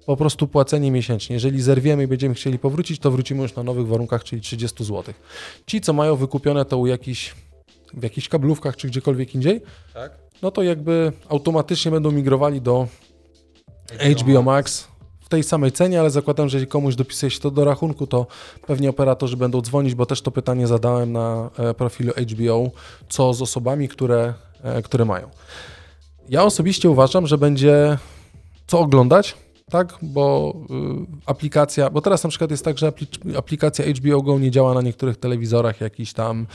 [0.06, 1.34] po prostu płacenie miesięcznie.
[1.34, 5.14] Jeżeli zerwiemy i będziemy chcieli powrócić, to wrócimy już na nowych warunkach, czyli 30 zł.
[5.68, 7.36] Ci, co mają wykupione to u jakichś,
[7.94, 9.62] w jakichś kablówkach czy gdziekolwiek indziej,
[9.94, 10.12] Tak.
[10.42, 12.88] no to jakby automatycznie będą migrowali do
[14.20, 14.88] HBO Max
[15.22, 18.28] w tej samej cenie, ale zakładam, że jeśli komuś dopisuje się to do rachunku, to
[18.68, 22.72] pewnie operatorzy będą dzwonić, bo też to pytanie zadałem na e, profilu HBO,
[23.10, 24.34] co z osobami, które,
[24.64, 25.30] e, które mają.
[26.30, 27.98] Ja osobiście uważam, że będzie
[28.68, 29.38] co oglądać,
[29.72, 34.40] tak, bo y, aplikacja, bo teraz na przykład jest tak, że apli- aplikacja HBO Go
[34.40, 36.48] nie działa na niektórych telewizorach, jakiś tam,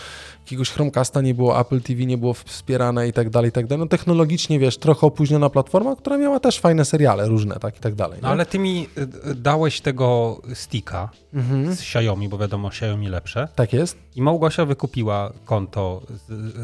[0.45, 3.81] jakiegoś Chromecasta nie było, Apple TV nie było wspierane i tak dalej, i tak dalej.
[3.85, 7.95] No technologicznie, wiesz, trochę opóźniona platforma, która miała też fajne seriale różne, tak i tak
[7.95, 8.19] dalej.
[8.23, 8.89] No ale ty mi
[9.27, 11.75] y, y, dałeś tego sticka Mhm.
[11.75, 13.49] z Xiaomi, bo wiadomo, Xiaomi lepsze.
[13.55, 13.99] Tak jest.
[14.17, 16.03] I Małgosia wykupiła konto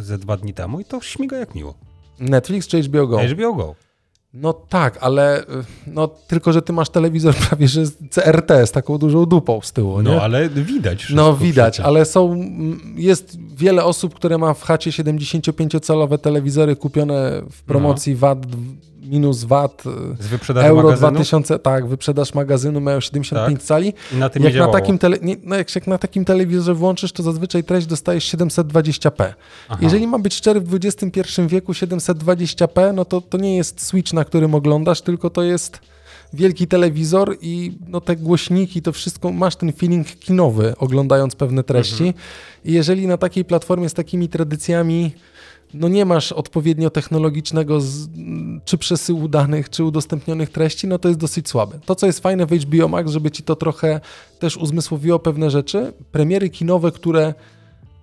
[0.01, 1.75] ze dwa dni temu i to śmiga jak miło.
[2.19, 3.19] Netflix czy HBO Go?
[3.29, 3.75] HBO Go.
[4.35, 5.45] No tak, ale y,
[5.87, 10.01] no, tylko, że ty masz telewizor prawie że CRT z taką dużą dupą z tyłu,
[10.01, 10.11] nie?
[10.11, 11.87] No ale widać No widać, przecież.
[11.87, 12.37] ale są,
[12.97, 18.47] jest wiele osób, które ma w chacie 75-calowe telewizory kupione w promocji VAT,
[19.03, 19.83] minus VAT,
[20.21, 23.67] y, Z wyprzedaży euro magazynu 2000, tak, wyprzedaż magazynu mają 75 Tak.
[23.67, 23.93] cali.
[24.13, 27.13] i na tym Jak na, takim tele, nie, no jak się na takim telewizorze włączysz,
[27.13, 29.35] to zazwyczaj treść dostajesz 720p.
[29.69, 29.79] Aha.
[29.81, 34.25] Jeżeli mam być szczery, w XXI wieku 720p, no to, to nie jest switch, na
[34.25, 35.81] którym oglądasz, tylko to jest
[36.33, 42.05] wielki telewizor i no te głośniki, to wszystko, masz ten feeling kinowy, oglądając pewne treści.
[42.07, 42.15] Mhm.
[42.65, 45.13] I jeżeli na takiej platformie z takimi tradycjami
[45.75, 48.09] no nie masz odpowiednio technologicznego z,
[48.65, 51.79] czy przesyłu danych, czy udostępnionych treści, no to jest dosyć słabe.
[51.87, 54.01] To, co jest fajne w HBO Max, żeby ci to trochę
[54.39, 57.35] też uzmysłowiło pewne rzeczy, premiery kinowe, które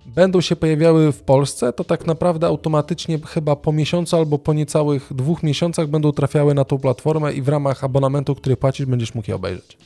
[0.06, 5.12] będą się pojawiały w Polsce, to tak naprawdę automatycznie chyba po miesiącu albo po niecałych
[5.14, 9.30] dwóch miesiącach będą trafiały na tą platformę i w ramach abonamentu, który płacisz, będziesz mógł
[9.30, 9.78] je obejrzeć.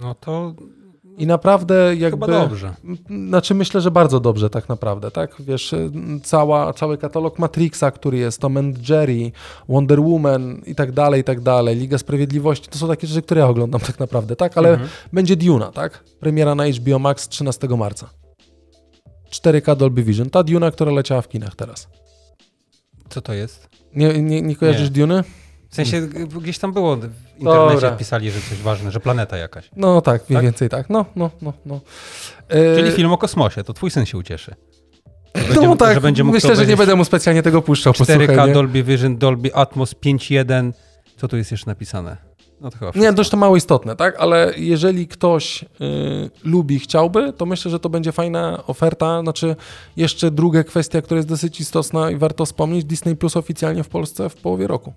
[0.00, 0.54] No to
[1.18, 2.26] I naprawdę jakby...
[2.26, 2.74] chyba dobrze.
[3.28, 5.34] Znaczy myślę, że bardzo dobrze tak naprawdę, tak?
[5.40, 5.74] Wiesz,
[6.22, 9.32] cała, cały katalog Matrixa, który jest, Tom and Jerry,
[9.68, 13.40] Wonder Woman i tak dalej, i tak dalej, Liga Sprawiedliwości, to są takie rzeczy, które
[13.40, 14.58] ja oglądam tak naprawdę, tak?
[14.58, 14.88] Ale Mhm.
[15.12, 16.04] będzie Duna, tak?
[16.20, 18.10] Premiera na HBO Max 13 marca.
[19.30, 20.30] 4K Dolby Vision.
[20.30, 21.88] Ta Duna, która leciała w kinach teraz.
[23.08, 23.68] Co to jest?
[23.94, 24.90] Nie, nie, nie kojarzysz Nie.
[24.90, 25.24] Duny?
[25.70, 27.04] W sensie g- gdzieś tam było w
[27.38, 27.90] internecie Dobra.
[27.90, 29.70] pisali, że coś ważne, że planeta jakaś.
[29.76, 30.44] No tak, mniej Tak?
[30.44, 30.90] więcej tak.
[30.90, 31.80] No, no, no, no.
[32.48, 34.54] E, Czyli film o kosmosie, to twój syn się ucieszy.
[35.48, 37.92] Że No będzie- tak, że będzie mógł myślę, że nie będę mu specjalnie tego puszczał,
[37.92, 38.54] 4K, posłuchaj, nie?
[38.54, 40.72] Dolby Vision, Dolby Atmos 5.1.
[41.16, 42.16] Co tu jest jeszcze napisane?
[42.60, 44.16] No to chyba Nie, dość to mało istotne, tak?
[44.20, 45.66] Ale jeżeli ktoś y,
[46.44, 49.20] lubi, chciałby, to myślę, że to będzie fajna oferta.
[49.22, 49.56] Znaczy,
[49.96, 54.28] jeszcze druga kwestia, która jest dosyć istotna i warto wspomnieć, Disney Plus oficjalnie w Polsce
[54.28, 54.92] w połowie roku.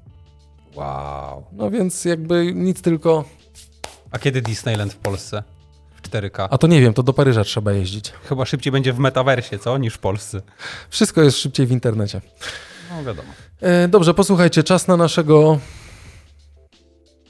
[0.76, 1.46] Wow.
[1.52, 3.26] No więc jakby nic tylko...
[4.12, 5.44] A kiedy Disneyland w Polsce?
[5.96, 6.48] W 4K.
[6.50, 8.14] A to nie wiem, to do Paryża trzeba jeździć.
[8.24, 9.78] Chyba szybciej będzie w metaversie, co?
[9.78, 10.42] Niż w Polsce.
[10.90, 12.22] Wszystko jest szybciej w internecie.
[12.92, 13.30] No wiadomo.
[13.62, 15.60] E, dobrze, posłuchajcie, czas na naszego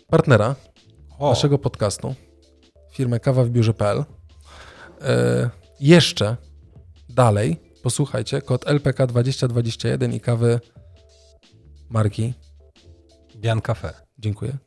[0.07, 0.55] partnera,
[1.19, 2.15] O, naszego podcastu,
[2.93, 4.03] firmę kawa w biurze.pl.
[5.01, 6.37] E, jeszcze
[7.09, 10.59] dalej, posłuchajcie, kod LPK 2021 i kawy
[11.89, 12.33] marki,
[13.41, 13.93] Bian Cafe.
[14.19, 14.57] dziękuję,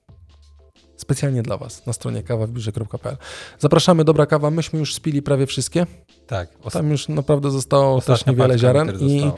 [0.97, 3.17] specjalnie dla Was na stronie kawawbiurze.pl.
[3.59, 5.87] Zapraszamy, dobra kawa, myśmy już spili prawie wszystkie,
[6.27, 6.49] Tak.
[6.73, 9.31] Tam już naprawdę zostało też niewiele ziaren i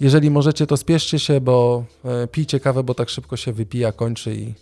[0.00, 4.34] jeżeli możecie, to spieszcie się, bo e, pijcie kawę, bo tak szybko się wypija, kończy
[4.34, 4.54] i,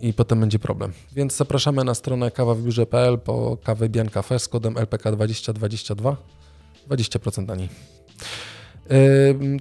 [0.00, 0.92] i potem będzie problem.
[1.12, 6.16] Więc zapraszamy na stronę kawawbiurze.pl po kawę Bian Cafe z kodem LPK2022.
[6.88, 7.68] 20% taniej.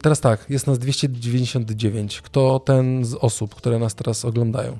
[0.01, 2.21] Teraz tak, jest nas 299.
[2.21, 4.77] Kto ten z osób, które nas teraz oglądają?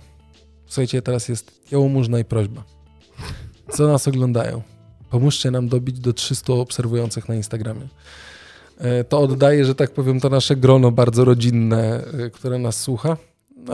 [0.65, 2.63] Słuchajcie, teraz jest jałmużna i prośba.
[3.71, 4.61] Co nas oglądają?
[5.09, 7.87] Pomóżcie nam dobić do 300 obserwujących na Instagramie.
[8.77, 13.17] E, To oddaje, że tak powiem, to nasze grono bardzo rodzinne, e, które nas słucha,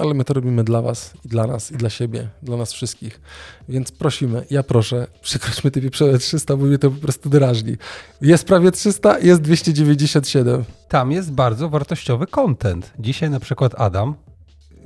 [0.02, 3.22] ale my to robimy dla Was i dla nas, i dla siebie, dla nas wszystkich.
[3.70, 7.76] Więc prosimy, ja proszę, przekroczmy te pieprzone 300, bo mnie to po prostu drażni.
[8.22, 10.64] Jest prawie 300, jest 297.
[10.88, 12.94] Tam jest bardzo wartościowy content.
[13.00, 14.16] Dzisiaj na przykład Adam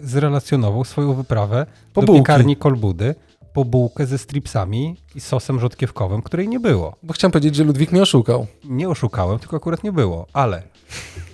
[0.01, 2.21] zrelacjonował swoją wyprawę Po do bułki.
[2.21, 3.15] piekarni Kolbudy
[3.53, 6.95] po bułkę ze stripsami i sosem rzodkiewkowym, której nie było.
[7.03, 8.47] Bo chciałem powiedzieć, że Ludwik mnie oszukał.
[8.63, 10.63] Nie oszukałem, tylko akurat nie było, ale...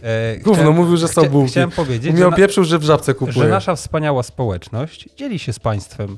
[0.03, 1.51] E, Gówno, chciałem- mówił, że są chcia- bułki.
[1.51, 3.47] Chciałem powiedzieć, że, że w żabce że kupuje.
[3.47, 6.17] nasza wspaniała społeczność dzieli się z państwem.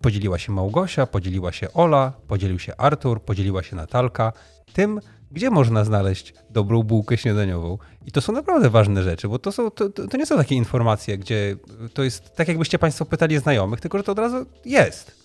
[0.00, 4.32] Podzieliła się Małgosia, podzieliła się Ola, podzielił się Artur, podzieliła się Natalka.
[4.72, 5.00] Tym,
[5.30, 7.78] gdzie można znaleźć dobrą bułkę śniadaniową.
[8.06, 11.18] I to są naprawdę ważne rzeczy, bo to, są, to to nie są takie informacje,
[11.18, 11.56] gdzie
[11.94, 15.21] to jest tak, jakbyście Państwo pytali znajomych, tylko że to od razu jest.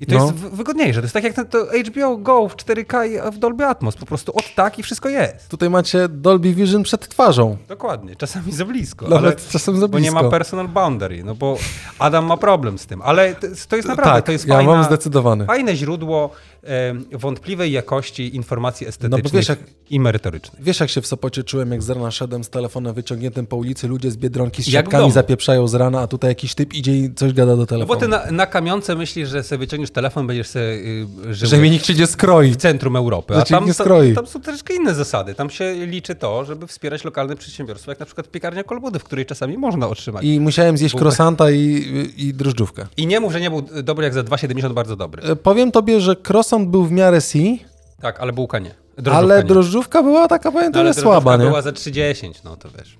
[0.00, 0.24] I to No.
[0.24, 1.00] jest wygodniejsze.
[1.00, 3.96] To jest tak jak ten, to HBO Go w 4K i w Dolby Atmos.
[3.96, 5.48] Po prostu od tak i wszystko jest.
[5.48, 7.56] Tutaj macie Dolby Vision przed twarzą.
[7.68, 8.16] Dokładnie.
[8.16, 9.08] Czasami za blisko.
[9.08, 9.50] Nawet ale...
[9.52, 10.22] czasem za Bo nie blisko.
[10.22, 11.56] ma personal boundary, no bo
[11.98, 14.72] Adam ma problem z tym, ale to, to jest naprawdę, tak, to jest ja fajna,
[14.72, 15.46] mam zdecydowany.
[15.46, 16.30] fajne źródło
[16.62, 19.58] em, wątpliwej jakości informacji estetycznych No wiesz, jak-
[19.90, 20.62] i merytorycznych.
[20.62, 23.88] Wiesz, jak się w Sopocie czułem, jak z rana szedłem z telefonem wyciągniętym po ulicy,
[23.88, 27.32] ludzie z Biedronki z siatkami zapieprzają z rana, a tutaj jakiś typ idzie i coś
[27.32, 27.94] gada do No telefonu.
[27.94, 31.56] bo ty na, na kamionce myślisz, że sobie wyciągniesz telefon, będziesz sobie y, żył Że
[31.56, 32.50] mnie nikt cię nie skroi.
[32.50, 34.14] w centrum Europy, a tam, nie skroi.
[34.14, 35.34] tam są troszkę inne zasady.
[35.34, 39.26] Tam się liczy to, żeby wspierać lokalne przedsiębiorstwa, jak na przykład piekarnia Kolbudy, w której
[39.26, 40.24] czasami można otrzymać.
[40.24, 41.04] I, I musiałem zjeść Bułkę.
[41.04, 42.86] croissanta i, i drożdżówkę.
[42.98, 45.22] nie mów, że nie był dobry jak za 2,70 bardzo dobry.
[45.22, 47.64] E, Powiem tobie, że croissant był w miarę si,
[48.00, 48.74] Tak, ale bułka nie.
[48.98, 49.48] Drożdżówka ale nie.
[49.48, 51.48] drożdżówka była taka, powiem No, ale słaba, drożdżówka nie?
[51.48, 52.96] była za 3,10, no to wiesz.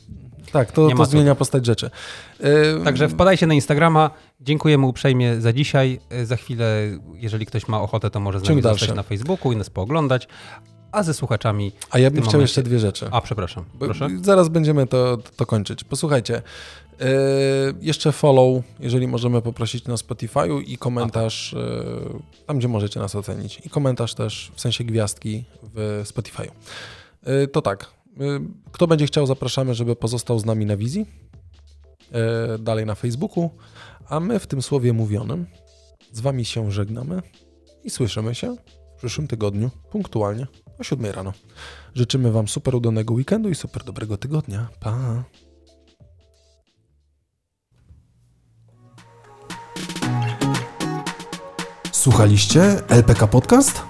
[0.52, 1.90] Tak, to, to zmienia postać rzeczy.
[2.84, 4.10] Także wpadajcie na Instagrama.
[4.40, 6.00] Dziękujemy uprzejmie za dzisiaj.
[6.10, 6.76] E, Za chwilę,
[7.14, 10.28] jeżeli ktoś ma ochotę, to może z nami zostać na Facebooku i nas pooglądać.
[10.92, 11.72] A ze słuchaczami...
[11.90, 13.08] A ja bym chciał momencie- jeszcze dwie rzeczy.
[13.10, 13.64] A, przepraszam.
[13.78, 14.08] Proszę.
[14.22, 15.84] Zaraz będziemy to, to kończyć.
[15.84, 16.36] Posłuchajcie,
[17.00, 17.04] e,
[17.80, 23.60] jeszcze follow, jeżeli możemy poprosić na Spotify'u i komentarz, e, tam gdzie możecie nas ocenić.
[23.64, 25.44] I komentarz też w sensie gwiazdki
[25.74, 26.50] w Spotify'u.
[27.24, 27.90] E, to tak,
[28.72, 31.06] kto będzie chciał, zapraszamy, żeby pozostał z nami na wizji,
[32.12, 33.50] e, dalej na Facebooku,
[34.08, 35.46] a my w tym słowie mówionym
[36.12, 37.22] z wami się żegnamy
[37.84, 38.56] i słyszymy się
[38.96, 40.46] w przyszłym tygodniu punktualnie
[40.78, 41.32] o 7 rano.
[41.94, 44.68] Życzymy Wam super udanego weekendu i super dobrego tygodnia.
[44.80, 45.24] Pa!
[51.92, 53.89] Słuchaliście LPK Podcast?